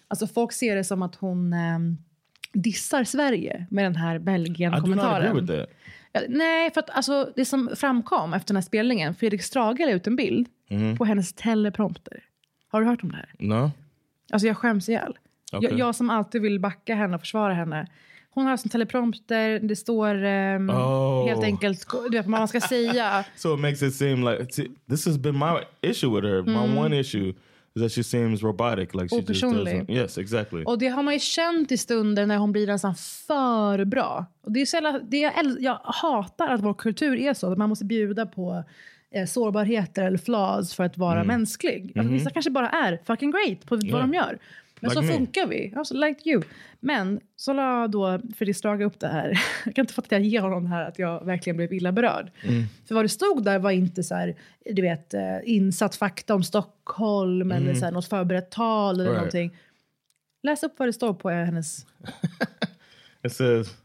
alltså 0.08 0.28
folk 0.28 0.52
ser 0.52 0.76
det 0.76 0.84
som 0.84 1.02
att 1.02 1.16
hon 1.16 1.54
eh, 1.54 1.80
dissar 2.54 3.04
Sverige 3.04 3.68
med 3.70 3.86
den 3.86 3.96
här 3.96 4.20
Belgien-kommentaren. 4.20 5.48
Ja, 6.12 6.22
nej, 6.30 6.72
för 6.74 6.80
att 6.80 6.90
alltså, 6.90 7.32
det 7.36 7.46
som 7.46 7.70
framkom 7.76 8.34
efter 8.34 8.48
den 8.48 8.56
här 8.56 8.62
spelningen, 8.62 9.16
Fredrik 9.16 9.42
Strage 9.44 9.80
la 9.80 9.92
ut 9.92 10.08
en 10.08 10.16
bild 10.16 10.48
Mhm. 10.70 10.98
på 10.98 11.06
hennes 11.06 11.34
teleprompter. 11.34 12.24
Har 12.68 12.82
du 12.82 12.88
hört 12.88 13.04
om 13.04 13.10
det 13.12 13.16
här? 13.16 13.30
No. 13.40 13.72
Alltså 14.34 14.48
jag 14.48 14.58
skäms 14.58 14.90
ihjäl. 14.90 15.18
Okej. 15.54 15.70
Jag, 15.70 15.80
jag 15.80 15.96
som 15.96 16.10
alltid 16.10 16.42
vill 16.42 16.60
backa 16.60 16.96
henne 16.96 17.16
och 17.16 17.22
försvara 17.22 17.54
henne. 17.54 17.88
Hon 18.30 18.46
har 18.46 18.58
som 18.58 18.70
teleprompter, 18.70 19.60
det 19.60 19.76
står 19.76 20.24
ehm, 20.24 20.70
Oh. 20.70 21.28
helt 21.28 21.44
enkelt 21.44 21.88
du 22.12 22.18
vet, 22.18 22.26
vad 22.26 22.40
man 22.40 22.48
ska 22.48 22.62
säga. 22.62 23.26
So 23.36 23.54
it 23.54 23.60
makes 23.60 23.82
it 23.82 23.96
seem 23.96 24.24
like 24.28 24.46
this 24.90 25.06
has 25.06 25.18
been 25.18 25.38
my 25.40 25.60
issue 25.82 26.16
with 26.16 26.28
her. 26.28 26.42
My 26.44 26.78
one 26.80 27.00
issue 27.00 27.30
is 27.30 27.36
that 27.80 27.92
she 27.92 28.04
seems 28.04 28.44
robotic, 28.44 28.94
like 28.94 29.10
she 29.10 29.16
just 29.16 29.30
Opersonlig. 29.30 29.76
doesn't. 29.82 29.92
Yes, 29.92 30.18
exactly. 30.18 30.64
Och 30.64 30.80
det 30.80 30.88
har 30.88 31.04
man 31.04 31.14
ju 31.14 31.20
känt 31.20 31.72
i 31.72 31.78
stunder 31.78 32.26
när 32.26 32.38
hon 32.38 32.52
blir 32.52 32.68
nästan 32.68 32.96
för 32.96 33.86
bra. 33.86 34.26
Och 34.42 34.52
det 34.52 34.62
är 34.62 34.66
så 34.66 34.76
jävla, 34.78 35.00
det 35.00 35.18
jag, 35.20 35.34
jag 35.60 35.80
hatar 35.84 36.48
att 36.48 36.62
vår 36.62 36.74
kultur 36.74 37.16
är 37.20 37.34
så, 37.34 37.52
att 37.52 37.58
man 37.58 37.70
måste 37.70 37.86
bjuda 37.86 38.26
på 38.26 38.64
eh, 39.12 39.26
sårbarheter 39.26 40.04
eller 40.06 40.18
flaws 40.18 40.74
för 40.74 40.84
att 40.84 40.98
vara 40.98 41.24
mänsklig. 41.24 41.92
Alltså, 41.96 42.14
Vissa 42.14 42.30
kanske 42.30 42.52
bara 42.52 42.70
är 42.70 43.00
fucking 43.08 43.32
great 43.32 43.66
på 43.66 43.76
vad 43.76 43.84
Yeah. 43.84 44.00
de 44.00 44.14
gör. 44.14 44.40
Men 44.80 44.90
Like 44.90 44.96
så 44.96 45.02
me. 45.02 45.14
funkar 45.14 45.48
vi. 45.48 45.74
Alltså, 45.76 45.94
like 45.94 46.30
you. 46.30 46.42
Men 46.80 47.20
så 47.36 47.54
la 47.54 47.88
då 47.88 48.20
Fredrik 48.38 48.58
Strage 48.58 48.82
upp 48.82 49.00
det 49.00 49.08
här. 49.08 49.30
Jag 49.66 49.76
kan 49.76 49.84
inte 49.84 49.94
fatta 49.94 50.06
att 50.06 50.12
jag 50.12 50.22
ger 50.22 50.42
honom 50.42 50.64
det 50.64 50.70
här 50.70 50.88
att 50.88 51.00
jag 51.00 51.26
verkligen 51.26 51.58
blev 51.58 51.74
illa 51.74 51.92
berörd. 51.92 52.32
För 52.88 52.96
vad 52.96 53.06
det 53.06 53.10
stod 53.10 53.44
där 53.44 53.60
var 53.60 53.72
inte 53.72 54.04
så 54.04 54.16
här, 54.16 54.36
du 54.72 54.82
vet, 54.82 55.14
eh, 55.14 55.38
insatt 55.44 55.96
fakta 55.96 56.36
om 56.36 56.44
Stockholm 56.44 57.52
eller 57.52 57.74
så 57.74 57.86
här, 57.86 57.92
något 57.92 58.08
förberett 58.08 58.52
tal 58.52 58.96
eller 58.96 59.04
Right. 59.06 59.18
någonting. 59.18 59.58
Läs 60.44 60.64
upp 60.64 60.74
vad 60.78 60.88
det 60.88 60.94
står 60.94 61.14
på 61.14 61.30
hennes... 61.30 61.86
It 63.26 63.34
says, 63.34 63.68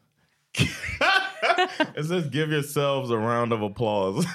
it 1.97 2.07
says, 2.09 2.35
give 2.35 2.53
yourselves 2.55 3.11
a 3.11 3.15
round 3.17 3.53
of 3.53 3.63
applause. 3.63 4.29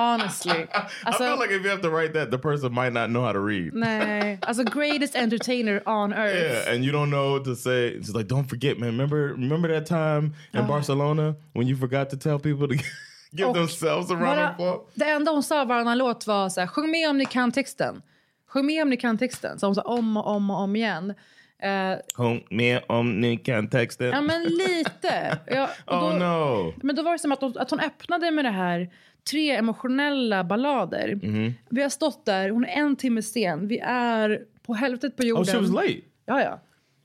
Honestly. 0.00 0.52
I 0.62 0.66
Alltså, 1.04 1.24
feel 1.24 1.38
like 1.38 1.50
if 1.56 1.62
you 1.64 1.70
have 1.70 1.82
to 1.82 1.90
write 1.90 2.12
that, 2.12 2.30
the 2.30 2.38
person 2.38 2.72
might 2.74 2.92
not 2.92 3.08
know 3.08 3.22
how 3.24 3.32
to 3.32 3.38
read. 3.46 3.70
nej. 3.74 4.38
Alltså 4.42 4.64
greatest 4.64 5.14
entertainer 5.16 5.82
on 5.88 6.12
earth. 6.12 6.34
Yeah, 6.66 6.74
and 6.74 6.84
you 6.84 6.92
don't 6.92 7.10
know 7.10 7.32
what 7.34 7.44
to 7.44 7.54
say. 7.56 7.88
It's 7.88 8.14
like, 8.14 8.28
don't 8.28 8.48
forget, 8.48 8.78
man. 8.78 8.86
Remember, 8.90 9.16
remember 9.16 9.68
that 9.80 9.86
time 9.86 10.32
in 10.54 10.66
Barcelona 10.66 11.34
when 11.54 11.68
you 11.68 11.76
forgot 11.76 12.10
to 12.10 12.16
tell 12.16 12.38
people 12.38 12.68
to 12.68 12.84
give 13.36 13.48
Och 13.48 13.54
themselves 13.54 14.10
a 14.10 14.14
round 14.14 14.38
of 14.40 14.50
applause? 14.50 14.80
det 14.94 15.04
enda 15.04 15.30
hon 15.32 15.42
sa 15.42 15.64
varannan 15.64 15.98
låt 15.98 16.26
var 16.26 16.48
så 16.48 16.60
här, 16.60 16.66
sjung 16.66 16.90
med 16.90 17.10
om 17.10 17.18
ni 17.18 17.24
kan 17.26 17.52
texten. 17.52 18.02
Sjung 18.48 18.66
med 18.66 18.82
om 18.82 18.90
ni 18.90 18.96
kan 18.96 19.18
texten. 19.18 19.58
Så 19.58 19.66
hon 19.66 19.74
sa 19.74 19.82
om 19.82 20.16
och 20.16 20.26
om 20.26 20.50
och 20.50 20.56
om 20.60 20.76
igen. 20.76 21.14
Eh, 21.62 21.98
Sjung 22.16 22.44
med 22.50 22.80
om 22.86 23.20
ni 23.20 23.36
kan 23.36 23.68
texten. 23.68 24.06
ja 24.08 24.20
men 24.20 24.42
lite. 24.44 25.38
Ja, 25.46 25.70
oh 25.86 26.12
då- 26.12 26.18
no. 26.18 26.74
Men 26.82 26.96
då 26.96 27.02
var 27.02 27.12
det 27.12 27.18
som 27.18 27.32
att, 27.32 27.40
hon- 27.40 27.58
att 27.58 27.70
hon 27.70 27.80
öppnade 27.80 28.30
med 28.30 28.44
det 28.44 28.50
här 28.50 28.90
tre 29.30 29.56
emotionella 29.56 30.44
ballader. 30.44 31.14
Mhm. 31.22 31.54
Vi 31.70 31.82
har 31.82 31.88
stått 31.88 32.26
där, 32.26 32.50
hon 32.50 32.64
är 32.64 32.68
en 32.68 32.96
timme 32.96 33.22
sen. 33.22 33.68
Vi 33.68 33.78
är 33.78 34.44
på 34.62 34.74
helvetet 34.74 35.16
på 35.16 35.22
jorden. 35.22 35.42
Oh, 35.42 35.52
she 35.52 35.58
was 35.60 35.70
late. 35.70 36.00
Ja, 36.26 36.42
ja. 36.42 36.60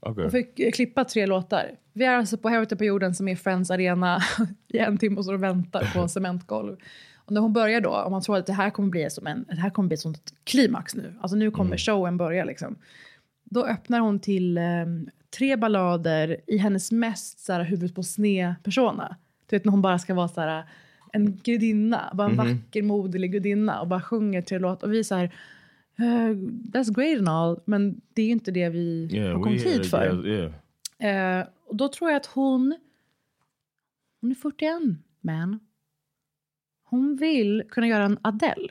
Okay. 0.10 0.24
Hon 0.24 0.32
fick 0.32 0.60
eh, 0.60 0.72
klippa 0.72 1.06
tre 1.06 1.26
låtar. 1.26 1.72
Vi 1.94 2.06
är 2.06 2.18
alltså 2.18 2.38
på 2.38 2.50
helvetet 2.50 2.78
på 2.78 2.86
jorden 2.86 3.16
som 3.16 3.28
är 3.28 3.36
Friends 3.36 3.72
Arena 3.72 4.22
i 4.68 4.78
en 4.78 4.98
timme 4.98 5.20
och 5.20 5.34
och 5.34 5.44
väntar 5.44 5.92
på 5.94 6.08
cementgolv. 6.08 6.78
Och 7.16 7.32
när 7.32 7.42
hon 7.42 7.54
börjar 7.54 7.82
då, 7.82 7.90
om 7.90 8.12
man 8.12 8.22
tror 8.22 8.38
att 8.38 8.46
det 8.46 8.54
här 8.54 8.70
kommer 8.70 8.90
bli 8.90 9.10
som 9.10 9.28
en, 9.28 9.46
det 9.50 9.56
här 9.56 9.70
kommer 9.70 9.88
bli 9.88 9.94
ett 9.94 10.00
sånt 10.00 10.34
klimax 10.44 10.96
nu. 10.96 11.14
Alltså 11.22 11.36
nu 11.36 11.52
kommer 11.52 11.78
showen 11.78 12.18
börja 12.18 12.44
liksom. 12.46 12.76
Då 13.44 13.66
öppnar 13.66 14.00
hon 14.00 14.20
till 14.20 14.58
eh, 14.58 14.64
tre 15.38 15.56
ballader 15.56 16.38
i 16.48 16.58
hennes 16.58 16.92
mest 16.92 17.40
så 17.40 17.54
här, 17.54 17.64
huvudet 17.64 17.96
på 17.96 18.04
sned 18.04 18.56
persona. 18.64 19.18
Du 19.50 19.56
vet 19.56 19.66
när 19.66 19.72
hon 19.72 19.82
bara 19.82 20.00
ska 20.00 20.14
vara 20.14 20.28
så 20.28 20.42
här 20.42 20.66
en 21.16 21.38
gudinna, 21.44 22.12
bara 22.14 22.30
en 22.30 22.36
vacker 22.36 22.82
moderlig 22.82 23.32
gudinna 23.32 23.82
och 23.82 23.88
bara 23.88 24.02
sjunger 24.02 24.42
tre 24.42 24.60
låtar. 24.60 24.88
Och 24.88 24.94
vi 24.94 25.04
så 25.04 25.16
här, 25.16 25.24
eh, 25.98 26.36
that's 26.74 26.96
great 26.96 27.20
and 27.20 27.30
all, 27.30 27.60
men 27.66 28.02
det 28.14 28.22
är 28.22 28.26
ju 28.26 28.32
inte 28.32 28.52
det 28.52 28.70
vi 28.70 29.10
Yeah, 29.12 29.36
har 29.36 29.44
kommit 29.44 29.66
hit 29.66 29.90
för. 29.90 30.28
Yeah. 30.28 31.40
Eh, 31.40 31.48
och 31.66 31.76
då 31.76 31.88
tror 31.88 32.10
jag 32.10 32.18
att 32.18 32.26
hon... 32.26 32.76
Hon 34.22 34.32
är 34.32 34.36
41, 34.36 34.82
men 35.22 35.60
hon 36.84 37.16
vill 37.16 37.64
kunna 37.70 37.88
göra 37.88 38.04
en 38.04 38.18
Adele. 38.22 38.68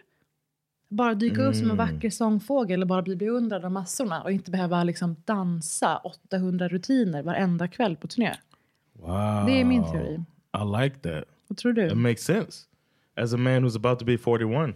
Bara 0.89 1.15
dyka 1.15 1.43
upp 1.43 1.55
som 1.55 1.71
en 1.71 1.77
vacker 1.77 2.11
sångfågel 2.11 2.75
eller 2.75 2.87
bara 2.87 3.03
bli 3.03 3.17
beundrad 3.17 3.65
av 3.65 3.73
massorna 3.73 4.23
och 4.23 4.33
inte 4.33 4.51
behöva 4.51 4.85
liksom 4.85 5.17
dansa 5.25 5.97
800 5.97 6.69
rutiner 6.69 7.23
varenda 7.23 7.69
kväll 7.69 7.97
på 7.97 8.07
turné. 8.07 8.35
Wow. 8.93 9.47
Det 9.47 9.61
är 9.61 9.65
min 9.65 9.85
teori. 9.85 10.25
I 10.53 10.83
like 10.83 10.99
that. 10.99 11.34
Vad 11.49 11.59
tror 11.59 11.73
du? 11.73 11.87
It 11.87 11.97
makes 11.97 12.23
sense. 12.23 12.67
As 13.17 13.33
a 13.33 13.37
man 13.37 13.63
who's 13.63 13.77
about 13.77 13.99
to 13.99 14.05
be 14.05 14.17
41, 14.17 14.75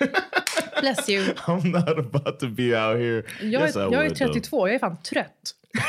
Bless 0.80 1.08
you. 1.08 1.20
I'm 1.46 1.70
not 1.70 1.98
about 1.98 2.38
to 2.40 2.48
be 2.48 2.74
out 2.74 2.98
here. 2.98 3.22
Jag, 3.40 3.62
yes, 3.62 3.76
är, 3.76 3.80
jag 3.80 3.92
är 3.94 3.98
would, 3.98 4.16
though. 4.18 4.26
32, 4.28 4.68
jag 4.68 4.74
är 4.74 4.78
fan 4.78 4.96
trött. 5.02 5.54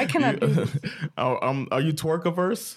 I 0.00 0.06
cannot 0.06 0.40
be. 0.40 0.66
Are, 1.16 1.50
um, 1.50 1.68
are 1.70 1.80
you 1.80 1.92
twerk 1.92 2.26
averse? 2.26 2.76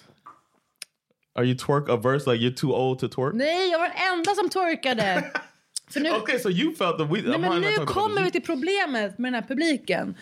Are 1.36 1.44
you 1.46 1.56
twerk 1.56 1.90
averse? 1.90 2.28
Like 2.28 2.42
you're 2.42 2.56
too 2.56 2.74
old 2.74 3.00
to 3.00 3.08
twerk? 3.08 3.34
Nej, 3.34 3.72
jag 3.72 3.80
var 3.80 3.88
den 3.88 3.98
enda 4.14 4.32
som 4.36 4.50
twerkade. 4.50 5.32
För 5.90 6.00
nu, 6.00 6.12
Okay, 6.12 6.40
so 6.40 6.50
you 6.50 6.76
felt 6.76 6.98
that 6.98 7.08
we. 7.10 7.22
Nej, 7.22 7.40
men 7.40 7.62
nu 7.62 7.86
kommer 7.86 8.24
vi 8.24 8.32
till 8.32 8.42
problemet 8.42 9.18
med 9.18 9.34
den 9.34 9.42
här 9.42 9.48
publiken. 9.48 10.16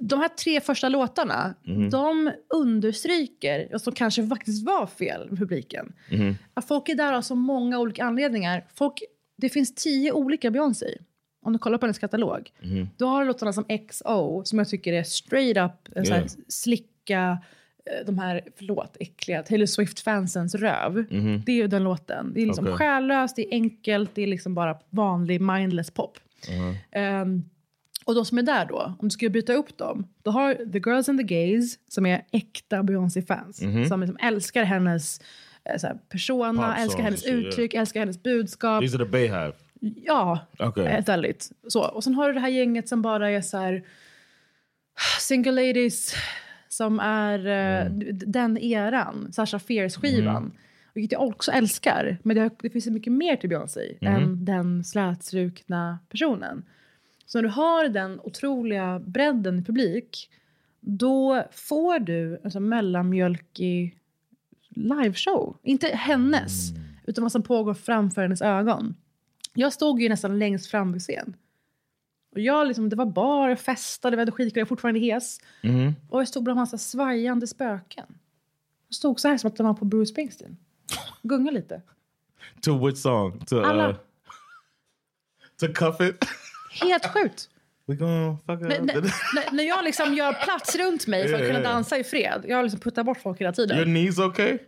De 0.00 0.20
här 0.20 0.28
tre 0.28 0.60
första 0.60 0.88
låtarna, 0.88 1.54
de 1.90 2.32
understryker, 2.54 3.68
och 3.74 3.80
som 3.80 3.92
kanske 3.92 4.26
faktiskt 4.26 4.66
var 4.66 4.86
fel 4.86 5.30
med 5.30 5.38
publiken, 5.38 5.92
att 6.54 6.68
folk 6.68 6.88
är 6.88 6.94
där 6.94 7.12
av 7.12 7.22
så 7.22 7.34
många 7.34 7.78
olika 7.78 8.04
anledningar. 8.04 8.66
Folk, 8.74 9.02
det 9.36 9.48
finns 9.48 9.74
tio 9.74 10.12
olika 10.12 10.50
Beyoncé. 10.50 10.86
Om 11.42 11.52
du 11.52 11.58
kollar 11.58 11.78
på 11.78 11.86
hennes 11.86 11.98
katalog. 11.98 12.50
Då 12.96 13.06
har 13.06 13.20
du 13.20 13.26
låtarna 13.26 13.52
som 13.52 13.64
XO, 13.88 14.42
som 14.44 14.58
jag 14.58 14.68
tycker 14.68 14.92
är 14.92 15.02
straight 15.02 15.56
up, 15.56 16.06
så 16.06 16.14
här, 16.14 16.26
slicka 16.48 17.38
eh, 17.86 18.06
de 18.06 18.18
här, 18.18 18.42
förlåt, 18.56 18.96
äckliga 19.00 19.42
Taylor 19.42 19.66
Swift-fansens 19.66 20.54
röv. 20.54 21.04
Det 21.46 21.52
är 21.52 21.56
ju 21.56 21.66
den 21.66 21.84
låten. 21.84 22.32
Det 22.34 22.42
är 22.42 22.46
liksom 22.46 22.64
Okej. 22.64 22.76
själlöst, 22.76 23.36
det 23.36 23.46
är 23.46 23.52
enkelt, 23.52 24.10
det 24.14 24.22
är 24.22 24.26
liksom 24.26 24.54
bara 24.54 24.78
vanlig 24.90 25.40
mindless 25.40 25.90
pop. 25.90 26.18
Ehm, 26.90 27.44
och 28.08 28.14
de 28.14 28.24
som 28.24 28.38
är 28.38 28.42
där 28.42 28.64
då, 28.66 28.94
om 28.98 29.08
du 29.08 29.10
skulle 29.10 29.30
byta 29.30 29.52
upp 29.52 29.78
dem, 29.78 30.06
då 30.22 30.30
har 30.30 30.54
The 30.54 30.78
Girls 30.78 31.08
and 31.08 31.18
the 31.18 31.24
Gays, 31.34 31.78
som 31.88 32.06
är 32.06 32.24
äkta 32.32 32.82
Beyoncé-fans, 32.82 33.56
som 33.88 34.00
liksom 34.00 34.16
älskar 34.20 34.64
hennes 34.64 35.20
eh, 35.64 35.76
så 35.78 35.86
här, 35.86 35.98
persona, 36.08 36.68
Pop 36.72 36.78
älskar 36.78 37.02
hennes 37.02 37.26
uttryck, 37.26 37.74
älskar 37.74 38.00
hennes 38.00 38.22
budskap. 38.22 38.82
These 38.82 38.96
are 38.96 39.04
the 39.04 39.10
Bayhive. 39.10 39.52
Ja, 39.80 40.38
Okej. 40.58 40.86
helt 40.86 41.08
ärligt. 41.08 41.50
Så. 41.68 41.82
Och 41.84 42.04
sen 42.04 42.14
har 42.14 42.28
du 42.28 42.34
det 42.34 42.40
här 42.40 42.48
gänget 42.48 42.88
som 42.88 43.02
bara 43.02 43.30
är 43.30 43.40
så 43.40 43.58
här 43.58 43.84
single 45.20 45.52
ladies 45.52 46.14
som 46.68 47.00
är 47.00 47.38
eh, 47.38 47.90
d- 47.90 48.06
den 48.12 48.58
eran, 48.58 49.32
Sasha 49.32 49.58
Fierce-skivan. 49.58 50.52
Vilket 50.94 51.12
jag 51.12 51.22
också 51.28 51.50
älskar. 51.50 52.18
Men 52.22 52.36
det, 52.36 52.42
har, 52.42 52.50
det 52.62 52.70
finns 52.70 52.84
så 52.84 52.92
mycket 52.92 53.12
mer 53.12 53.36
till 53.36 53.48
Beyoncé 53.48 53.80
än 54.00 54.44
den 54.44 54.84
slätstrukna 54.84 55.98
personen. 56.08 56.64
Så 57.28 57.38
när 57.38 57.42
du 57.42 57.48
har 57.48 57.88
den 57.88 58.20
otroliga 58.20 58.98
bredden 58.98 59.58
i 59.58 59.62
publik 59.64 60.30
då 60.80 61.44
får 61.52 61.98
du 61.98 62.40
en 62.44 62.50
sån 62.50 62.68
mellanmjölkig 62.68 63.98
liveshow. 64.68 65.56
Inte 65.62 65.88
hennes, 65.88 66.70
utan 67.06 67.22
vad 67.24 67.32
som 67.32 67.42
pågår 67.42 67.74
framför 67.74 68.22
hennes 68.22 68.42
ögon. 68.42 68.94
Jag 69.54 69.72
stod 69.72 70.02
ju 70.02 70.08
nästan 70.08 70.38
längst 70.38 70.70
fram 70.70 70.92
vid 70.92 71.02
scen. 71.02 71.36
Och 72.32 72.40
jag 72.40 72.66
liksom, 72.66 72.88
det 72.88 72.96
var 72.96 73.06
bar, 73.06 73.48
jag 73.48 73.60
festade, 73.60 74.16
vi 74.16 74.20
hade 74.20 74.32
skitkul, 74.32 74.60
jag 74.60 74.66
är 74.66 74.68
fortfarande 74.68 75.00
hes. 75.00 75.40
Och 76.08 76.20
jag 76.20 76.28
stod 76.28 76.44
bland 76.44 76.58
en 76.58 76.62
massa 76.62 76.78
svajande 76.78 77.46
spöken. 77.46 78.06
Jag 78.88 78.94
stod 78.94 79.20
så 79.20 79.28
här 79.28 79.38
som 79.38 79.48
att 79.48 79.56
de 79.56 79.66
var 79.66 79.74
på 79.74 79.84
Bruce 79.84 80.06
Springsteen. 80.06 80.56
Gunga 81.22 81.50
lite. 81.50 81.82
To 82.60 82.86
which 82.86 82.98
song? 82.98 83.40
To 83.46 83.60
Alla. 83.60 83.88
uh, 83.88 83.96
to 85.60 85.66
cuff 85.74 86.00
it. 86.00 86.24
Helt 86.70 87.06
sjukt. 87.06 87.48
När, 89.52 89.62
jag 89.62 89.84
liksom 89.84 90.14
gör 90.14 90.32
plats 90.32 90.76
runt 90.76 91.06
mig 91.06 91.28
för 91.28 91.34
att 91.34 91.46
kunna 91.46 91.60
dansa 91.60 91.98
i 91.98 92.04
fred. 92.04 92.44
Jag 92.48 92.62
liksom 92.62 92.80
puttar 92.80 93.04
bort 93.04 93.18
folk 93.18 93.40
hela 93.40 93.52
tiden. 93.52 93.76
Your 93.76 93.86
knees 93.86 94.18
okay? 94.18 94.58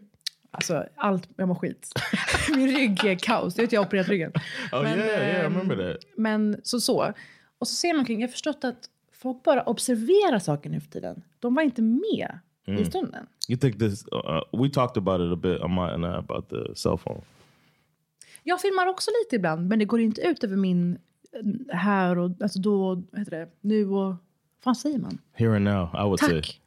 Alltså, 0.51 0.85
allt, 0.97 1.29
jag 1.37 1.49
mår 1.49 1.55
skit. 1.55 1.93
Min 2.57 2.77
rygg 2.77 3.05
är 3.05 3.15
kaos. 3.15 3.55
Det 3.55 3.63
vet 3.63 3.73
jag 3.73 3.81
har 3.81 3.87
opererat 3.87 4.09
ryggen. 4.09 4.33
Oh 4.73 4.83
Men, 4.83 4.99
yeah, 4.99 5.09
yeah, 5.09 5.43
I 5.43 5.47
ehm, 5.47 5.53
remember 5.53 5.93
that. 5.93 6.03
Men 6.17 6.61
så 6.63 6.81
så. 6.81 7.13
Och 7.59 7.69
så 7.69 7.75
ser 7.75 7.95
man 7.95 8.05
kring, 8.05 8.21
jag 8.21 8.29
har 8.29 8.33
förstått 8.33 8.65
att 8.65 8.79
folk 9.13 9.43
bara 9.43 9.63
observerar 9.63 10.39
saker 10.39 10.71
nu 10.71 10.81
för 10.81 10.91
tiden. 10.91 11.23
De 11.39 11.55
var 11.55 11.63
inte 11.63 11.83
med 11.83 12.39
Mm. 12.67 12.83
i 12.83 12.85
stunden. 12.85 13.27
You 13.49 13.59
think 13.59 13.79
this? 13.79 14.05
Uh, 14.13 14.63
we 14.63 14.69
talked 14.69 14.97
about 14.97 15.21
it 15.21 15.33
a 15.33 15.37
bit, 15.37 15.61
Amat 15.61 15.93
and 15.93 16.05
I, 16.05 16.09
about 16.09 16.49
the 16.49 16.75
cell 16.75 16.99
phone. 16.99 17.21
Jag 18.43 18.61
filmar 18.61 18.87
också 18.87 19.11
lite 19.25 19.37
ibland, 19.37 19.69
men 19.69 19.79
det 19.79 19.85
går 19.85 20.01
inte 20.01 20.21
ut 20.21 20.45
över 20.45 20.57
min 20.57 20.99
här 21.73 22.19
och 22.19 22.31
alltså 22.41 22.59
då, 22.59 23.03
heter 23.17 23.31
det, 23.31 23.49
nu 23.61 23.87
och, 23.89 23.95
vad 23.95 24.17
fan 24.65 24.75
säger 24.75 24.99
man? 24.99 25.19
Here 25.33 25.57
and 25.57 25.65
now, 25.65 25.89
I 25.95 26.03
would 26.03 26.21
say. 26.21 26.43
Tack! 26.43 26.61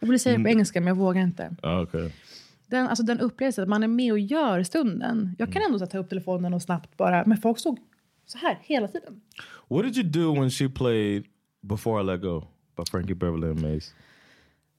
Jag 0.00 0.08
vill 0.08 0.20
säga 0.20 0.38
det 0.38 0.44
på 0.44 0.50
engelska, 0.50 0.80
men 0.80 0.88
jag 0.88 0.94
vågar 0.94 1.22
inte. 1.22 1.56
Oh, 1.62 1.80
okay. 1.82 2.10
Den, 2.66 2.86
alltså 2.86 3.04
den 3.04 3.20
upplevelsen, 3.20 3.62
att 3.62 3.68
man 3.68 3.82
är 3.82 3.88
med 3.88 4.12
och 4.12 4.18
gör 4.18 4.62
stunden. 4.62 5.34
Jag 5.38 5.52
kan 5.52 5.62
ändå 5.62 5.78
så 5.78 5.86
ta 5.86 5.98
upp 5.98 6.08
telefonen 6.08 6.54
och 6.54 6.62
snabbt 6.62 6.96
bara, 6.96 7.24
men 7.26 7.38
folk 7.38 7.58
såg 7.58 7.78
så 8.26 8.38
här 8.38 8.58
hela 8.62 8.88
tiden. 8.88 9.20
What 9.68 9.82
did 9.82 9.96
you 9.96 10.08
do 10.08 10.40
when 10.40 10.50
she 10.50 10.68
played 10.68 11.24
"Before 11.60 12.00
I 12.02 12.04
Let 12.04 12.20
Go" 12.20 12.40
by 12.76 12.82
Frankie 12.90 13.14
Beverly 13.14 13.50
and 13.50 13.60
Maze? 13.60 13.92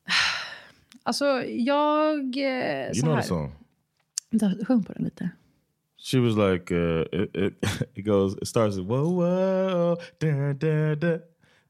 Alltså, 1.03 1.25
jag... 1.47 2.19
Eh, 2.37 2.91
You 2.91 3.01
know 3.01 3.15
här. 3.15 3.21
the 3.21 3.27
song. 3.27 3.51
Sjung 4.67 4.83
på 4.83 4.93
den 4.93 5.03
lite. 5.03 5.29
She 6.01 6.17
was 6.19 6.37
like, 6.37 6.71
uh, 6.71 7.03
it, 7.11 7.29
it, 7.35 7.53
it 7.95 8.01
goes, 8.03 8.35
it 8.41 8.47
starts 8.47 8.77
whoa, 8.79 9.09
whoa, 9.09 9.97
da, 10.19 10.53
da, 10.53 10.95
da, 10.95 11.17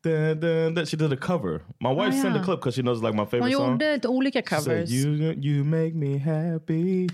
da, 0.03 0.33
da, 0.35 0.69
da. 0.69 0.85
She 0.85 0.95
did 0.97 1.11
a 1.11 1.17
cover. 1.17 1.63
My 1.81 1.91
wife 1.91 2.13
Ah, 2.15 2.21
sent 2.21 2.35
ja. 2.35 2.41
a 2.41 2.43
clip 2.43 2.59
because 2.59 2.75
she 2.75 2.81
knows 2.83 3.01
like 3.01 3.15
my 3.15 3.23
Hon 3.23 3.29
favorite 3.31 3.51
song. 3.53 3.79
gjorde 3.79 3.91
lite 3.93 4.05
olika 4.05 4.39
She 4.41 4.55
said, 4.55 4.63
covers. 4.65 4.93
you, 4.93 5.35
you 5.39 5.63
make 5.63 5.95
me 5.95 6.17
happy. 6.19 7.09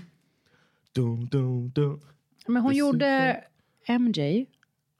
Dum, 0.94 1.26
dum, 1.30 1.70
dum. 1.74 2.00
Men 2.48 2.62
hon 2.62 2.72
This 2.72 2.78
gjorde 2.82 3.42
MJ. 3.88 4.46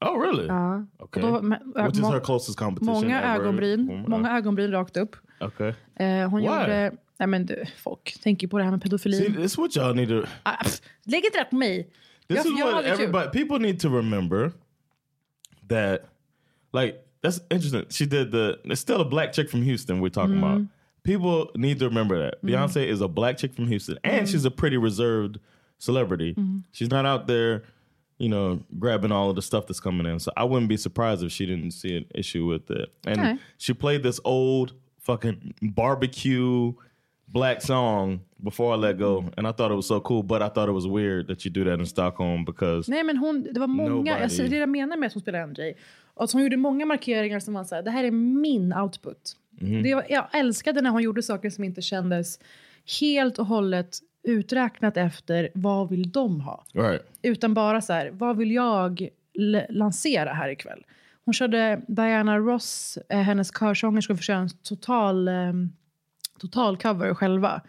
Oh, 0.00 0.20
really? 0.20 0.46
Ja. 0.46 0.86
Okay. 0.98 1.22
Och 1.22 1.32
då- 1.32 1.42
men- 1.42 1.72
Which 1.86 1.98
is 1.98 2.04
her 2.04 2.20
closest 2.20 2.58
competition 2.58 2.94
Många 2.94 3.22
ever. 3.22 3.40
ögonbryn. 3.44 3.80
Mm, 3.90 4.04
Många 4.10 4.36
ögonbryn 4.36 4.70
rakt 4.70 4.96
upp. 4.96 5.16
Okay. 5.40 5.72
Eh, 5.96 6.30
hon 6.30 6.40
Why? 6.40 6.46
gjorde... 6.46 6.92
Nej 7.18 7.26
men 7.28 7.46
du, 7.46 7.64
folk 7.76 8.16
tänker 8.22 8.46
på 8.48 8.58
det 8.58 8.64
här 8.64 8.70
med 8.70 8.82
pedofili. 8.82 9.16
See, 9.16 9.32
this 9.32 9.44
is 9.44 9.58
what 9.58 9.70
y'all 9.76 9.94
need 9.94 10.08
to... 10.08 10.22
Ah, 10.42 10.56
pff, 10.64 10.80
lägg 11.06 11.24
inte 11.24 11.38
det 11.38 11.44
på 11.44 11.56
mig. 11.56 11.82
This 12.28 12.36
jag, 12.36 12.46
is 12.46 12.58
jag 12.58 12.72
what 12.74 12.84
everybody 12.84 13.28
people 13.30 13.58
need 13.58 13.80
to 13.80 13.88
remember 13.88 14.52
that 15.68 16.00
like 16.72 16.96
that's 17.22 17.40
interesting. 17.50 17.84
She 17.90 18.04
did 18.06 18.30
the 18.32 18.58
it's 18.64 18.80
still 18.80 19.00
a 19.00 19.04
black 19.08 19.32
chick 19.32 19.50
from 19.50 19.62
Houston 19.62 20.00
we're 20.00 20.10
talking 20.10 20.38
about. 20.38 20.58
Mm-hmm. 20.58 20.66
People 21.04 21.50
need 21.54 21.78
to 21.78 21.84
remember 21.88 22.18
that. 22.18 22.42
Beyonce 22.42 22.84
is 22.86 23.00
a 23.00 23.08
black 23.08 23.38
chick 23.38 23.54
from 23.54 23.66
Houston 23.68 23.98
and 24.04 24.12
Mm-hmm. 24.14 24.26
she's 24.26 24.44
a 24.44 24.50
pretty 24.50 24.76
reserved 24.76 25.38
celebrity. 25.78 26.34
She's 26.72 26.90
not 26.90 27.06
out 27.06 27.26
there, 27.26 27.62
you 28.18 28.28
know, 28.28 28.58
grabbing 28.78 29.12
all 29.12 29.28
of 29.30 29.36
the 29.36 29.42
stuff 29.42 29.66
that's 29.66 29.80
coming 29.80 30.06
in. 30.06 30.18
So 30.20 30.30
I 30.36 30.44
wouldn't 30.44 30.68
be 30.68 30.76
surprised 30.76 31.22
if 31.22 31.30
she 31.32 31.46
didn't 31.46 31.72
see 31.72 31.96
an 31.96 32.04
issue 32.14 32.46
with 32.46 32.70
it. 32.70 32.88
And 33.06 33.18
Okay. 33.20 33.38
she 33.58 33.74
played 33.74 34.02
this 34.02 34.20
old 34.24 34.72
fucking 35.00 35.54
barbecue 35.60 36.72
black 37.28 37.60
song 37.62 38.20
before 38.42 38.74
I 38.74 38.76
let 38.76 38.98
go, 38.98 39.24
and 39.36 39.46
I 39.46 39.52
thought 39.52 39.70
it 39.72 39.76
was 39.76 39.86
so 39.86 40.00
cool. 40.00 40.22
But 40.22 40.42
I 40.42 40.48
thought 40.48 40.68
it 40.68 40.72
was 40.74 40.86
weird 40.86 41.26
that 41.28 41.44
you 41.44 41.50
do 41.50 41.64
that 41.64 41.78
in 41.80 41.86
Stockholm 41.86 42.44
because 42.44 42.88
Nej 42.90 43.02
men 43.04 43.16
hon, 43.16 43.42
det 43.52 43.60
var 43.60 43.66
många, 43.66 43.88
Nobody. 43.90 44.10
alltså, 44.10 44.42
det 44.42 44.56
jag 44.56 44.68
menar 44.68 44.96
med 44.96 45.06
att 45.06 45.12
hon 45.14 45.22
spelar 45.22 45.46
MJ. 45.46 45.74
Och 46.14 46.24
att 46.24 46.32
hon 46.32 46.42
gjorde 46.42 46.56
många 46.56 46.86
markeringar 46.86 47.40
som 47.40 47.54
var 47.54 47.64
så 47.64 47.74
här, 47.74 47.82
det 47.82 47.90
här 47.90 48.04
är 48.04 48.10
min 48.10 48.72
output. 48.72 49.36
Mhm. 49.60 49.82
Det 49.82 49.94
var, 49.94 50.06
jag 50.08 50.26
älskade 50.32 50.80
när 50.80 50.90
hon 50.90 51.02
gjorde 51.02 51.22
saker 51.22 51.50
som 51.50 51.64
inte 51.64 51.82
kändes 51.82 52.38
helt 53.00 53.38
och 53.38 53.46
hållet 53.46 53.98
uträknat 54.26 54.96
efter 54.96 55.48
vad 55.54 55.88
vill 55.88 56.10
de 56.10 56.40
ha. 56.40 56.64
right. 56.72 57.02
Utan 57.22 57.54
bara 57.54 57.80
så 57.80 57.92
här, 57.92 58.10
vad 58.12 58.36
vill 58.36 58.52
jag 58.52 59.08
lansera 59.68 60.32
här 60.32 60.48
ikväll? 60.48 60.84
Hon 61.24 61.34
körde 61.34 61.80
Diana 61.88 62.38
Ross, 62.38 62.98
eh, 63.08 63.18
hennes 63.20 63.50
körsångerska, 63.58 64.16
köra 64.16 64.36
en 64.38 64.48
total, 64.48 65.28
eh, 65.28 65.52
total 66.38 66.76
cover 66.76 67.14
själva. 67.14 67.60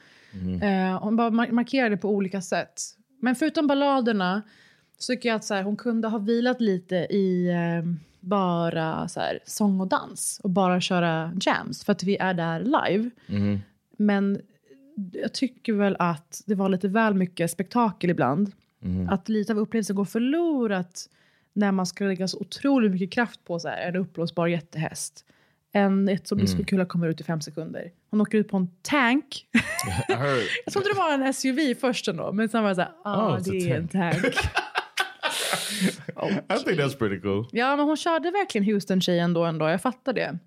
Eh, 0.61 0.99
hon 1.03 1.15
bara 1.15 1.29
mar- 1.29 1.51
markerade 1.51 1.97
på 1.97 2.09
olika 2.09 2.41
sätt. 2.41 2.81
Men 3.21 3.35
förutom 3.35 3.67
balladerna 3.67 4.41
så 4.97 5.13
tycker 5.13 5.29
jag 5.29 5.35
att 5.35 5.45
så 5.45 5.53
här, 5.53 5.63
hon 5.63 5.75
kunde 5.77 6.07
ha 6.07 6.17
vilat 6.17 6.61
lite 6.61 6.95
i 6.95 7.49
eh, 7.49 7.91
bara 8.19 9.07
så 9.07 9.19
här, 9.19 9.39
sång 9.45 9.81
och 9.81 9.87
dans 9.87 10.39
och 10.43 10.49
bara 10.49 10.81
köra 10.81 11.31
jams 11.41 11.83
för 11.85 11.91
att 11.91 12.03
vi 12.03 12.17
är 12.17 12.33
där 12.33 12.59
live. 12.59 13.09
Men 13.97 14.41
jag 15.11 15.33
tycker 15.33 15.73
väl 15.73 15.95
att 15.99 16.41
det 16.45 16.55
var 16.55 16.69
lite 16.69 16.87
väl 16.87 17.13
mycket 17.13 17.51
spektakel 17.51 18.09
ibland. 18.09 18.51
Att 19.09 19.29
lite 19.29 19.53
av 19.53 19.59
upplevelsen 19.59 19.95
går 19.95 20.05
förlorat 20.05 21.09
när 21.53 21.71
man 21.71 21.85
ska 21.85 22.03
lägga 22.03 22.27
så 22.27 22.39
otroligt 22.39 22.91
mycket 22.91 23.11
kraft 23.11 23.45
på 23.45 23.59
så 23.59 23.67
här, 23.67 23.87
en 23.87 23.95
uppblåsbar 23.95 24.47
jättehäst. 24.47 25.25
En 25.71 26.09
ett 26.09 26.27
som 26.27 26.37
diskokula 26.37 26.85
kommer 26.85 27.07
ut 27.07 27.21
i 27.21 27.23
fem 27.23 27.41
sekunder. 27.41 27.91
Hon 28.11 28.21
åker 28.21 28.37
ut 28.37 28.47
på 28.47 28.57
en 28.57 28.67
tank. 28.81 29.45
Jag 30.07 30.73
trodde 30.73 30.89
det 30.89 30.97
var 30.97 31.13
en 31.13 31.33
SUV 31.33 31.75
först 31.79 32.07
ändå, 32.07 32.31
men 32.31 32.49
sen 32.49 32.63
var 32.63 32.69
det 32.69 32.75
så 32.75 32.81
här, 32.81 32.91
ah, 33.03 33.37
Oh, 33.37 33.43
det 33.43 33.71
är 33.71 33.77
en 33.77 33.87
tank. 33.87 34.15
I 36.49 36.63
think 36.63 36.79
that's 36.79 36.97
pretty 36.97 37.21
cool. 37.21 37.47
ja, 37.51 37.75
men 37.75 37.85
hon 37.85 37.97
körde 37.97 38.31
verkligen 38.31 38.65
Houston-tjejen 38.65 39.33
då 39.33 39.45
ändå, 39.45 39.69
jag 39.69 39.81
fattar 39.81 40.13
det. 40.13 40.37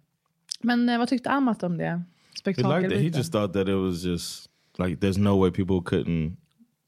Men 0.60 0.88
eh, 0.88 0.98
vad 0.98 1.08
tyckte 1.08 1.30
Amat 1.30 1.62
om 1.62 1.78
det? 1.78 2.02
He 2.44 2.52
Spektakel. 2.52 2.80
liked 2.82 2.92
it. 2.92 3.00
He 3.02 3.10
just 3.18 3.32
thought 3.32 3.52
that 3.52 3.68
it 3.68 3.74
was 3.76 4.02
just 4.04 4.50
like 4.78 5.00
there's 5.00 5.18
no 5.18 5.36
way 5.36 5.50
people 5.50 5.80
couldn't 5.84 6.36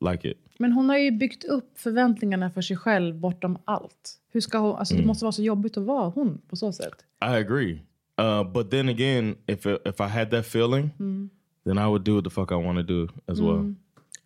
like 0.01 0.29
it. 0.31 0.37
Men 0.59 0.73
hon 0.73 0.89
har 0.89 0.99
ju 0.99 1.11
byggt 1.11 1.45
upp 1.45 1.79
förväntningarna 1.79 2.51
för 2.51 2.61
sig 2.63 2.77
själv 2.77 3.15
bortom 3.21 3.59
allt. 3.65 4.19
Hur 4.33 4.41
ska 4.41 4.59
hon, 4.59 4.77
alltså 4.77 4.95
Mm. 4.95 5.03
Det 5.03 5.07
måste 5.07 5.25
vara 5.25 5.33
så 5.33 5.43
jobbigt 5.43 5.77
att 5.77 5.85
vara 5.85 6.09
hon 6.09 6.41
på 6.49 6.57
så 6.57 6.73
sätt. 6.73 6.95
I 7.25 7.35
agree. 7.37 7.81
Uh, 8.21 8.53
but 8.53 8.71
then 8.71 8.89
again, 8.89 9.37
if 9.47 9.67
it, 9.67 9.83
if 9.87 10.01
I 10.01 10.09
had 10.09 10.31
that 10.31 10.47
feeling, 10.47 10.91
then 11.65 11.79
I 11.79 11.87
would 11.87 12.05
do 12.05 12.15
what 12.15 12.25
the 12.25 12.31
fuck 12.31 12.53
I 12.53 12.55
want 12.55 12.79
to 12.79 12.83
do 12.95 13.09
as 13.27 13.41
well. 13.41 13.75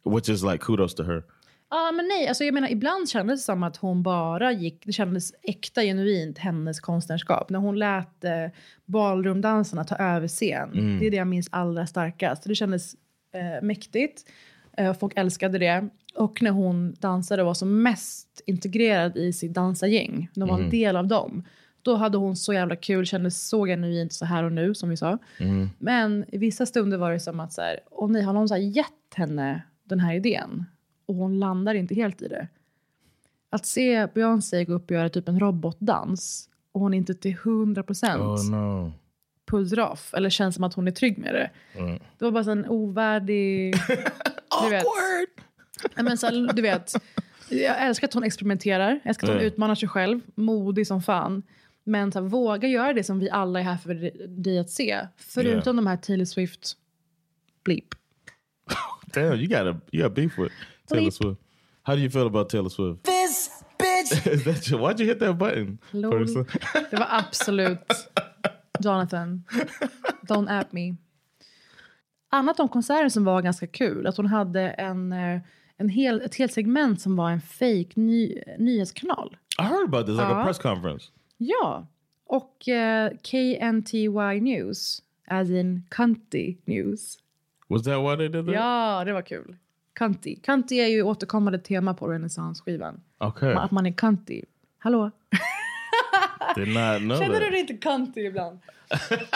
Which 0.05 0.29
is 0.29 0.43
like 0.43 0.59
kudos 0.59 0.95
to 0.95 1.03
her. 1.05 1.22
Ja, 1.71 1.93
men 1.93 2.09
nej, 2.09 2.29
alltså 2.29 2.45
jag 2.45 2.55
menar 2.55 2.69
ibland 2.69 3.09
kändes 3.09 3.41
det 3.41 3.45
som 3.45 3.62
att 3.62 3.77
hon 3.77 4.03
bara 4.03 4.53
gick, 4.53 4.87
det 4.87 4.93
kändes 4.93 5.33
äkta 5.43 5.83
genuint 5.83 6.39
hennes 6.39 6.81
konstnärskap. 6.81 7.51
När 7.51 7.59
hon 7.59 7.79
lät 7.79 8.25
eh, 8.25 8.47
ballroomdansarna 8.85 9.85
ta 9.85 9.97
över 9.97 10.29
scen. 10.29 10.71
Det 11.01 11.07
är 11.07 11.11
det 11.11 11.17
jag 11.17 11.27
minns 11.27 11.49
allra 11.53 11.87
starkast. 11.87 12.43
Det 12.45 12.55
kändes 12.55 12.95
eh, 13.35 13.62
mäktigt. 13.62 14.31
Eh, 14.77 14.95
folk 14.95 15.12
älskade 15.17 15.59
det. 15.59 15.89
Och 16.14 16.43
när 16.43 16.51
hon 16.51 16.95
dansade 17.01 17.43
och 17.43 17.47
var 17.47 17.55
som 17.55 17.83
mest 17.83 18.43
integrerad 18.47 19.17
i 19.17 19.33
sitt 19.33 19.55
dansargäng. 19.55 20.29
De 20.35 20.49
var 20.49 20.59
en 20.61 20.71
del 20.71 20.97
av 20.97 21.07
dem. 21.07 21.45
Då 21.83 21.97
hade 21.97 22.19
hon 22.19 22.37
så 22.37 22.53
jävla 22.53 22.77
kul, 22.77 23.07
kändes 23.07 23.49
så 23.49 23.67
genuint 23.67 24.12
så 24.12 24.25
här 24.25 24.45
och 24.45 24.53
nu 24.53 24.75
som 24.75 24.89
vi 24.89 24.97
sa. 24.97 25.19
Men 25.79 26.25
i 26.33 26.39
vissa 26.39 26.67
stunder 26.67 26.99
var 26.99 27.12
det 27.12 27.21
som 27.21 27.41
att 27.41 27.53
så 27.53 27.61
här, 27.61 27.81
och 27.91 28.11
ni 28.11 28.23
har 28.23 28.33
någon 28.33 28.49
så 28.49 28.57
gett 28.57 29.14
henne 29.14 29.62
den 29.85 30.01
här 30.01 30.14
idén 30.14 30.64
och 31.07 31.14
hon 31.14 31.38
landar 31.38 31.74
inte 31.74 31.94
helt 31.94 32.22
i 32.22 32.28
det. 32.28 32.48
Att 33.50 33.66
se 33.66 34.07
Beyoncé 34.14 34.64
gå 34.64 34.72
upp 34.72 34.84
och 34.84 34.90
göra 34.96 35.09
typ 35.09 35.28
en 35.28 35.40
robotdans 35.40 36.48
och 36.72 36.80
hon 36.80 36.94
inte 36.94 37.14
till 37.14 37.36
100% 37.36 38.16
Oh 38.18 38.50
no. 38.50 38.92
pulls 39.46 39.72
off 39.72 40.14
eller 40.14 40.30
känns 40.30 40.54
som 40.54 40.64
att 40.64 40.74
hon 40.74 40.88
är 40.88 40.92
trygg 40.92 41.18
med 41.18 41.34
det. 41.34 41.50
Det 42.18 42.24
var 42.24 42.30
bara 42.32 42.44
så 42.44 42.50
en 42.50 42.66
ovärdig... 42.68 43.74
du 44.64 44.70
vet. 44.70 44.84
Nej, 45.94 46.04
men 46.04 46.18
så, 46.18 46.30
du 46.30 46.62
vet. 46.62 46.92
Jag 47.50 47.82
älskar 47.86 48.09
att 48.09 48.14
hon 48.14 48.24
experimenterar, 48.24 48.90
jag 48.90 49.00
älskar 49.04 49.26
att 49.26 49.30
hon 49.30 49.36
Mm. 49.40 49.46
utmanar 49.52 49.74
sig 49.74 49.88
själv, 49.88 50.20
modig 50.34 50.86
som 50.86 51.02
fan. 51.02 51.42
Men 51.84 52.12
så 52.12 52.20
här, 52.20 52.26
våga 52.28 52.68
göra 52.68 52.92
det 52.92 53.04
som 53.04 53.18
vi 53.18 53.30
alla 53.30 53.59
är 53.61 53.64
här 53.64 53.76
för 53.76 53.94
dig 54.28 54.59
att 54.59 54.70
se. 54.70 55.07
Förutom 55.16 55.76
de 55.76 55.86
här 55.86 55.96
Taylor 55.96 56.24
Swift 56.24 56.76
bleep. 57.64 57.84
Damn, 59.14 59.32
you 59.32 59.46
got 59.46 59.59
a 59.76 59.80
you 59.92 60.02
got 60.02 60.14
beef 60.14 60.38
with 60.38 60.54
Taylor 60.87 61.03
Bleep. 61.03 61.12
Swift. 61.12 61.41
How 61.82 61.95
do 61.95 62.01
you 62.01 62.11
feel 62.11 62.26
about 62.26 62.49
Taylor 62.49 62.68
Swift? 62.70 63.05
This 63.05 63.51
bitch 63.78 64.26
Is 64.34 64.45
that 64.45 64.70
you, 64.70 64.78
why'd 64.78 65.01
you 65.01 65.07
hit 65.07 65.18
that 65.20 65.39
button? 65.39 65.78
Det 66.91 66.97
var 66.99 67.07
absolut 67.11 67.78
Jonathan. 68.80 69.45
Don't 70.28 70.49
at 70.49 70.72
me. 70.72 70.95
Annat 72.30 72.61
om 72.61 72.68
konserten 72.68 73.11
som 73.11 73.24
var 73.24 73.43
ganska 73.43 73.66
kul, 73.66 74.07
att 74.07 74.16
hon 74.16 74.26
hade 74.26 74.61
en, 74.70 75.12
eh, 75.12 75.41
en 75.76 75.89
hel, 75.89 76.20
ett 76.20 76.34
helt 76.34 76.53
segment 76.53 77.01
som 77.01 77.16
var 77.16 77.30
en 77.30 77.41
fake 77.41 77.89
ny, 77.95 78.43
nyhetskanal. 78.59 79.37
I 79.59 79.62
heard 79.62 79.84
about 79.84 80.07
this, 80.07 80.12
like 80.16 80.26
a 80.26 80.39
Ja. 80.39 80.45
press 80.45 80.59
conference. 80.59 81.05
Ja, 81.39 81.87
och 82.26 82.68
eh, 82.68 83.11
KNTY 83.22 84.41
News, 84.41 85.03
as 85.26 85.51
in 85.51 85.82
Cunty 85.91 86.57
News. 86.64 87.18
Was 87.68 87.82
that 87.82 87.99
why 88.01 88.16
they 88.16 88.28
did 88.28 88.47
that? 88.47 88.55
Ja, 88.55 89.03
det 89.07 89.12
var 89.12 89.22
kul. 89.22 89.57
Cunty. 89.97 90.36
Cunty 90.36 90.74
är 90.74 90.86
ju 90.86 91.03
återkommande 91.03 91.59
tema 91.59 91.94
på 91.94 92.09
Renaissance-skivan. 92.09 93.01
Okay. 93.20 93.55
Att 93.55 93.70
man 93.70 93.86
är 93.86 93.92
cunty. 93.92 94.42
Hallå? 94.78 95.11
Känner 96.55 97.40
du 97.40 97.51
dig 97.51 97.61
inte 97.61 97.74
cunty 97.74 98.20
ibland? 98.20 98.59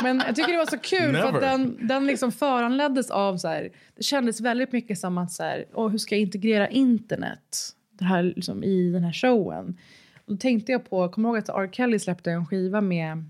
Men 0.02 0.22
jag 0.26 0.36
tycker 0.36 0.52
det 0.52 0.58
var 0.58 0.66
så 0.66 0.78
kul 0.78 1.16
för 1.16 1.28
att 1.28 1.40
den, 1.40 1.86
den 1.88 2.06
liksom 2.06 2.32
föranleddes 2.32 3.10
av 3.10 3.36
så 3.36 3.48
här, 3.48 3.70
det 3.96 4.02
kändes 4.02 4.40
väldigt 4.40 4.72
mycket 4.72 4.98
som 4.98 5.18
att 5.18 5.32
så 5.32 5.42
här, 5.42 5.64
åh, 5.74 5.88
hur 5.88 5.98
ska 5.98 6.14
jag 6.14 6.22
integrera 6.22 6.68
internet 6.68 7.74
det 7.98 8.04
här 8.04 8.22
liksom, 8.22 8.64
i 8.64 8.90
den 8.92 9.04
här 9.04 9.12
showen? 9.12 9.78
Och 10.26 10.32
då 10.32 10.36
tänkte 10.36 10.72
jag 10.72 10.90
på, 10.90 11.08
kommer 11.08 11.28
ihåg 11.28 11.38
att 11.38 11.48
R. 11.48 11.68
Kelly 11.72 11.98
släppte 11.98 12.30
en 12.30 12.46
skiva 12.46 12.80
med 12.80 13.24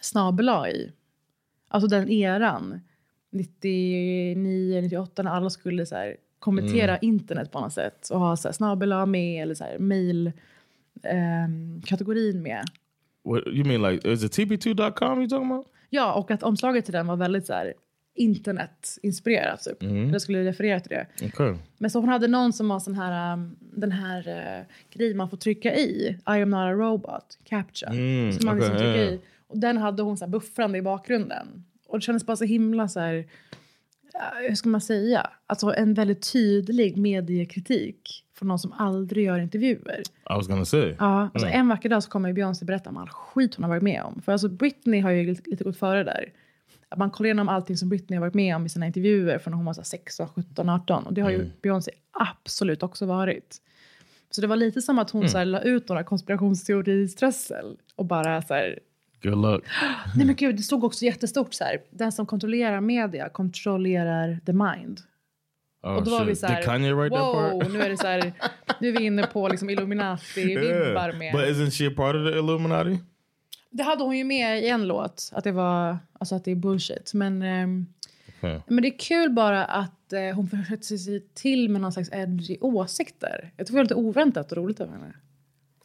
snabel 0.00 0.48
i? 0.48 0.92
Alltså 1.68 1.88
den 1.88 2.10
eran. 2.10 2.80
99, 3.30 4.80
98 4.80 5.22
när 5.22 5.30
alla 5.30 5.50
skulle 5.50 5.86
så 5.86 5.94
här, 5.94 6.16
kommentera 6.46 6.98
internet 6.98 7.52
på 7.52 7.60
något 7.60 7.72
sätt 7.72 8.08
och 8.10 8.20
ha 8.20 8.36
så 8.36 8.48
här, 8.48 8.52
snabel 8.52 9.06
med 9.06 9.42
eller 9.42 9.54
så 9.54 9.64
här, 9.64 9.78
mail 9.78 10.32
ehm, 11.02 11.82
kategorin 11.82 12.42
med. 12.42 12.64
What 13.24 13.46
you 13.46 13.64
mean 13.64 13.92
like 13.92 14.12
is 14.12 14.24
it 14.24 14.38
tb2.com 14.38 15.18
you 15.18 15.28
talking 15.28 15.52
about? 15.52 15.66
Ja, 15.90 16.14
och 16.14 16.30
att 16.30 16.42
omslaget 16.42 16.84
till 16.84 16.92
den 16.92 17.06
var 17.06 17.16
väldigt 17.16 17.46
så 17.46 17.52
här 17.52 17.74
internetinspirerat. 18.14 19.64
Typ. 19.64 19.82
Jag 20.12 20.22
skulle 20.22 20.44
referera 20.44 20.80
till 20.80 20.90
det. 20.90 21.26
Okay. 21.26 21.54
Men 21.78 21.90
så 21.90 22.00
hon 22.00 22.08
hade 22.08 22.28
någon 22.28 22.52
som 22.52 22.68
var 22.68 22.78
sån 22.78 22.94
här, 22.94 23.32
um, 23.32 23.56
den 23.60 23.92
här 23.92 24.28
uh, 24.28 24.66
grejen 24.90 25.16
man 25.16 25.30
får 25.30 25.36
trycka 25.36 25.74
i. 25.74 26.18
I 26.28 26.42
am 26.42 26.50
not 26.50 26.58
a 26.58 26.72
robot, 26.72 27.38
captcha. 27.44 27.86
Mm, 27.86 28.32
som 28.32 28.46
man 28.46 28.56
liksom 28.56 28.74
okej, 28.76 28.84
trycker 28.84 29.04
ja. 29.04 29.10
i. 29.10 29.20
Och 29.48 29.58
den 29.58 29.76
hade 29.76 30.02
hon 30.02 30.16
så 30.16 30.24
här 30.24 30.32
buffrande 30.32 30.78
i 30.78 30.82
bakgrunden. 30.82 31.64
Och 31.88 31.98
det 31.98 32.02
kändes 32.02 32.26
bara 32.26 32.36
så 32.36 32.44
himla 32.44 32.88
så 32.88 33.00
här... 33.00 33.26
hur 34.48 34.54
ska 34.54 34.68
man 34.68 34.80
säga, 34.80 35.30
alltså 35.46 35.74
en 35.74 35.94
väldigt 35.94 36.32
tydlig 36.32 36.96
mediekritik 36.96 38.24
från 38.34 38.48
någon 38.48 38.58
som 38.58 38.72
aldrig 38.72 39.24
gör 39.26 39.38
intervjuer. 39.38 40.00
I 40.00 40.32
was 40.36 40.46
gonna 40.48 40.64
say. 40.64 40.94
Ja, 40.98 41.20
alltså 41.34 41.46
Mm. 41.48 41.60
En 41.60 41.68
vacker 41.68 41.88
dag 41.88 42.02
så 42.02 42.10
kommer 42.10 42.32
Beyoncé 42.32 42.64
berätta 42.64 42.90
om 42.90 42.96
all 42.96 43.08
skit 43.08 43.54
hon 43.54 43.62
har 43.64 43.68
varit 43.70 43.82
med 43.82 44.02
om. 44.02 44.22
För 44.22 44.32
alltså 44.32 44.48
Britney 44.48 45.00
har 45.00 45.10
ju 45.10 45.26
lite, 45.26 45.50
lite 45.50 45.64
gått 45.64 45.76
före 45.78 46.04
där. 46.04 46.32
Att 46.88 46.98
man 46.98 47.10
kollar 47.10 47.26
igenom 47.26 47.48
allting 47.48 47.76
som 47.76 47.88
Britney 47.88 48.16
har 48.16 48.20
varit 48.20 48.34
med 48.34 48.56
om 48.56 48.66
i 48.66 48.68
sina 48.68 48.86
intervjuer 48.86 49.38
från 49.38 49.50
när 49.50 49.56
hon 49.56 49.66
var 49.66 49.72
så 49.72 49.80
här 49.80 49.84
16, 49.84 50.28
17, 50.28 50.68
18. 50.68 51.06
Och 51.06 51.14
det 51.14 51.20
har 51.20 51.30
ju 51.30 51.36
Mm. 51.36 51.50
Beyoncé 51.62 51.90
absolut 52.12 52.82
också 52.82 53.06
varit. 53.06 53.56
Så 54.30 54.40
det 54.40 54.46
var 54.46 54.56
lite 54.56 54.82
som 54.82 54.98
att 54.98 55.10
hon 55.10 55.20
Mm. 55.22 55.28
så 55.30 55.38
här, 55.38 55.44
la 55.44 55.60
ut 55.60 55.88
några 55.88 56.04
konspirationsteoriströssel 56.04 57.76
och 57.96 58.04
bara 58.06 58.42
så 58.42 58.54
här, 58.54 58.78
Good 59.30 59.42
luck. 59.42 59.64
Nej 60.16 60.26
men 60.26 60.34
gud, 60.34 60.56
det 60.56 60.62
stod 60.62 60.84
också 60.84 61.04
jättestort 61.04 61.54
så 61.54 61.64
här. 61.64 61.80
Den 61.90 62.12
som 62.12 62.26
kontrollerar 62.26 62.80
media 62.80 63.28
kontrollerar 63.28 64.40
the 64.46 64.52
mind. 64.52 65.00
Oh, 65.82 65.94
och 65.94 66.04
då 66.04 66.10
var 66.10 66.24
vi 66.24 66.32
shit. 66.32 66.40
så 66.40 66.46
här, 66.46 66.56
Did 66.56 66.64
Kanye 66.64 66.94
write 66.94 67.16
that 67.16 67.32
part? 67.32 67.72
nu 67.72 67.82
är 67.82 67.90
det 67.90 67.96
så 67.96 68.06
här, 68.06 68.32
nu 68.80 68.88
är 68.88 68.92
vi 68.92 69.04
inne 69.04 69.26
på 69.26 69.48
liksom 69.48 69.70
Illuminati-vibbar 69.70 71.18
med. 71.18 71.32
But 71.32 71.44
isn't 71.44 71.70
she 71.70 71.86
a 71.86 71.92
part 71.96 72.14
of 72.16 72.32
the 72.32 72.38
Illuminati? 72.38 72.98
Det 73.70 73.82
hade 73.82 74.04
hon 74.04 74.18
ju 74.18 74.24
med 74.24 74.62
i 74.62 74.68
en 74.68 74.86
låt, 74.86 75.30
att 75.32 75.44
det 75.44 75.52
var, 75.52 75.98
alltså 76.18 76.34
att 76.34 76.44
det 76.44 76.50
är 76.50 76.54
bullshit. 76.56 77.14
Men, 77.14 77.42
ehm, 77.42 77.86
Okay. 78.38 78.60
men 78.66 78.82
det 78.82 78.88
är 78.88 78.98
kul 78.98 79.30
bara 79.30 79.64
att 79.64 80.12
eh, 80.12 80.34
hon 80.34 80.48
försökte 80.48 80.98
sig 80.98 81.20
till 81.34 81.68
med 81.68 81.80
någon 81.80 81.92
slags 81.92 82.10
edgy 82.12 82.56
åsikter. 82.60 83.52
Jag 83.56 83.66
tycker 83.66 83.72
det 83.74 83.78
var 83.78 83.84
lite 83.84 83.94
oväntat 83.94 84.52
och 84.52 84.58
roligt 84.58 84.80
av 84.80 84.90
henne. 84.90 85.14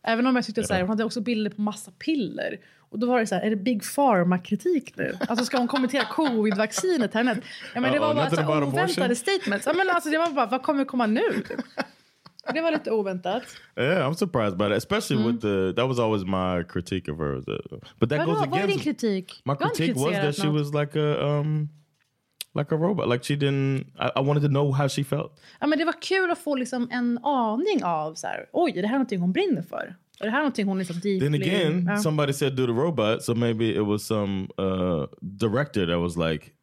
Även 0.03 0.27
om 0.27 0.35
jag 0.35 0.45
tyckte 0.45 0.63
så 0.63 0.73
här, 0.73 0.81
hon 0.81 0.89
hade 0.89 1.03
också 1.03 1.21
bilder 1.21 1.51
på 1.51 1.61
massa 1.61 1.91
piller. 1.91 2.57
Och 2.89 2.99
då 2.99 3.07
var 3.07 3.19
det 3.19 3.27
så 3.27 3.35
här, 3.35 3.41
är 3.41 3.49
det 3.49 3.55
Big 3.55 3.83
Pharma-kritik 3.95 4.97
nu? 4.97 5.17
Alltså 5.29 5.45
ska 5.45 5.57
hon 5.57 5.67
kommentera 5.67 6.03
covid-vaccinet 6.03 7.13
härnäst? 7.13 7.41
Ja, 7.73 7.81
men 7.81 7.93
det 7.93 7.99
var 7.99 8.15
bara 8.15 8.29
så 8.29 8.41
här, 8.41 8.63
oväntade 8.63 9.15
statements. 9.15 9.65
Ja, 9.65 9.73
men 9.73 9.89
alltså, 9.89 10.09
det 10.09 10.17
var 10.17 10.31
bara, 10.31 10.45
vad 10.45 10.63
kommer 10.63 10.85
komma 10.85 11.05
nu? 11.05 11.43
Det 12.53 12.61
var 12.61 12.71
lite 12.71 12.91
oväntat. 12.91 13.43
Yeah, 13.79 14.09
I'm 14.09 14.13
surprised 14.13 14.57
by 14.57 14.63
that, 14.63 14.77
especially 14.77 15.27
with 15.27 15.41
the. 15.41 15.73
That 15.75 15.87
was 15.87 15.99
always 15.99 16.23
my 16.25 16.63
critique 16.63 17.11
of 17.11 17.17
her. 17.17 17.41
but 17.99 18.09
that 18.09 18.19
Vadå, 18.19 18.31
goes 18.31 18.47
vad 18.47 18.59
är 18.59 18.67
din 18.67 18.79
against 18.79 18.83
kritik? 18.83 19.41
my 19.45 19.55
critique 19.55 19.95
was 19.95 20.13
that 20.13 20.35
she 20.35 20.47
was 20.47 20.73
like 20.73 20.99
a 20.99 21.39
um, 21.39 21.69
like 22.53 22.71
a 22.71 22.77
robot. 22.77 23.07
Like 23.07 23.23
she 23.23 23.35
didn't. 23.35 23.85
I, 23.99 24.11
I 24.15 24.19
wanted 24.21 24.43
to 24.43 24.49
know 24.49 24.71
how 24.71 24.87
she 24.87 25.03
felt. 25.03 25.31
Ja, 25.59 25.67
men 25.67 25.79
det 25.79 25.85
var 25.85 26.01
kul 26.01 26.31
att 26.31 26.39
få 26.39 26.55
liksom 26.55 26.87
en 26.91 27.17
aning 27.23 27.83
av 27.83 28.13
så 28.13 28.27
här, 28.27 28.45
oj, 28.53 28.73
är 28.77 28.81
det 28.81 28.87
här 28.87 28.95
någonting 28.95 29.19
hon 29.19 29.31
brinner 29.31 29.61
för? 29.61 29.95
Är 30.19 30.25
det 30.25 30.31
här 30.31 30.39
någonting 30.39 30.67
hon 30.67 30.77
liksom 30.77 30.95
deeply... 30.95 31.19
Then 31.19 31.33
again, 31.33 31.85
ja. 31.89 31.97
somebody 31.97 32.33
said 32.33 32.55
do 32.55 32.65
the 32.65 32.73
robot, 32.73 33.23
so 33.23 33.35
maybe 33.35 33.75
it 33.75 33.85
was 33.85 34.05
some 34.05 34.47
uh, 34.57 35.07
director 35.21 35.87
that 35.87 35.99
was 35.99 36.17
like 36.17 36.53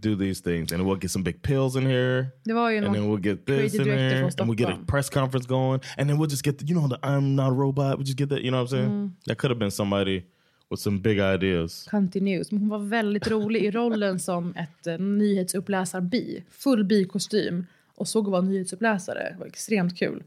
do 0.00 0.16
these 0.16 0.40
things, 0.40 0.72
and 0.72 0.82
we'll 0.82 1.00
get 1.00 1.10
some 1.10 1.22
big 1.22 1.42
pills 1.42 1.76
in 1.76 1.86
here. 1.86 2.32
Det 2.44 2.54
var 2.54 2.70
ju 2.70 2.78
and 2.78 2.94
then 2.94 3.08
we'll 3.10 3.22
get 3.22 3.46
this 3.46 3.74
in 3.74 3.84
there, 3.84 4.24
and 4.24 4.48
we'll 4.48 4.58
get 4.58 4.68
a 4.68 4.78
press 4.86 5.10
conference 5.10 5.46
going, 5.46 5.80
and 5.96 6.08
then 6.08 6.18
we'll 6.18 6.30
just 6.30 6.44
get 6.44 6.58
the, 6.58 6.66
you 6.66 6.74
know 6.74 6.88
the 6.88 6.98
I'm 7.02 7.34
not 7.34 7.48
a 7.48 7.54
robot. 7.54 7.98
We 7.98 8.04
just 8.04 8.18
get 8.18 8.28
that, 8.28 8.42
you 8.42 8.50
know 8.50 8.62
what 8.62 8.72
I'm 8.72 8.78
saying? 8.78 8.90
Mm. 8.90 9.10
That 9.26 9.38
could 9.38 9.50
have 9.50 9.58
been 9.58 9.70
somebody 9.70 10.24
with 10.70 10.82
some 10.82 10.98
big 10.98 11.18
ideas. 11.18 11.88
Continues. 11.90 12.52
Men 12.52 12.60
hon 12.60 12.68
var 12.68 12.78
väldigt 12.78 13.28
rolig 13.28 13.64
i 13.64 13.70
rollen 13.70 14.18
som 14.18 14.54
ett 14.56 14.86
uh, 14.86 14.98
nyhetsuppläsarbi. 14.98 16.44
Full 16.50 16.84
bikostym. 16.84 17.66
Och 17.94 18.08
såg 18.08 18.26
att 18.26 18.32
vara 18.32 18.42
nyhetsuppläsare. 18.42 19.30
Det 19.32 19.36
var 19.38 19.46
extremt 19.46 19.98
kul. 19.98 20.22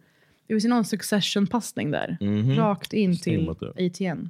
Det 0.47 0.61
säga 0.61 0.73
någon 0.73 0.85
succession-passning 0.85 1.91
där. 1.91 2.17
Mhm. 2.21 2.55
Rakt 2.55 2.93
in 2.93 3.17
till. 3.17 3.49
ATN. 3.49 4.29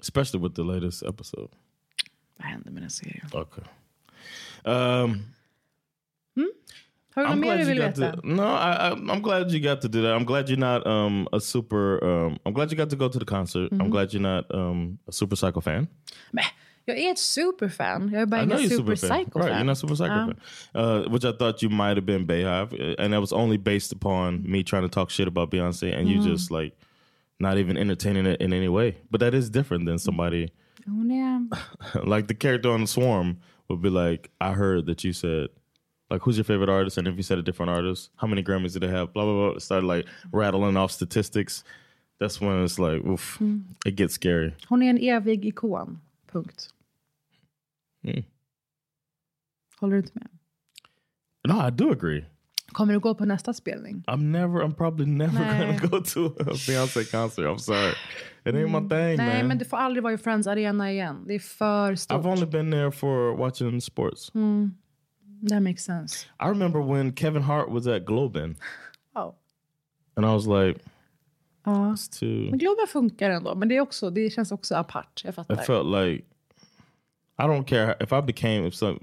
Especially 0.00 0.42
with 0.42 0.54
the 0.54 0.62
latest 0.62 1.02
episode. 1.02 1.48
Vad 2.36 2.46
hände 2.46 2.70
med 2.70 2.82
den 2.82 2.90
serien? 2.90 3.26
Okay. 3.32 3.64
Um, 4.64 5.22
Har 7.26 7.34
du 7.34 7.40
något 7.40 7.48
mer 7.48 7.58
du 7.58 7.64
vill 7.64 7.78
got 7.78 7.98
veta? 7.98 8.12
to. 8.16 8.26
No, 8.28 8.42
I, 8.42 8.88
I, 8.88 8.90
I'm 9.12 9.22
glad 9.22 9.50
you 9.52 9.60
got 9.60 9.80
to 9.82 9.88
do 9.88 10.02
that. 10.02 10.14
I'm 10.16 10.24
glad 10.24 10.48
you're 10.48 10.58
not 10.58 10.86
um, 10.86 11.28
a 11.32 11.40
super. 11.40 12.04
Um, 12.04 12.38
I'm 12.46 12.52
glad 12.54 12.70
you 12.72 12.76
got 12.78 12.90
to 12.90 12.96
go 12.96 13.08
to 13.08 13.18
the 13.18 13.24
concert. 13.24 13.72
I'm 13.72 13.78
Mhm. 13.78 13.90
glad 13.90 14.12
you're 14.12 14.22
not 14.36 14.44
um, 14.54 14.98
a 15.08 15.12
super 15.12 15.36
psycho 15.36 15.60
fan. 15.60 15.86
Men, 16.32 16.44
jag 16.84 16.98
är 16.98 17.10
ett 17.12 17.18
superfan. 17.18 18.10
Jag 18.12 18.22
är 18.22 18.26
bara 18.26 18.42
ingen 18.42 18.58
you're 18.58 18.68
super 18.68 18.94
super 18.94 19.08
fan. 19.08 19.18
Right, 19.18 19.32
fan. 19.48 19.58
you're 19.60 19.64
not 19.64 19.78
super 19.78 19.94
psycho 19.94 20.14
Ja. 20.14 20.32
fan. 20.72 21.04
Uh, 21.04 21.12
which 21.12 21.24
I 21.24 21.32
thought 21.32 21.62
you 21.62 21.70
might 21.70 21.96
have 21.96 22.06
been 22.06 22.26
Bayhive, 22.26 22.72
uh, 22.72 23.04
and 23.04 23.12
that 23.12 23.20
was 23.20 23.32
only 23.32 23.58
based 23.58 23.92
upon 23.92 24.42
me 24.50 24.62
trying 24.64 24.82
to 24.82 24.88
talk 24.88 25.10
shit 25.10 25.28
about 25.28 25.50
Beyonce, 25.50 25.92
and 25.98 26.08
you 26.08 26.18
Mm. 26.20 26.24
just 26.32 26.50
like 26.50 26.72
not 27.38 27.56
even 27.58 27.76
entertaining 27.76 28.26
it 28.26 28.40
in 28.40 28.52
any 28.52 28.68
way. 28.68 28.94
But 29.10 29.20
that 29.20 29.34
is 29.34 29.50
different 29.50 29.86
than 29.86 29.98
somebody 29.98 30.48
Hon 30.86 31.10
är... 31.10 31.48
like 32.06 32.26
the 32.28 32.34
character 32.34 32.70
on 32.70 32.80
the 32.80 32.86
Swarm 32.86 33.36
would 33.68 33.80
be 33.82 33.90
like, 33.90 34.30
I 34.40 34.52
heard 34.52 34.86
that 34.86 35.04
you 35.04 35.12
said, 35.12 35.48
like, 36.10 36.22
who's 36.22 36.36
your 36.36 36.44
favorite 36.44 36.68
artist? 36.70 36.98
And 36.98 37.06
if 37.08 37.16
you 37.16 37.22
said 37.22 37.38
a 37.38 37.42
different 37.42 37.70
artist, 37.70 38.10
how 38.16 38.26
many 38.28 38.42
Grammys 38.42 38.72
did 38.72 38.82
they 38.82 38.88
have? 38.98 39.12
Blah 39.12 39.24
blah 39.24 39.50
blah. 39.50 39.58
Started 39.58 39.86
like 39.86 40.06
rattling 40.32 40.76
off 40.76 40.90
statistics. 40.90 41.64
That's 42.20 42.40
when 42.40 42.64
it's 42.64 42.78
like, 42.78 43.04
oof, 43.06 43.38
Mm. 43.40 43.62
it 43.86 43.96
gets 43.96 44.14
scary. 44.14 44.52
Hon 44.68 44.82
är 44.82 44.90
en 44.90 44.98
evig 44.98 45.44
ikon. 45.44 46.00
Punkt. 46.32 46.68
Mm. 48.04 48.24
Håller 49.80 49.92
du 49.96 49.98
inte 50.02 50.12
med? 50.14 50.28
No, 51.48 51.68
I 51.68 51.70
do 51.70 51.90
agree. 51.92 52.24
Kommer 52.72 52.92
du 52.92 53.00
gå 53.00 53.14
på 53.14 53.24
nästa 53.24 53.52
spelning? 53.52 54.04
I'm 54.06 54.22
never, 54.30 54.62
I'm 54.64 54.74
probably 54.74 55.06
never 55.06 55.32
Nej. 55.40 55.66
gonna 55.66 55.78
go 55.88 56.00
to 56.00 56.26
a 56.26 56.54
Beyonce 56.66 57.04
concert. 57.04 57.44
I'm 57.46 57.58
sorry, 57.58 57.92
it 58.44 58.54
ain't 58.54 58.68
my 58.82 58.88
thing, 58.88 59.16
Nej, 59.16 59.38
man. 59.38 59.48
men 59.48 59.58
du 59.58 59.64
får 59.64 59.76
aldrig 59.76 60.02
vara 60.02 60.12
i 60.14 60.18
Friends 60.18 60.46
Arena 60.46 60.92
igen. 60.92 61.24
Det 61.26 61.34
är 61.34 61.38
för 61.38 61.94
stort. 61.94 62.16
I've 62.20 62.26
only 62.32 62.46
been 62.46 62.70
there 62.70 62.90
for 62.92 63.36
watching 63.36 63.80
sports. 63.80 64.34
Mm. 64.34 64.74
That 65.48 65.62
makes 65.62 65.84
sense. 65.84 66.26
I 66.40 66.48
remember 66.48 66.80
when 66.80 67.12
Kevin 67.16 67.42
Hart 67.42 67.68
was 67.70 67.86
at 67.86 68.04
Globen, 68.04 68.56
Oh. 69.14 69.34
and 70.16 70.26
I 70.26 70.30
was 70.34 70.46
like, 70.46 70.80
Ja. 71.64 71.96
too. 72.20 72.26
Men 72.50 72.58
Globen 72.58 72.86
funkar 72.88 73.30
ändå. 73.30 73.54
Men 73.54 73.68
det, 73.68 73.76
är 73.76 73.80
också, 73.80 74.10
det 74.10 74.30
känns 74.30 74.52
också 74.52 74.74
apart. 74.74 75.22
Jag 75.24 75.34
fattar. 75.34 75.54
I 75.54 75.58
felt 75.66 75.86
like 75.86 76.24
I 77.38 77.42
don't 77.42 77.64
care 77.64 77.96
if 78.00 78.12
I 78.12 78.22
became 78.22 78.66
if 78.68 78.74
some 78.74 78.98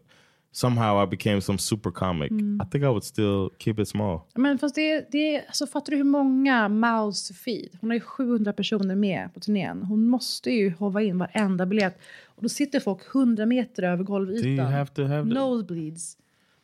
somehow 0.51 1.03
I 1.03 1.07
became 1.07 1.41
some 1.41 1.57
super 1.59 1.91
comic. 1.91 2.31
Mm. 2.31 2.61
I 2.61 2.69
think 2.71 2.83
I 2.83 2.87
would 2.87 3.03
still 3.03 3.49
keep 3.59 3.79
it 3.79 3.87
small. 3.87 4.19
Men 4.35 4.57
fast 4.57 4.75
det, 4.75 5.11
det, 5.11 5.45
alltså 5.47 5.67
fattar 5.67 5.91
du 5.91 5.97
hur 5.97 6.03
många 6.03 6.69
mouths 6.69 7.27
to 7.27 7.33
feed? 7.33 7.69
Hon 7.81 7.89
har 7.89 7.95
ju 7.95 8.01
700 8.01 8.53
personer 8.53 8.95
med 8.95 9.33
på 9.33 9.39
turnén. 9.39 9.83
Hon 9.83 10.07
måste 10.07 10.51
ju 10.51 10.69
hova 10.79 11.01
in 11.01 11.17
varenda 11.17 11.65
biljett. 11.65 11.97
Och 12.25 12.43
då 12.43 12.49
sitter 12.49 12.79
folk 12.79 13.15
100 13.15 13.45
meter 13.45 13.83
över 13.83 14.03
Do 14.03 14.13
you 14.13 14.19
golvytan. 14.19 14.65
have 14.65 14.87
to 14.87 15.01
have 15.01 15.23
that? 15.29 15.33
Nosebleeds. 15.33 16.17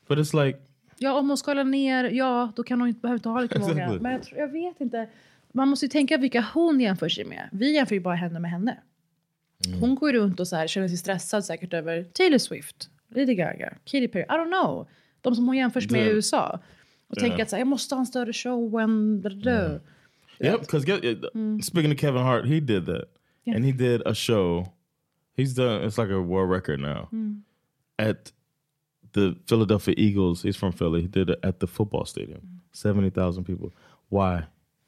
But 0.08 0.18
it's 0.18 0.46
like 0.46 0.60
Ja, 0.98 1.14
om 1.20 1.28
hon 1.30 1.38
skalar 1.38 1.64
ner, 1.64 2.04
ja, 2.04 2.52
då 2.56 2.64
kan 2.64 2.80
hon 2.80 2.88
inte, 2.90 3.00
behöver 3.00 3.18
inte 3.20 3.30
ha 3.30 3.42
lika 3.42 3.60
många. 3.60 3.72
Exactly. 3.72 4.00
Men 4.00 4.12
jag, 4.12 4.24
tror, 4.24 4.40
jag 4.40 4.48
vet 4.48 4.82
inte. 4.82 5.10
Man 5.52 5.68
måste 5.68 5.86
ju 5.86 5.90
tänka 5.90 6.18
vilka 6.18 6.46
hon 6.54 6.80
jämför 6.82 7.10
sig 7.10 7.26
med. 7.26 7.50
Vi 7.52 7.74
jämför 7.76 7.96
ju 7.96 8.02
bara 8.02 8.16
henne 8.16 8.40
med 8.40 8.52
henne. 8.52 8.78
Mm. 9.68 9.80
Hon 9.80 9.96
går 9.96 10.14
runt 10.14 10.40
och 10.40 10.48
så 10.48 10.56
här, 10.56 10.68
känner 10.68 10.88
sig 10.88 10.98
stressad 10.98 11.46
säkert 11.46 11.74
över 11.74 12.04
Taylor 12.04 12.38
Swift, 12.38 12.90
Lady 13.10 13.36
Gaga, 13.36 13.74
Katy 13.86 14.08
Perry. 14.08 14.24
I 14.24 14.28
don't 14.28 14.62
know. 14.62 14.88
De 15.22 15.36
som 15.36 15.48
hon 15.48 15.58
jämförs 15.58 15.90
med 15.90 16.08
i 16.08 16.10
USA. 16.10 16.60
Och 17.08 17.18
Ja. 17.18 17.22
tänker 17.22 17.44
att 17.44 17.50
så 17.50 17.56
här, 17.56 17.62
jag 17.62 17.68
måste 17.68 17.96
ha 17.96 18.00
en 18.00 18.06
större 18.06 18.34
show 18.34 18.80
än... 18.80 19.24
yeah, 20.40 20.60
because 20.60 20.86
speaking 21.64 21.92
of 21.94 22.00
Kevin 22.00 22.22
Hart, 22.22 22.46
he 22.46 22.60
did 22.60 22.86
that, 22.86 23.06
Yeah. 23.46 23.56
and 23.56 23.66
he 23.66 23.72
did 23.72 24.02
a 24.08 24.14
show. 24.14 24.68
He's 25.38 25.56
done 25.56 25.86
it's 25.88 25.98
like 26.04 26.14
a 26.14 26.20
world 26.22 26.52
record 26.52 26.80
now 26.80 27.08
Mm. 27.12 27.44
at 27.98 28.34
the 29.14 29.36
Philadelphia 29.50 29.94
Eagles. 29.98 30.44
He's 30.46 30.58
from 30.58 30.72
Philly. 30.74 31.02
He 31.02 31.08
did 31.08 31.30
it 31.30 31.40
at 31.46 31.60
the 31.60 31.68
football 31.68 32.06
stadium, 32.06 32.42
seventy 32.74 33.10
thousand 33.12 33.46
people. 33.46 33.70
Why? 34.10 34.42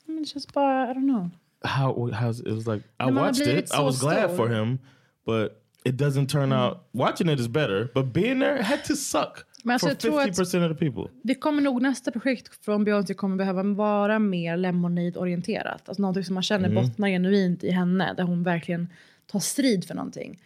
Men 0.06 0.22
det 0.24 0.26
känns 0.30 0.48
bara, 0.54 0.92
I 0.92 0.94
don't 0.94 1.06
know. 1.08 1.30
how 1.64 2.12
how's 2.12 2.40
it 2.48 2.54
was 2.54 2.68
like 2.68 2.84
I 3.00 3.04
har 3.04 3.12
watched 3.12 3.48
it. 3.48 3.72
I 3.74 3.82
was 3.84 4.02
glad 4.02 4.32
stor. 4.32 4.36
for 4.38 4.48
him, 4.50 4.78
but 5.26 5.62
it 5.86 5.96
doesn't 5.96 6.28
turn 6.28 6.54
out 6.54 6.78
watching 6.92 7.30
it 7.30 7.40
is 7.40 7.48
better, 7.48 7.90
but 7.94 8.06
being 8.14 8.40
there 8.40 8.62
had 8.64 8.84
to 8.86 8.96
suck 8.96 9.46
Men 9.64 9.74
alltså, 9.74 9.88
for 9.88 9.92
jag 9.92 10.00
tror 10.00 10.22
att- 10.22 10.28
50% 10.38 10.72
of 10.72 10.78
the 10.78 10.86
people. 10.92 11.12
Det 11.24 11.36
kommer 11.36 11.62
nog 11.62 11.82
nästa 11.82 12.12
projekt 12.12 12.66
från 12.66 12.84
Beyoncé 12.84 13.14
kommer 13.14 13.36
behöva 13.36 13.64
vara 13.64 14.20
mer 14.20 14.58
Lemonade-orienterat. 14.58 15.90
Alltså 15.90 16.02
någonting 16.02 16.24
som 16.24 16.34
man 16.34 16.44
känner 16.44 16.70
Mm. 16.70 16.84
bottnar 16.84 17.08
genuint 17.10 17.64
i 17.64 17.72
henne. 17.72 18.14
Där 18.18 18.24
hon 18.24 18.44
verkligen 18.44 18.88
tar 19.26 19.40
strid 19.40 19.86
för 19.86 19.96
någonting. 19.96 20.40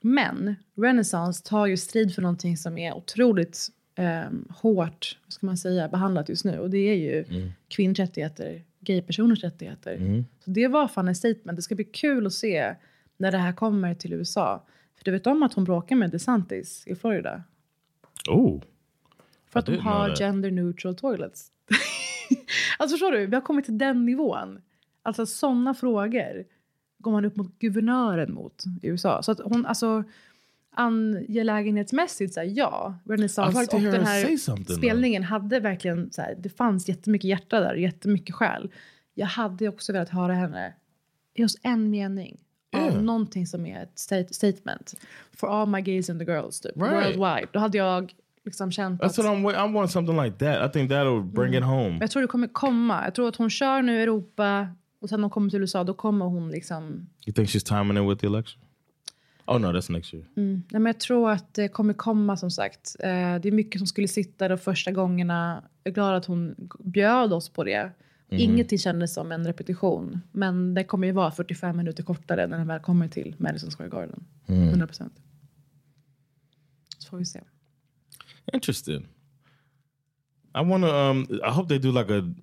Men 0.00 0.54
Renaissance 0.76 1.44
tar 1.48 1.66
ju 1.66 1.76
strid 1.76 2.14
för 2.14 2.22
någonting 2.22 2.56
som 2.56 2.78
är 2.78 2.96
otroligt 2.96 3.68
eh, 3.94 4.30
hårt 4.50 5.18
ska 5.28 5.46
man 5.46 5.56
säga, 5.56 5.88
behandlat 5.88 6.28
just 6.28 6.44
nu. 6.44 6.58
Och 6.58 6.70
det 6.70 6.78
är 6.78 6.94
ju 6.94 7.24
Mm. 7.24 7.52
kvinnors 7.68 7.98
rättigheter, 7.98 8.62
gaypersoners 8.80 9.44
rättigheter. 9.44 9.94
Mm. 9.94 10.24
Så 10.44 10.50
det 10.50 10.68
var 10.68 10.88
fan 10.88 11.08
en 11.08 11.14
statement. 11.14 11.56
Det 11.56 11.62
ska 11.62 11.74
bli 11.74 11.84
kul 11.84 12.26
att 12.26 12.32
se 12.32 12.74
när 13.16 13.32
det 13.32 13.38
här 13.38 13.52
kommer 13.52 13.94
till 13.94 14.12
USA. 14.12 14.64
För 14.96 15.04
du 15.04 15.10
vet 15.10 15.26
om 15.26 15.42
att 15.42 15.54
hon 15.54 15.64
bråkar 15.64 15.96
med 15.96 16.10
DeSantis 16.10 16.84
i 16.86 16.94
Florida? 16.94 17.42
Oh, 18.28 18.62
För 19.50 19.58
att 19.60 19.66
de 19.66 19.76
har 19.78 20.16
gender 20.16 20.50
neutral 20.50 20.94
toilets. 20.96 21.52
alltså 22.78 22.94
förstår 22.94 23.12
du, 23.12 23.26
vi 23.26 23.34
har 23.34 23.42
kommit 23.42 23.64
till 23.64 23.78
den 23.78 24.06
nivån. 24.06 24.60
Alltså 25.02 25.26
sådana 25.26 25.74
frågor 25.74 26.44
går 26.98 27.12
man 27.12 27.24
upp 27.24 27.36
mot 27.36 27.58
guvernören 27.58 28.34
mot 28.34 28.64
i 28.82 28.86
USA. 28.86 29.22
Så 29.22 29.32
att 29.32 29.40
hon, 29.44 29.66
alltså, 29.66 30.04
angelägenhetsmässigt 30.70 32.34
så 32.34 32.40
här, 32.40 32.52
ja. 32.54 32.98
Renaissance 33.04 33.60
like 33.60 33.76
och 33.76 33.82
den 33.82 34.06
här 34.06 34.36
spelningen 34.76 35.22
hade 35.22 35.60
verkligen 35.60 36.12
så 36.12 36.22
här, 36.22 36.34
det 36.38 36.48
fanns 36.48 36.88
jättemycket 36.88 37.30
hjärta 37.30 37.60
där, 37.60 37.74
jättemycket 37.74 38.34
själ. 38.34 38.70
Jag 39.14 39.26
hade 39.26 39.68
också 39.68 39.92
velat 39.92 40.08
höra 40.08 40.34
henne 40.34 40.74
just 41.34 41.58
en 41.62 41.90
mening 41.90 42.38
Yeah. 42.76 42.96
av 42.96 43.02
någonting 43.02 43.46
som 43.46 43.66
är 43.66 43.82
ett 43.82 43.98
state, 43.98 44.34
statement. 44.34 44.94
For 45.36 45.48
all 45.48 45.68
my 45.68 45.80
gays 45.80 46.10
and 46.10 46.20
the 46.20 46.24
girls, 46.24 46.60
typ. 46.60 46.76
Right. 46.76 46.92
Worldwide. 46.92 47.48
Då 47.52 47.58
hade 47.58 47.78
jag 47.78 48.12
liksom 48.44 48.72
känt 48.72 49.00
That's 49.00 49.06
att... 49.06 49.18
what 49.18 49.26
I'm. 49.26 49.70
I 49.70 49.72
want 49.72 49.90
something 49.90 50.22
like 50.22 50.38
that. 50.38 50.70
I 50.70 50.72
think 50.72 50.90
that'll 50.90 51.22
bring 51.22 51.54
it 51.54 51.64
home. 51.64 51.98
Jag 52.00 52.10
tror 52.10 52.22
det 52.22 52.28
kommer 52.28 52.48
komma. 52.48 53.04
Jag 53.04 53.14
tror 53.14 53.28
att 53.28 53.36
hon 53.36 53.50
kör 53.50 53.82
nu 53.82 53.98
i 53.98 54.02
Europa 54.02 54.68
och 55.00 55.08
sen 55.08 55.20
när 55.20 55.24
hon 55.24 55.30
kommer 55.30 55.50
till 55.50 55.60
USA 55.60 55.84
då 55.84 55.94
kommer 55.94 56.24
hon 56.24 56.50
liksom... 56.50 57.08
You 57.26 57.34
think 57.34 57.48
she's 57.48 57.66
timing 57.66 58.04
it 58.04 58.10
with 58.10 58.20
the 58.20 58.26
election? 58.26 58.62
Oh 59.46 59.58
no, 59.58 59.66
that's 59.66 59.92
next 59.92 60.14
year. 60.14 60.26
Mm. 60.36 60.62
Nej, 60.70 60.80
men 60.80 60.86
jag 60.86 61.00
tror 61.00 61.30
att 61.30 61.54
det 61.54 61.68
kommer 61.68 61.94
komma 61.94 62.36
som 62.36 62.50
sagt. 62.50 62.96
Eh, 63.00 63.08
det 63.08 63.48
är 63.48 63.52
mycket 63.52 63.78
som 63.80 63.86
skulle 63.86 64.08
sitta 64.08 64.48
de 64.48 64.58
första 64.58 64.92
gångerna. 64.92 65.64
Jag 65.82 65.90
är 65.90 65.94
glad 65.94 66.14
att 66.14 66.24
hon 66.24 66.68
bjöd 66.78 67.32
oss 67.32 67.48
på 67.48 67.64
det. 67.64 67.92
Mhm. 68.28 68.40
Ingenting 68.40 68.78
kändes 68.78 69.14
som 69.14 69.32
en 69.32 69.46
repetition. 69.46 70.20
Men 70.32 70.74
det 70.74 70.84
kommer 70.84 71.06
ju 71.06 71.12
vara 71.12 71.30
45 71.30 71.76
minuter 71.76 72.02
kortare 72.02 72.46
när 72.46 72.58
den 72.58 72.66
väl 72.66 72.80
kommer 72.80 73.08
till 73.08 73.34
Madison 73.38 73.70
Square 73.70 73.88
Garden. 73.90 74.24
Mm. 74.46 74.68
100 74.68 74.86
procent. 74.86 75.12
Så 76.98 77.10
får 77.10 77.18
vi 77.18 77.24
se. 77.24 77.40
Interesting. 78.52 79.06
I 80.54 80.64
want 80.64 80.84
to. 80.84 80.90
Um, 80.90 81.26
I 81.30 81.50
hope 81.50 81.68
they 81.68 81.78
do 81.78 81.92
like 81.92 82.18
a. 82.18 82.34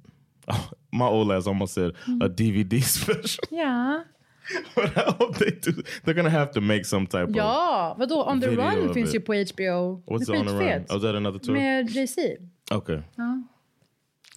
my 0.92 1.06
old 1.08 1.32
ass 1.32 1.48
almost 1.48 1.74
said 1.74 1.90
a 1.90 2.10
mm-hmm. 2.10 2.26
DVD 2.26 2.84
special, 2.84 3.44
Yeah. 3.52 4.04
but 4.76 4.98
I 4.98 5.16
hope 5.20 5.38
they 5.38 5.52
do. 5.52 5.84
They're 6.04 6.14
gonna 6.14 6.30
have 6.30 6.52
to 6.52 6.62
make 6.62 6.86
some 6.86 7.08
type 7.08 7.30
of. 7.30 7.36
Ja, 7.36 7.96
vadå? 7.98 8.24
On 8.28 8.40
the 8.40 8.50
Run 8.50 8.94
finns 8.94 9.14
ju 9.14 9.20
på 9.20 9.34
HBO. 9.34 10.02
What's 10.06 10.30
är 10.30 10.36
on 10.36 10.46
the 10.46 10.54
run? 10.54 10.86
Oh, 10.90 10.96
is 10.96 11.02
that 11.02 11.16
another 11.16 11.40
tour? 11.40 11.56
Med 11.56 11.90
Jay-Z. 11.90 12.38
Okay. 12.72 13.02
Ja, 13.16 13.44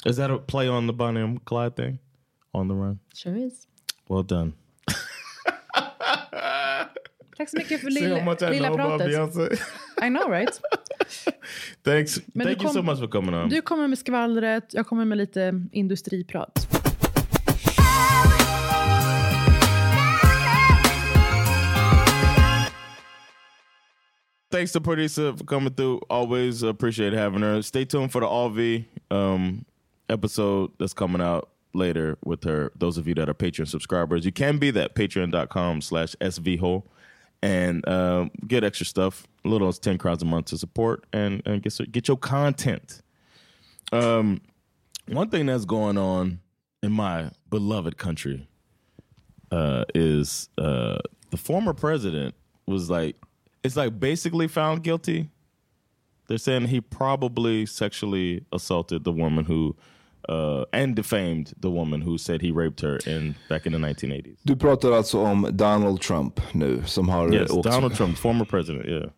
Is 0.05 0.17
that 0.17 0.31
a 0.31 0.39
play 0.39 0.69
on 0.69 0.87
the 0.87 0.93
Bonnie 0.93 1.23
and 1.23 1.45
Clyde 1.45 1.77
thing? 1.77 1.99
On 2.53 2.69
the 2.69 2.75
run. 2.75 2.99
sure 3.15 3.47
is. 3.47 3.67
Well 4.09 4.23
done. 4.23 4.53
Tack 7.37 7.51
så 7.51 7.57
mycket 7.57 7.81
för 7.81 7.91
lilla, 7.91 8.51
lilla 8.51 8.75
pratet. 8.75 9.61
I 10.03 10.09
know 10.09 10.31
right? 10.31 10.61
Thanks. 11.85 12.21
Men 12.35 12.47
Thank 12.47 12.63
you 12.63 12.73
so 12.73 12.83
much 12.83 12.99
for 12.99 13.09
coming 13.09 13.35
on. 13.35 13.49
Du 13.49 13.63
kommer 13.63 13.89
med 13.89 13.99
skvallret, 13.99 14.75
jag 14.75 14.87
kommer 14.87 15.05
med 15.05 15.19
lite 15.19 15.61
industriprat. 15.73 16.67
Thanks 24.51 24.73
to 24.73 24.81
producer 24.81 25.33
for 25.37 25.45
coming 25.45 25.75
through. 25.75 26.01
Always 26.09 26.63
appreciate 26.63 27.13
having 27.13 27.43
her. 27.43 27.63
Stay 27.63 27.85
tuned 27.85 28.13
for 28.13 28.21
the 28.21 28.27
RV 28.27 28.87
um, 29.11 29.67
episode 30.09 30.71
that's 30.79 30.95
coming 30.95 31.21
out 31.21 31.51
later 31.75 32.17
with 32.25 32.45
her. 32.45 32.73
Those 32.75 32.97
of 32.97 33.07
you 33.07 33.15
that 33.17 33.29
are 33.29 33.35
Patreon 33.35 33.69
subscribers, 33.69 34.25
you 34.25 34.33
can 34.33 34.59
be 34.59 34.71
that 34.71 34.95
patreon.com 34.95 35.81
slash 35.83 36.17
svho 36.21 36.85
and 37.43 37.87
um, 37.89 38.31
get 38.47 38.65
extra 38.65 38.87
stuff. 38.87 39.27
A 39.45 39.49
little 39.49 39.69
as 39.69 39.79
10 39.79 39.99
crowns 39.99 40.23
a 40.23 40.27
month 40.27 40.47
to 40.47 40.59
support 40.59 41.05
and, 41.13 41.43
and 41.47 41.63
get, 41.63 41.93
get 41.93 42.09
your 42.09 42.17
content. 42.17 43.03
Um, 43.93 44.41
one 45.07 45.31
thing 45.31 45.47
that's 45.47 45.65
going 45.65 45.99
on 45.99 46.41
in 46.83 46.93
my 46.93 47.31
beloved 47.49 47.97
country 47.97 48.49
uh, 49.51 49.85
is 49.95 50.49
uh, 50.59 50.99
the 51.31 51.37
former 51.37 51.73
president 51.73 52.35
was 52.67 52.91
like, 52.91 53.17
it's 53.63 53.77
like 53.77 53.99
basically 53.99 54.49
found 54.49 54.83
guilty. 54.83 55.31
They're 56.29 56.39
saying 56.39 56.67
he 56.67 56.81
probably 56.81 57.67
sexually 57.67 58.45
assaulted 58.53 59.05
the 59.05 59.13
woman 59.13 59.45
who, 59.45 59.77
uh, 60.29 60.65
and 60.73 60.97
defamed 60.97 61.53
the 61.63 61.69
woman 61.69 62.03
who 62.03 62.19
said 62.19 62.43
he 62.43 62.51
raped 62.51 62.81
her 62.81 62.99
in 63.17 63.35
back 63.49 63.67
in 63.67 63.73
the 63.73 63.79
1980s. 63.79 64.37
Du 64.43 64.57
pratar 64.57 64.93
alltså 64.93 65.19
om 65.19 65.49
Donald 65.53 66.01
Trump 66.01 66.41
nu 66.53 66.83
som 66.87 67.09
har 67.09 67.35
Yes, 67.35 67.51
åkt- 67.51 67.71
Donald 67.71 67.95
Trump, 67.95 68.19
former 68.19 68.45
president. 68.45 68.87
Yeah. 68.87 69.11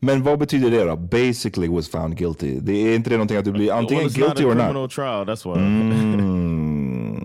Men 0.00 0.22
vad 0.22 0.38
betyder 0.38 0.70
det 0.70 0.84
då? 0.84 0.96
Basically 0.96 1.68
was 1.68 1.88
found 1.88 2.16
guilty. 2.16 2.60
Det 2.60 2.72
är 2.72 2.94
inte 2.96 3.10
det 3.10 3.16
någonting 3.16 3.36
att 3.36 3.44
du 3.44 3.52
blir 3.52 3.72
antingen 3.72 4.04
well, 4.04 4.12
guilty 4.12 4.42
not 4.42 4.50
a 4.50 4.52
or 4.52 4.54
criminal 4.54 4.82
not? 4.82 4.90
trial. 4.90 5.24
That's 5.26 5.44
why. 5.54 5.60
Mm. 5.60 7.16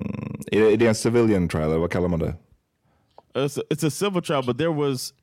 Är, 0.51 0.78
det, 0.78 0.88
en 0.88 0.95
civilian 0.95 1.47
trial 1.47 1.65
eller 1.69 1.78
vad 1.78 1.91
kallar 1.91 2.07
man 2.07 2.19
det? 2.19 2.36
It's 3.34 3.57
a, 3.59 3.63
it's 3.69 3.88
a 3.88 3.89
civil 3.89 4.22
trial, 4.22 4.43
but 4.45 4.57
there 4.57 4.74
was 4.74 5.13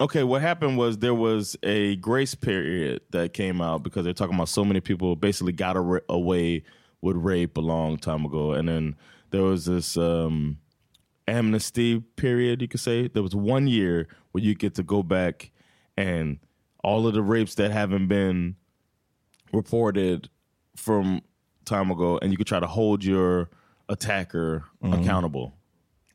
okay. 0.00 0.22
What 0.22 0.42
happened 0.42 0.78
was 0.78 0.98
there 0.98 1.14
was 1.14 1.56
a 1.62 1.94
grace 2.00 2.34
period 2.34 3.00
that 3.12 3.34
came 3.34 3.60
out 3.60 3.82
because 3.82 4.04
they're 4.06 4.14
talking 4.18 4.34
about 4.34 4.48
so 4.48 4.64
many 4.64 4.80
people 4.80 5.16
basically 5.16 5.52
got 5.52 5.76
away 6.08 6.62
with 7.00 7.16
rape 7.16 7.56
a 7.56 7.60
long 7.60 7.96
time 7.96 8.24
ago, 8.24 8.52
and 8.52 8.68
then 8.68 8.96
there 9.30 9.42
was 9.42 9.66
this 9.66 9.96
um, 9.96 10.58
amnesty 11.26 12.00
period. 12.16 12.62
You 12.62 12.68
could 12.68 12.80
say. 12.80 13.08
There 13.08 13.22
was 13.22 13.34
one 13.34 13.66
year 13.66 14.08
where 14.32 14.42
you 14.42 14.54
get 14.54 14.74
to 14.76 14.82
go 14.82 15.02
back 15.02 15.50
and 15.96 16.38
all 16.82 17.06
of 17.06 17.14
the 17.14 17.22
rapes 17.22 17.54
that 17.56 17.70
haven't 17.70 18.06
been 18.06 18.56
reported 19.52 20.28
from 20.76 21.22
time 21.64 21.90
ago, 21.90 22.18
and 22.22 22.30
you 22.32 22.38
could 22.38 22.46
try 22.46 22.60
to 22.60 22.66
hold 22.66 23.04
your 23.04 23.50
attacker 23.88 24.64
accountable. 24.82 25.54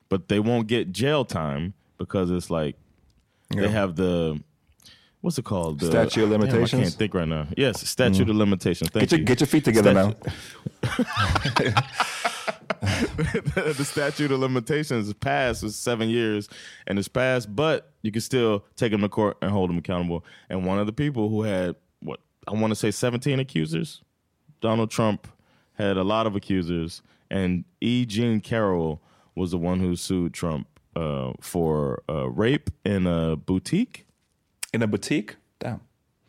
But 0.10 0.28
they 0.30 0.40
won't 0.40 0.68
get 0.68 0.92
jail 0.92 1.26
time 1.26 1.74
because 1.98 2.30
it's 2.32 2.50
like 2.50 2.76
they 3.50 3.70
have 3.70 3.96
the 3.96 4.42
what's 5.24 5.38
it 5.38 5.46
called? 5.46 5.80
The, 5.80 5.86
Statute 5.86 6.24
of 6.26 6.30
Damn, 6.42 6.64
I 6.64 6.68
can't 6.68 6.94
think 6.94 7.14
right 7.14 7.28
now. 7.28 7.48
Yes, 7.56 7.88
statute 7.90 8.30
of 8.30 8.36
limitations. 8.36 8.90
Thank 8.90 9.10
Get 9.10 9.12
your, 9.12 9.20
you. 9.22 9.26
get 9.26 9.40
your 9.40 9.48
feet 9.48 9.64
together 9.64 9.94
now. 9.94 10.14
the 12.84 13.86
statute 13.86 14.32
of 14.32 14.40
limitations 14.42 15.08
is 15.08 15.14
passed 15.14 15.64
was 15.64 15.78
seven 15.78 16.10
years 16.10 16.50
and 16.88 17.00
it's 17.00 17.08
passed, 17.08 17.56
but 17.56 17.94
you 18.02 18.12
can 18.12 18.20
still 18.22 18.66
take 18.76 18.92
him 18.92 19.00
to 19.00 19.08
court 19.08 19.38
and 19.42 19.50
hold 19.50 19.70
him 19.70 19.78
accountable. 19.78 20.26
And 20.50 20.66
one 20.66 20.78
of 20.78 20.88
the 20.88 20.94
people 20.94 21.30
who 21.30 21.44
had 21.44 21.78
what 22.02 22.20
I 22.46 22.52
want 22.52 22.72
to 22.72 22.76
say 22.76 22.92
17 22.92 23.40
accusers, 23.40 24.02
Donald 24.60 24.92
Trump 24.92 25.30
had 25.76 25.96
a 25.96 26.04
lot 26.04 26.28
of 26.28 26.36
accusers, 26.36 27.02
and 27.32 27.64
E. 27.80 28.06
Jean 28.06 28.42
Carroll 28.42 29.02
was 29.36 29.52
the 29.52 29.58
one 29.58 29.80
who 29.80 29.96
sued 29.96 30.34
Trump 30.34 30.68
uh, 30.98 31.32
for 31.40 32.04
uh, 32.10 32.30
rape 32.30 32.70
in 32.84 33.08
a 33.08 33.38
boutique. 33.38 34.03
In 34.74 34.82
a 34.82 34.88
boutique? 34.88 35.36
Damn. 35.60 35.82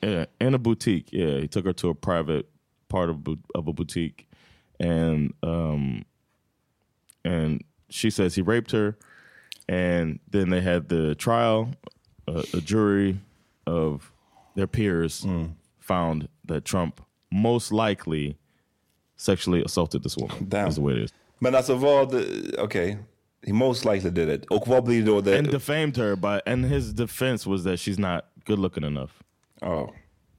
Yeah, 0.03 0.27
in 0.41 0.55
a 0.55 0.59
boutique. 0.59 1.13
Yeah, 1.13 1.39
he 1.39 1.49
took 1.49 1.65
her 1.65 1.73
to 1.75 1.89
a 1.89 1.95
private 1.95 2.49
part 2.89 3.09
of 3.09 3.27
of 3.55 3.69
a 3.69 3.73
boutique, 3.73 4.29
and 4.79 5.33
um, 5.43 6.05
and 7.25 7.65
she 7.89 8.11
says 8.11 8.35
he 8.35 8.43
raped 8.43 8.71
her, 8.73 8.97
and 9.69 10.19
then 10.31 10.51
they 10.51 10.61
had 10.61 10.89
the 10.89 11.15
trial. 11.15 11.71
Uh, 12.27 12.43
a 12.55 12.61
jury 12.61 13.21
of 13.67 14.11
their 14.55 14.67
peers 14.67 15.27
found 15.79 16.29
that 16.47 16.65
Trump 16.65 17.03
most 17.31 17.71
likely 17.73 18.39
sexually 19.17 19.63
assaulted 19.63 20.03
this 20.03 20.17
woman. 20.17 20.47
Damn. 20.49 20.69
Is 20.69 20.77
the 20.77 20.81
way 20.81 20.95
it 20.95 20.99
is. 20.99 21.13
But 21.41 21.53
Men 21.53 21.55
alltså 21.55 21.77
vad, 21.77 22.15
okay, 22.59 22.97
He 23.47 23.53
most 23.53 23.85
likely 23.85 24.11
did 24.11 24.29
it. 24.29 24.47
Och 24.47 24.67
vad 24.67 24.85
blir 24.85 25.05
då 25.05 25.21
det? 25.21 25.39
And 25.39 25.51
defamed 25.51 25.97
her 25.97 26.17
but, 26.17 26.43
and 26.47 26.65
his 26.65 26.93
defense 26.93 27.47
was 27.47 27.65
that 27.65 27.79
she's 27.79 27.99
not 27.99 28.25
good 28.45 28.59
looking 28.59 28.85
enough. 28.85 29.23
oh, 29.63 29.91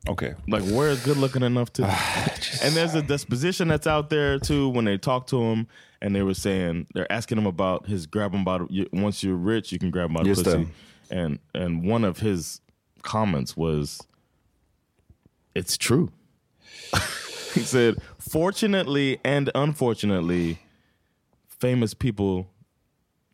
okay. 0.08 0.36
Like, 0.48 0.64
where 0.64 0.90
is 0.90 1.04
good 1.04 1.18
looking 1.18 1.44
enough 1.44 1.72
to? 1.74 1.84
and 2.64 2.76
there's 2.76 2.96
a 2.96 3.02
disposition 3.02 3.68
that's 3.68 3.88
out 3.88 4.10
there 4.10 4.40
too 4.40 4.70
when 4.70 4.86
they 4.86 4.98
talk 4.98 5.28
to 5.28 5.42
him 5.42 5.68
and 6.02 6.16
they 6.16 6.22
were 6.22 6.34
saying 6.34 6.88
they're 6.94 7.12
asking 7.12 7.38
him 7.38 7.48
about 7.48 7.88
his 7.88 8.06
grab 8.06 8.34
him 8.34 8.44
by 8.44 8.60
the, 8.60 8.88
once 8.94 9.24
you're 9.24 9.36
rich 9.36 9.72
you 9.72 9.80
can 9.80 9.90
grab 9.92 10.10
him 10.10 10.16
by 10.16 10.24
the 10.24 10.30
Just 10.30 10.44
pussy. 10.44 10.68
And 11.10 11.40
and 11.54 11.84
one 11.88 12.04
of 12.04 12.20
his 12.20 12.62
comments 13.04 13.56
was, 13.56 14.02
"It's 15.54 15.78
true." 15.78 16.12
he 17.54 17.62
said, 17.62 17.98
"Fortunately 18.18 19.20
and 19.24 19.52
unfortunately, 19.54 20.60
famous 21.48 21.94
people 21.94 22.48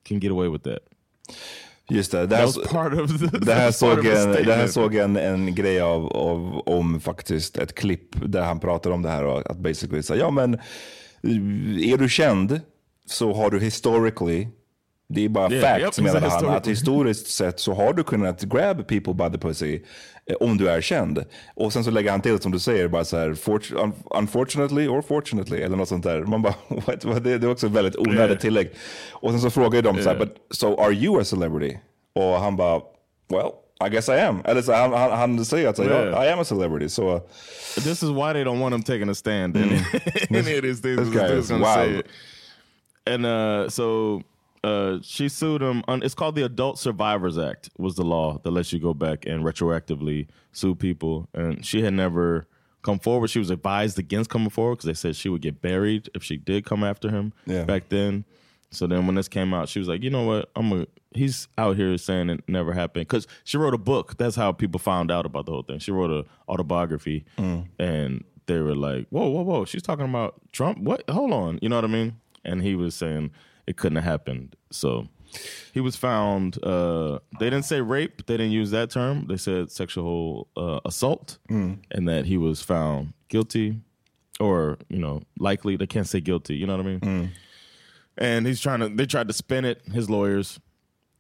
can 0.04 0.20
get 0.20 0.32
away 0.32 0.50
with 0.50 0.64
that." 0.64 0.84
Just 1.92 2.12
det. 2.12 2.26
Det 2.26 2.36
här, 2.36 3.46
det 3.46 3.54
här, 3.54 3.72
såg, 3.72 4.06
en, 4.06 4.32
det 4.32 4.54
här 4.54 4.68
såg 4.68 4.96
en, 4.96 5.18
en 5.18 5.56
grej 5.56 5.82
av, 5.82 6.08
av, 6.08 6.60
om 6.66 7.00
faktiskt 7.00 7.58
ett 7.58 7.76
klipp 7.76 8.10
där 8.26 8.42
han 8.42 8.60
pratar 8.60 8.92
om 8.92 9.02
det 9.02 9.10
här. 9.10 9.52
Att 9.52 9.58
basically 9.58 10.04
säga, 10.04 10.20
ja 10.20 10.32
men 10.32 10.54
är 11.84 11.98
du 11.98 12.10
känd 12.10 12.62
så 13.06 13.34
har 13.34 13.50
du 13.50 13.60
historically, 13.60 14.48
det 15.14 15.26
är 15.26 15.30
bara 15.30 15.52
Yeah, 15.52 15.80
facts 15.84 16.00
yep, 16.00 16.16
a 16.24 16.30
han, 16.30 16.50
att 16.50 16.68
historiskt 16.68 17.28
sett 17.28 17.60
så 17.60 17.74
har 17.74 17.94
du 17.94 18.04
kunnat 18.04 18.42
grab 18.44 18.88
people 18.88 19.14
by 19.14 19.30
the 19.32 19.38
pussy 19.38 19.80
eh, 20.26 20.36
om 20.40 20.58
du 20.58 20.70
är 20.70 20.82
känd. 20.82 21.24
Och 21.56 21.74
sen 21.74 21.84
så 21.84 21.92
lägger 21.92 22.12
han 22.12 22.22
till 22.22 22.40
som 22.40 22.52
du 22.52 22.60
säger, 22.60 22.88
bara 22.88 23.06
så 23.06 23.18
här, 23.18 23.34
"Fort- 23.34 23.72
un- 23.72 23.94
unfortunately 24.20 24.88
or 24.88 25.02
fortunately, 25.02 25.62
eller 25.62 25.78
något 25.78 25.90
sånt 25.90 26.04
där. 26.04 26.22
Man 26.24 26.42
bara, 26.42 26.54
what, 26.68 27.06
what? 27.06 27.24
Det, 27.24 27.38
det 27.38 27.48
är 27.48 27.52
också 27.52 27.68
ett 27.68 27.74
väldigt 27.74 27.96
onödigt 27.96 28.20
Yeah. 28.30 28.38
tillägg. 28.38 28.72
Och 29.12 29.32
sen 29.32 29.40
så 29.42 29.50
frågar 29.50 29.82
de 29.82 29.96
så 29.98 30.10
här, 30.10 30.16
Yeah. 30.16 30.20
but 30.28 30.38
so 30.58 30.82
are 30.82 30.94
you 30.94 31.22
a 31.22 31.24
celebrity? 31.24 31.78
Och 32.16 32.24
han 32.40 32.56
bara, 32.56 32.82
well, 33.30 33.50
I 33.88 33.90
guess 33.90 34.10
I 34.10 34.12
am. 34.12 34.42
Eller 34.46 34.62
så, 34.62 34.74
han, 34.74 34.94
han, 34.94 35.12
han 35.12 35.46
säger 35.46 35.70
att 35.70 35.80
Yeah. 35.80 36.06
yeah. 36.08 36.26
I 36.26 36.30
am 36.30 36.40
a 36.40 36.44
celebrity. 36.44 36.90
Så 36.90 37.20
This 37.76 37.88
is 38.04 38.10
why 38.10 38.34
they 38.34 38.44
don't 38.44 38.60
want 38.60 38.76
him 38.76 38.84
taking 38.84 39.10
a 39.10 39.16
stand 39.16 39.58
in 39.58 39.64
any 40.30 40.56
of 40.58 40.62
these 40.62 40.82
things. 40.82 41.00
Mm. 41.00 41.12
this 41.12 41.14
guy 41.14 41.38
is 41.40 41.52
wild. 41.52 42.04
And 43.10 43.26
uh, 43.26 43.70
so 43.70 44.22
uh, 44.64 45.00
she 45.02 45.28
sued 45.30 45.62
him. 45.62 45.84
On, 45.88 46.04
it's 46.04 46.14
called 46.14 46.36
the 46.36 46.44
Adult 46.46 46.78
Survivors 46.80 47.38
Act. 47.38 47.70
Was 47.78 47.96
the 47.96 48.04
law 48.04 48.40
that 48.44 48.52
lets 48.52 48.72
you 48.72 48.80
go 48.80 48.94
back 48.94 49.26
and 49.26 49.44
retroactively 49.44 50.28
sue 50.52 50.76
people. 50.76 51.28
And 51.34 51.66
she 51.66 51.82
had 51.82 51.94
never 51.94 52.48
come 52.84 53.00
forward. 53.00 53.30
She 53.30 53.40
was 53.40 53.50
advised 53.50 53.98
against 54.00 54.30
coming 54.30 54.50
forward 54.50 54.76
because 54.78 54.86
they 54.88 54.94
said 54.94 55.16
she 55.16 55.30
would 55.30 55.42
get 55.42 55.62
buried 55.62 56.10
if 56.16 56.24
she 56.24 56.38
did 56.38 56.66
come 56.66 56.84
after 56.84 57.10
him 57.10 57.34
Yeah. 57.46 57.64
back 57.64 57.90
then. 57.90 58.26
So 58.72 58.88
then 58.88 59.06
when 59.06 59.16
this 59.16 59.28
came 59.28 59.54
out, 59.54 59.68
she 59.68 59.80
was 59.80 59.88
like, 59.88 60.02
you 60.02 60.10
know 60.10 60.24
what? 60.24 60.50
I'm 60.56 60.72
a. 60.72 60.88
He's 61.14 61.50
out 61.58 61.76
here 61.76 61.98
saying 61.98 62.30
it 62.30 62.42
never 62.48 62.72
happened 62.72 63.06
because 63.06 63.28
she 63.44 63.58
wrote 63.58 63.74
a 63.74 63.78
book. 63.78 64.18
That's 64.18 64.38
how 64.38 64.54
people 64.54 64.80
found 64.80 65.12
out 65.12 65.26
about 65.26 65.46
the 65.46 65.52
whole 65.52 65.64
thing. 65.64 65.80
She 65.80 65.92
wrote 65.92 66.10
an 66.10 66.24
autobiography, 66.48 67.26
and 67.38 68.24
they 68.46 68.60
were 68.60 68.76
like, 68.76 69.08
"Whoa, 69.10 69.28
whoa, 69.28 69.42
whoa! 69.42 69.66
She's 69.66 69.82
talking 69.84 70.06
about 70.06 70.36
Trump. 70.54 70.80
What? 70.80 71.04
Hold 71.10 71.34
on, 71.34 71.60
you 71.62 71.68
know 71.68 71.76
what 71.76 71.84
I 71.84 71.90
mean?" 71.90 72.16
And 72.46 72.62
he 72.62 72.76
was 72.76 72.96
saying 72.96 73.32
it 73.68 73.78
couldn't 73.78 73.96
have 73.98 74.06
happened. 74.06 74.56
So 74.72 75.08
he 75.74 75.80
was 75.80 75.96
found. 75.96 76.62
Uh, 76.64 77.20
they 77.40 77.50
didn't 77.50 77.66
say 77.66 77.82
rape. 77.82 78.26
They 78.26 78.38
didn't 78.38 78.52
use 78.52 78.72
that 78.72 78.90
term. 78.92 79.28
They 79.28 79.38
said 79.38 79.72
sexual 79.72 80.48
uh, 80.58 80.80
assault, 80.86 81.38
and 81.92 82.08
that 82.10 82.26
he 82.26 82.38
was 82.38 82.62
found 82.62 83.14
guilty, 83.30 83.80
or 84.40 84.78
you 84.90 85.00
know, 85.00 85.22
likely. 85.40 85.76
They 85.78 85.88
can't 85.88 86.08
say 86.08 86.20
guilty. 86.20 86.56
You 86.56 86.68
know 86.68 86.76
what 86.78 86.86
I 86.86 86.90
mean? 86.90 87.00
and 88.18 88.46
he's 88.46 88.60
trying 88.60 88.82
to 88.82 88.90
they 88.90 89.06
tried 89.06 89.28
to 89.30 89.34
spin 89.34 89.64
it 89.64 89.82
his 89.94 90.10
lawyers 90.10 90.60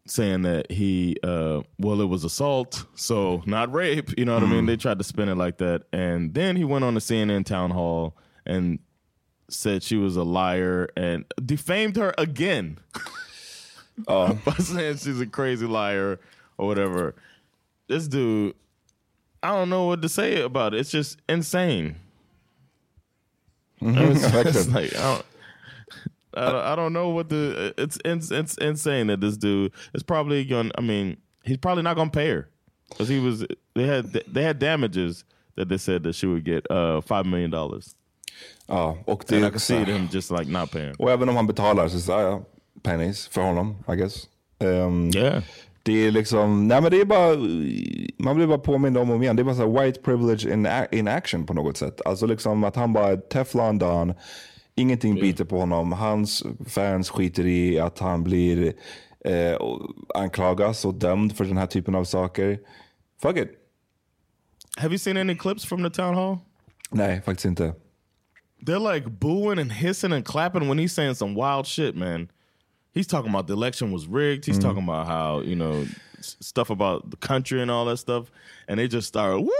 saying 0.08 0.42
that 0.42 0.70
he 0.70 1.16
uh 1.24 1.62
well 1.80 2.02
it 2.02 2.06
was 2.10 2.26
assault 2.26 2.86
so 2.96 3.42
not 3.46 3.72
rape 3.72 4.10
you 4.18 4.26
know 4.26 4.34
what 4.34 4.44
i 4.44 4.46
mean 4.46 4.66
they 4.66 4.76
tried 4.76 4.98
to 4.98 5.04
spin 5.06 5.30
it 5.30 5.36
like 5.36 5.58
that 5.60 5.84
and 5.94 6.34
then 6.34 6.58
he 6.58 6.66
went 6.66 6.84
on 6.84 6.94
the 6.96 7.00
cnn 7.00 7.46
town 7.46 7.72
hall 7.72 8.18
and 8.46 8.80
said 9.52 9.84
she 9.84 9.98
was 9.98 10.16
a 10.16 10.24
liar 10.24 10.90
and 10.96 11.26
defamed 11.46 11.96
her 11.96 12.14
again 12.18 12.78
by 14.08 14.54
saying 14.60 14.98
she's 14.98 15.20
a 15.20 15.26
crazy 15.26 15.66
liar 15.66 16.20
or 16.58 16.68
whatever 16.68 17.14
this 17.88 18.08
dude 18.08 18.56
i 19.44 19.50
don't 19.50 19.70
know 19.70 19.86
what 19.86 20.02
to 20.02 20.10
say 20.10 20.42
about 20.42 20.74
it 20.74 20.80
it's 20.80 20.92
just 20.92 21.20
insane 21.28 21.96
it's, 23.82 24.24
it's 24.24 24.34
Verkligen. 24.34 24.74
like 24.74 24.96
I 24.96 25.02
don't, 25.02 25.26
I 26.34 26.52
don't, 26.52 26.66
I 26.66 26.76
don't 26.76 26.94
know 26.94 27.10
what 27.10 27.30
the 27.30 27.74
it's, 27.78 27.98
it's 28.06 28.32
it's 28.32 28.58
insane 28.58 29.08
that 29.08 29.22
this 29.22 29.38
dude 29.38 29.72
is 29.94 30.04
probably 30.04 30.46
going. 30.46 30.72
I 30.78 30.82
mean, 30.82 31.18
he's 31.44 31.58
probably 31.58 31.84
not 31.84 31.96
going 31.96 32.10
to 32.10 32.18
pay 32.18 32.30
her 32.30 32.50
because 32.90 33.08
he 33.10 33.20
was 33.20 33.46
they 33.76 33.88
had 33.88 34.12
they 34.28 34.44
had 34.44 34.60
damages 34.60 35.24
that 35.56 35.68
they 35.68 35.78
said 35.78 36.04
that 36.04 36.14
she 36.14 36.28
would 36.28 36.46
get 36.46 36.70
uh 36.70 37.02
five 37.02 37.26
million 37.26 37.50
dollars. 37.52 37.96
Ja, 38.72 38.98
och 39.06 39.24
det 39.28 39.36
är 39.36 39.58
see 39.58 39.84
him 39.84 40.08
just 40.12 40.32
like 40.32 40.52
not 40.52 40.72
paying. 40.72 40.96
Och 41.00 41.12
även 41.12 41.30
om 41.30 41.36
han 41.36 41.48
betalar 41.48 41.88
så 41.88 42.00
säger 42.00 42.20
jag 42.20 42.46
pennies 42.84 43.28
för 43.28 43.42
honom, 43.42 43.84
I 43.94 43.96
guess. 43.96 44.28
Um, 44.60 45.12
Yeah. 45.16 45.44
Det 45.84 46.08
är 46.08 46.12
liksom, 46.12 46.68
nej 46.68 46.82
men 46.82 46.92
det 46.92 47.02
är 47.02 47.06
bara, 47.06 47.36
man 48.18 48.36
blir 48.36 48.48
bara 48.48 48.58
påmind 48.58 48.98
om 48.98 49.10
och 49.10 49.16
om 49.16 49.24
igen. 49.24 49.36
Det 49.36 49.42
är 49.42 49.44
bara 49.44 49.56
så 49.56 49.82
white 49.82 50.02
privilege 50.02 50.54
in, 50.54 50.68
in 50.92 51.08
action 51.08 51.46
på 51.46 51.54
något 51.54 51.78
sätt. 51.78 52.02
Alltså 52.06 52.26
liksom 52.26 52.64
att 52.64 52.76
han 52.76 52.94
bara 52.94 53.08
är 53.08 53.18
Teflon 53.18 53.78
Don, 53.78 54.14
ingenting 54.76 55.16
biter 55.16 55.46
på 55.46 55.60
honom. 55.60 55.92
Hans 55.92 56.44
fans 56.68 57.10
skiter 57.10 57.46
i 57.46 57.80
att 57.80 58.00
han 58.00 58.24
blir 58.24 58.74
eh, 59.26 59.58
anklagas 60.16 60.86
och 60.86 60.94
dömd 60.94 61.38
för 61.38 61.46
den 61.46 61.58
här 61.58 61.68
typen 61.68 61.96
av 61.96 62.04
saker. 62.04 62.60
Fuck 63.22 63.38
it. 63.38 63.50
Have 64.78 64.90
you 64.90 65.00
seen 65.00 65.18
any 65.18 65.36
clips 65.36 65.66
from 65.66 65.84
the 65.84 65.90
town 65.90 66.16
hall? 66.16 66.38
Nej, 66.92 67.22
faktiskt 67.22 67.46
inte. 67.46 67.74
They're 68.64 68.80
like 68.80 69.20
booing 69.20 69.60
and 69.60 69.72
hissing 69.72 70.12
and 70.12 70.24
clapping 70.24 70.68
when 70.68 70.78
he's 70.78 70.94
saying 70.94 71.16
some 71.16 71.34
wild 71.36 71.66
shit, 71.68 71.96
man. 71.96 72.30
He's 72.94 73.08
talking 73.08 73.30
about 73.30 73.48
the 73.48 73.54
election 73.54 73.92
was 73.92 74.08
rigged. 74.08 74.46
He's 74.46 74.58
mm-hmm. 74.60 74.68
talking 74.68 74.84
about 74.84 75.08
how, 75.08 75.42
you 75.42 75.56
know, 75.56 75.86
stuff 76.20 76.70
about 76.70 77.10
the 77.10 77.18
country 77.18 77.62
and 77.62 77.72
all 77.72 77.86
that 77.86 77.98
stuff. 77.98 78.30
And 78.68 78.80
they 78.80 78.88
just 78.88 79.08
started, 79.08 79.40
woo, 79.40 79.52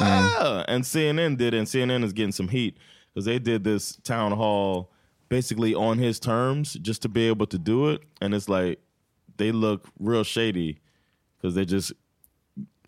yeah! 0.00 0.34
Mm-hmm. 0.38 0.72
And 0.72 0.84
CNN 0.84 1.36
did 1.36 1.54
it, 1.54 1.58
and 1.58 1.66
CNN 1.66 2.04
is 2.04 2.12
getting 2.12 2.32
some 2.32 2.48
heat 2.48 2.76
because 3.12 3.26
they 3.26 3.38
did 3.38 3.64
this 3.64 3.96
town 3.96 4.32
hall 4.32 4.90
basically 5.28 5.74
on 5.74 5.98
his 5.98 6.18
terms 6.18 6.74
just 6.74 7.02
to 7.02 7.08
be 7.08 7.28
able 7.28 7.46
to 7.46 7.58
do 7.58 7.90
it. 7.90 8.02
And 8.20 8.34
it's 8.34 8.48
like, 8.48 8.80
they 9.36 9.52
look 9.52 9.88
real 9.98 10.24
shady 10.24 10.80
because 11.36 11.54
they're 11.54 11.64
just 11.64 11.92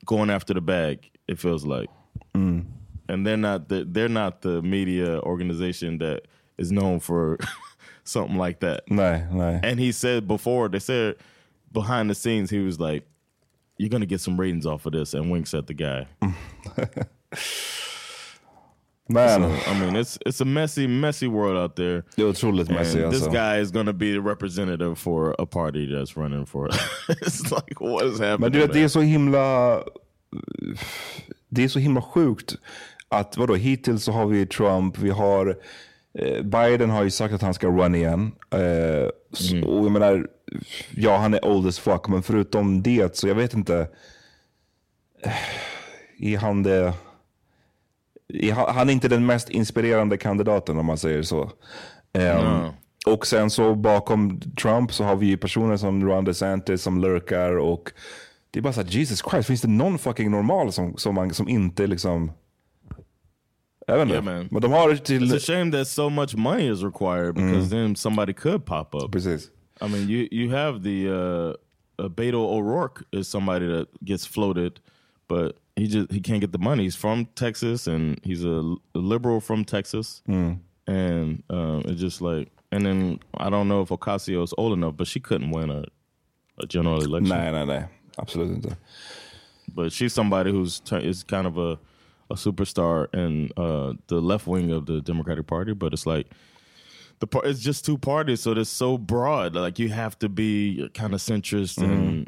going 0.05 0.31
after 0.31 0.53
the 0.53 0.61
bag, 0.61 1.11
it 1.29 1.39
feels 1.39 1.65
like 1.65 1.89
mm. 2.35 2.65
And 3.09 3.27
they're 3.27 3.37
not 3.37 3.69
the 3.69 3.85
they're 3.85 4.09
not 4.09 4.43
the 4.43 4.63
media 4.63 5.21
organization 5.21 5.99
that 5.99 6.23
is 6.59 6.71
known 6.71 7.01
for 7.01 7.39
something 8.05 8.37
like 8.37 8.61
that. 8.61 8.87
Nej, 8.89 9.27
nej. 9.31 9.61
And 9.63 9.81
he 9.81 9.93
said 9.93 10.27
before 10.27 10.69
they 10.69 10.79
said 10.81 11.17
behind 11.73 12.11
the 12.11 12.15
scenes 12.15 12.51
he 12.51 12.59
was 12.61 12.79
like, 12.79 13.07
"You're 13.79 13.91
gonna 13.91 14.07
get 14.07 14.21
some 14.21 14.41
ratings 14.41 14.67
off 14.67 14.87
of 14.87 14.93
this," 14.93 15.15
and 15.15 15.31
winks 15.31 15.55
at 15.55 15.67
the 15.67 15.75
guy. 15.75 16.07
Men, 19.09 19.41
So, 19.41 19.71
I 19.71 19.81
mean, 19.81 19.97
it's 19.97 20.19
it's 20.25 20.41
a 20.41 20.45
messy, 20.45 20.87
messy 20.87 21.27
world 21.27 21.57
out 21.59 21.77
there. 21.77 22.05
otroligt 22.19 22.69
And 22.69 22.79
messy 22.79 22.99
this 23.11 23.27
guy 23.27 23.59
is 23.61 23.71
going 23.71 23.87
to 23.87 23.93
be 23.93 24.13
the 24.13 24.21
representative 24.21 24.97
for 24.99 25.35
a 25.39 25.47
party 25.47 25.87
that's 25.87 26.17
running 26.17 26.47
for. 26.47 26.67
it. 26.69 26.75
it's 27.21 27.51
like 27.51 27.81
what 27.81 28.07
is 28.07 28.19
happening? 28.21 28.41
Men 28.41 28.53
du 28.53 28.59
vet, 28.59 28.69
man? 28.69 28.77
det 28.77 28.85
är 28.85 28.89
så 28.89 29.01
himla... 29.01 29.83
Det 31.49 31.65
är 31.65 31.69
så 31.69 31.79
himla 31.79 32.03
sjukt 32.03 32.57
att 33.13 33.37
vadå, 33.37 33.55
hittills 33.55 34.05
så 34.05 34.13
har 34.13 34.27
vi 34.27 34.47
Trump, 34.47 34.99
vi 34.99 35.11
har... 35.11 35.59
Eh, 36.19 36.43
Biden 36.43 36.91
har 36.91 37.03
ju 37.05 37.11
sagt 37.11 37.35
att 37.35 37.43
han 37.43 37.55
ska 37.55 37.67
run 37.67 37.95
igen. 37.95 38.33
Eh, 38.51 39.09
s- 39.33 39.53
Och 39.67 39.85
jag 39.85 39.91
menar, 39.93 40.27
ja 40.97 41.17
han 41.17 41.35
är 41.35 41.45
old 41.47 41.67
as 41.69 41.79
fuck, 41.79 42.09
men 42.09 42.23
förutom 42.23 42.83
det 42.83 43.17
så 43.17 43.29
jag 43.29 43.35
vet 43.35 43.55
inte. 43.55 43.89
Eh, 45.23 46.33
Är 46.33 46.39
han 46.39 46.63
det... 46.63 46.93
är 48.29 48.53
han- 48.53 48.75
Han 48.75 48.89
är 48.89 48.93
inte 48.93 49.09
den 49.09 49.27
mest 49.27 49.51
inspirerande 49.51 50.17
kandidaten 50.17 50.79
om 50.79 50.87
man 50.87 50.99
säger 50.99 51.23
så. 51.23 51.51
No. 52.43 52.75
Och 53.07 53.27
sen 53.27 53.51
så 53.51 53.75
bakom 53.75 54.41
Trump 54.41 54.93
så 54.93 55.05
har 55.05 55.17
vi 55.17 55.27
ju 55.27 55.37
personer 55.37 55.77
som 55.77 56.09
Ron 56.09 56.25
DeSantis 56.25 56.83
som 56.83 57.01
lurkar 57.01 57.57
och 57.59 57.93
det 58.51 58.59
är 58.59 58.63
bara 58.63 58.73
såhär, 58.73 58.89
Jesus 58.89 59.23
Christ, 59.31 59.47
finns 59.49 59.63
det 59.63 59.69
någon 59.69 59.99
fucking 59.99 60.31
normal 60.31 60.73
som, 60.73 60.97
som, 60.97 61.15
man, 61.15 61.35
som 61.35 61.49
inte 61.49 61.87
liksom... 61.87 62.33
Jag 63.93 63.99
vet 63.99 64.03
inte. 64.03 64.15
Yeah, 64.15 64.25
man. 64.25 64.49
Men 64.51 64.61
de 64.63 64.73
har 64.73 64.97
till... 64.97 65.23
It's 65.23 65.37
a 65.37 65.41
shame 65.41 65.71
that 65.71 65.87
so 65.87 66.11
much 66.11 66.37
money 66.37 66.67
is 66.67 66.83
required 66.83 67.35
because 67.35 67.69
then 67.69 67.97
somebody 67.97 68.33
could 68.33 68.65
pop 68.65 68.95
up. 68.95 69.13
Precis. 69.13 69.51
I 69.81 69.89
mean, 69.89 70.09
you 70.09 70.29
you 70.31 70.51
have 70.51 70.83
the 70.83 71.09
uh, 71.09 72.05
uh, 72.05 72.09
Beto 72.09 72.35
O'Rourke 72.35 73.05
is 73.13 73.29
somebody 73.29 73.67
that 73.67 73.87
gets 74.05 74.27
floated, 74.27 74.81
but 75.29 75.57
he 75.77 75.87
just 75.87 76.11
he 76.11 76.21
can't 76.21 76.41
get 76.41 76.53
the 76.53 76.59
money. 76.59 76.85
He's 76.85 76.97
from 76.97 77.27
Texas 77.35 77.87
and 77.87 78.19
he's 78.25 78.45
a, 78.45 78.77
a 78.95 78.99
liberal 78.99 79.41
from 79.41 79.65
Texas, 79.65 80.23
and 80.27 81.43
um, 81.51 81.83
it's 81.85 82.01
just 82.01 82.21
like. 82.23 82.49
And 82.71 82.87
then 82.87 83.19
I 83.37 83.51
don't 83.51 83.69
know 83.69 83.83
if 83.83 83.91
Ocasio 83.91 84.43
is 84.43 84.55
old 84.57 84.73
enough, 84.73 84.97
but 84.97 85.07
she 85.07 85.21
couldn't 85.21 85.51
win 85.51 85.71
a, 85.71 85.85
a 86.59 86.67
general 86.67 87.05
election. 87.05 87.37
Nej, 87.37 87.53
nej, 87.53 87.67
nej. 87.67 87.89
Absolut 88.17 88.51
inte. 88.51 88.77
but 89.75 89.93
she's 89.93 90.13
somebody 90.13 90.51
who's 90.51 90.81
is 90.93 91.23
kind 91.23 91.47
of 91.47 91.59
a 91.59 91.79
a 92.33 92.37
superstar 92.37 93.13
in 93.15 93.51
uh, 93.57 93.93
the 94.09 94.21
left 94.21 94.47
wing 94.47 94.71
of 94.73 94.87
the 94.87 95.01
Democratic 95.01 95.47
Party. 95.47 95.75
But 95.75 95.93
it's 95.93 96.07
like 96.07 96.27
the 97.21 97.27
par- 97.27 97.45
it's 97.45 97.61
just 97.61 97.85
two 97.85 97.99
parties, 97.99 98.41
so 98.41 98.53
it's 98.53 98.71
so 98.71 98.99
broad. 98.99 99.55
Like 99.55 99.79
you 99.79 99.91
have 99.91 100.19
to 100.19 100.29
be 100.29 100.91
kind 100.95 101.15
of 101.15 101.21
centrist 101.21 101.83
in 101.83 102.27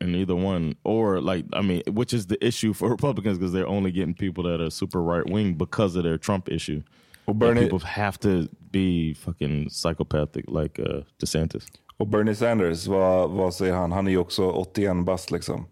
in 0.00 0.14
either 0.14 0.34
one, 0.34 0.74
or 0.84 1.20
like 1.20 1.44
I 1.52 1.62
mean, 1.62 1.82
which 1.86 2.12
is 2.14 2.26
the 2.26 2.44
issue 2.44 2.72
for 2.72 2.90
Republicans 2.96 3.38
because 3.38 3.52
they're 3.52 3.68
only 3.68 3.92
getting 3.92 4.14
people 4.14 4.44
that 4.44 4.60
are 4.60 4.70
super 4.70 5.02
right 5.02 5.28
wing 5.28 5.54
because 5.54 5.96
of 5.96 6.04
their 6.04 6.18
Trump 6.18 6.48
issue. 6.48 6.82
well 7.26 7.34
Bernie, 7.34 7.60
people 7.62 7.78
have 7.78 8.18
to 8.20 8.48
be 8.70 9.14
fucking 9.14 9.68
psychopathic 9.70 10.44
like 10.48 10.80
uh, 10.80 11.02
DeSantis. 11.20 11.66
och 11.98 12.08
Bernie 12.08 12.34
Sanders, 12.34 12.86
vad, 12.86 13.30
vad 13.30 13.54
säger 13.54 13.74
han? 13.74 13.92
Han 13.92 14.06
är 14.06 14.10
ju 14.10 14.18
också 14.18 14.50
81 14.50 15.04
bast 15.04 15.30
liksom. 15.30 15.66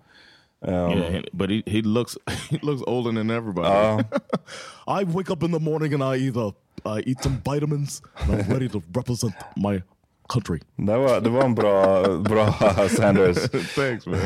Um, 0.63 0.91
Yeah, 0.99 1.23
but 1.33 1.51
he, 1.51 1.63
he 1.67 1.83
looks 1.83 2.17
he 2.51 2.59
looks 2.63 2.83
older 2.87 3.13
than 3.13 3.31
everybody. 3.31 4.05
I 4.89 5.05
wake 5.05 5.31
up 5.31 5.43
in 5.43 5.51
the 5.53 5.61
morning 5.61 5.95
and 5.95 6.03
I 6.03 6.17
either 6.17 6.51
I 6.85 7.01
eat 7.07 7.23
some 7.23 7.41
vitamins 7.45 8.03
and 8.21 8.33
I'm 8.43 8.49
ready 8.53 8.69
to 8.69 8.83
represent 8.95 9.35
my 9.57 9.83
country. 10.29 10.61
Det 10.77 10.97
var, 10.99 11.21
det 11.21 11.31
var 11.31 11.45
en 11.45 11.55
bra, 11.55 12.19
bra 12.19 12.53
Sanders. 12.89 13.49
Thanks, 13.75 14.07
man. 14.07 14.21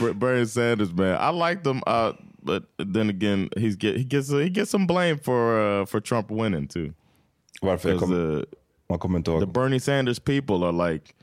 Ber- 0.00 0.12
Bernie 0.14 0.46
Sanders, 0.46 0.92
man. 0.92 1.16
I 1.20 1.30
like 1.30 1.62
them, 1.62 1.80
uh, 1.86 2.12
but 2.42 2.64
then 2.78 3.08
again, 3.10 3.48
he's 3.56 3.76
get 3.76 3.96
he 3.96 4.04
gets 4.04 4.30
he 4.30 4.50
gets 4.50 4.70
some 4.70 4.86
blame 4.86 5.18
for 5.18 5.58
uh, 5.60 5.86
for 5.86 6.00
Trump 6.00 6.30
winning 6.30 6.68
too. 6.68 6.92
Varför? 7.62 7.98
Kom, 7.98 8.10
the 8.10 8.46
man 8.88 8.98
kommer 8.98 9.18
inte 9.18 9.30
ihåg. 9.30 9.40
the 9.40 9.46
Bernie 9.46 9.78
Sanders 9.80 10.18
people 10.18 10.64
are 10.64 10.72
like 10.90 11.14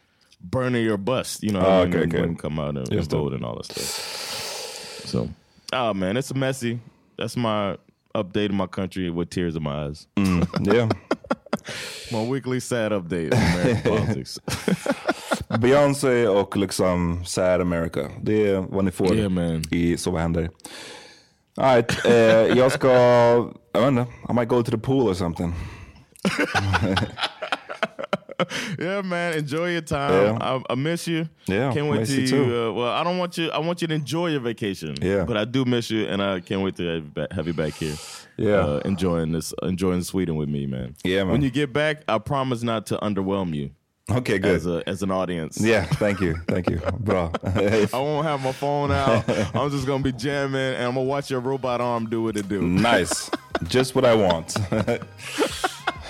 Bernie 0.41 0.87
or 0.87 0.97
bust. 0.97 1.43
You 1.43 1.51
know, 1.51 1.61
mean? 1.61 1.95
okay, 1.95 2.17
okay. 2.17 2.35
come 2.35 2.59
out 2.59 2.69
and, 2.69 2.79
and 2.79 2.91
Just 2.91 3.11
vote 3.11 3.33
and 3.33 3.43
all 3.45 3.55
that 3.57 3.65
stuff. 3.65 5.07
So, 5.07 5.29
oh 5.73 5.93
man, 5.93 6.17
it's 6.17 6.33
messy. 6.33 6.79
That's 7.17 7.35
my 7.35 7.77
update 8.15 8.45
of 8.45 8.53
my 8.55 8.67
country 8.67 9.09
with 9.09 9.29
tears 9.29 9.55
in 9.55 9.63
my 9.63 9.85
eyes. 9.85 10.07
Yeah. 10.17 10.89
my 12.11 12.23
weekly 12.23 12.59
sad 12.59 12.91
update 12.91 13.33
of 13.33 13.39
American 13.39 13.81
politics. 13.97 14.39
Beyoncé 15.59 16.27
och 16.27 16.57
liksom 16.57 17.25
Sad 17.25 17.61
America. 17.61 18.09
Det 18.21 18.47
är 18.47 18.59
vad 18.59 18.85
ni 18.85 18.91
får 18.91 19.15
Yeah, 19.15 19.29
man. 19.29 19.63
i 19.71 19.97
Så 19.97 20.11
vad 20.11 20.21
händer. 20.21 20.49
All 21.57 21.75
right, 21.75 22.05
eh, 22.05 22.57
jag 22.57 22.71
ska, 22.71 22.87
jag 23.71 23.81
vet 23.81 23.87
inte, 23.87 24.05
I 24.29 24.33
might 24.33 24.49
go 24.49 24.63
to 24.63 24.71
the 24.71 24.77
pool 24.77 25.07
or 25.09 25.13
something. 25.13 25.53
yeah, 28.79 29.01
man. 29.01 29.37
Enjoy 29.37 29.71
your 29.71 29.81
time. 29.81 30.11
Yeah. 30.11 30.37
I, 30.41 30.61
I 30.71 30.75
miss 30.75 31.07
you. 31.07 31.27
Yeah, 31.47 31.73
can't 31.73 31.87
wait 31.87 32.05
to 32.05 32.21
you 32.21 32.27
too. 32.27 32.43
Uh, 32.43 32.73
well, 32.73 32.91
I 32.91 33.03
don't 33.03 33.17
want 33.17 33.37
you. 33.37 33.49
I 33.51 33.59
want 33.59 33.81
you 33.81 33.87
to 33.87 33.93
enjoy 33.93 34.27
your 34.27 34.39
vacation. 34.39 34.95
Yeah. 35.01 35.23
but 35.25 35.37
I 35.37 35.45
do 35.45 35.65
miss 35.65 35.89
you, 35.91 36.05
and 36.05 36.21
I 36.21 36.39
can't 36.39 36.61
wait 36.61 36.75
to 36.77 37.03
have 37.31 37.47
you 37.47 37.53
back, 37.53 37.79
you 37.81 37.89
here. 37.89 37.97
Yeah. 38.37 38.55
uh, 38.55 38.81
enjoying 38.85 39.33
this, 39.33 39.53
enjoying 39.63 40.01
Sweden 40.03 40.35
with 40.37 40.47
me, 40.47 40.65
man. 40.65 40.95
Yeah, 41.03 41.23
man. 41.23 41.33
When 41.33 41.41
you 41.41 41.49
get 41.51 41.73
back, 41.73 42.03
I 42.07 42.19
promise 42.19 42.63
not 42.63 42.85
to 42.87 42.97
underwhelm 42.97 43.53
you. 43.53 43.71
Okay, 44.11 44.39
good. 44.39 44.55
As 44.55 44.65
a 44.65 44.83
as 44.87 45.03
an 45.03 45.11
audience. 45.11 45.59
Yeah, 45.61 45.85
thank 45.85 46.19
you, 46.19 46.35
thank 46.47 46.69
you. 46.69 46.81
Bra. 46.99 47.31
I 47.43 47.87
won't 47.93 48.25
have 48.25 48.43
my 48.43 48.51
phone 48.51 48.91
out. 48.91 49.29
I'm 49.55 49.69
just 49.69 49.85
gonna 49.85 50.03
be 50.03 50.11
jamming, 50.11 50.59
and 50.59 50.83
I'm 50.83 50.95
gonna 50.95 51.03
watch 51.03 51.29
your 51.29 51.41
robot 51.41 51.79
arm 51.79 52.09
do 52.09 52.23
what 52.23 52.37
it 52.37 52.47
do. 52.49 52.61
nice. 52.61 53.29
Just 53.63 53.93
what 53.93 54.05
I 54.05 54.15
want. 54.15 54.55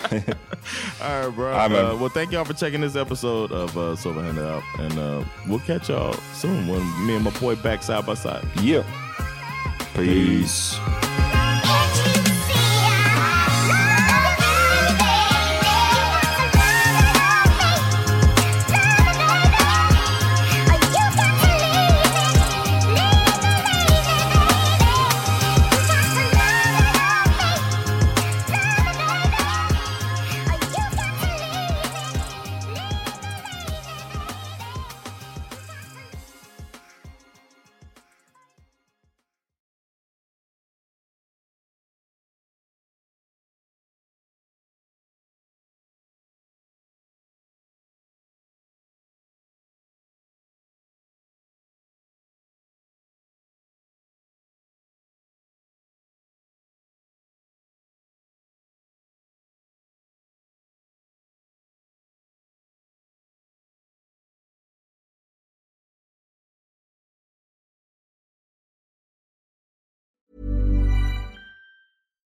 All 1.01 1.25
right, 1.27 1.35
bro. 1.35 1.51
All 1.51 1.69
right, 1.69 1.71
uh, 1.71 1.95
well, 1.97 2.09
thank 2.09 2.31
y'all 2.31 2.45
for 2.45 2.53
checking 2.53 2.81
this 2.81 2.95
episode 2.95 3.51
of 3.51 3.77
uh, 3.77 3.95
Silver 3.95 4.21
Handed 4.21 4.45
Out, 4.45 4.63
and 4.79 4.99
uh, 4.99 5.23
we'll 5.47 5.59
catch 5.59 5.89
y'all 5.89 6.13
soon 6.33 6.67
when 6.67 6.81
me 7.05 7.15
and 7.15 7.23
my 7.23 7.31
boy 7.39 7.55
back 7.55 7.83
side 7.83 8.05
by 8.05 8.13
side. 8.13 8.45
yeah. 8.61 8.83
Peace. 9.95 10.77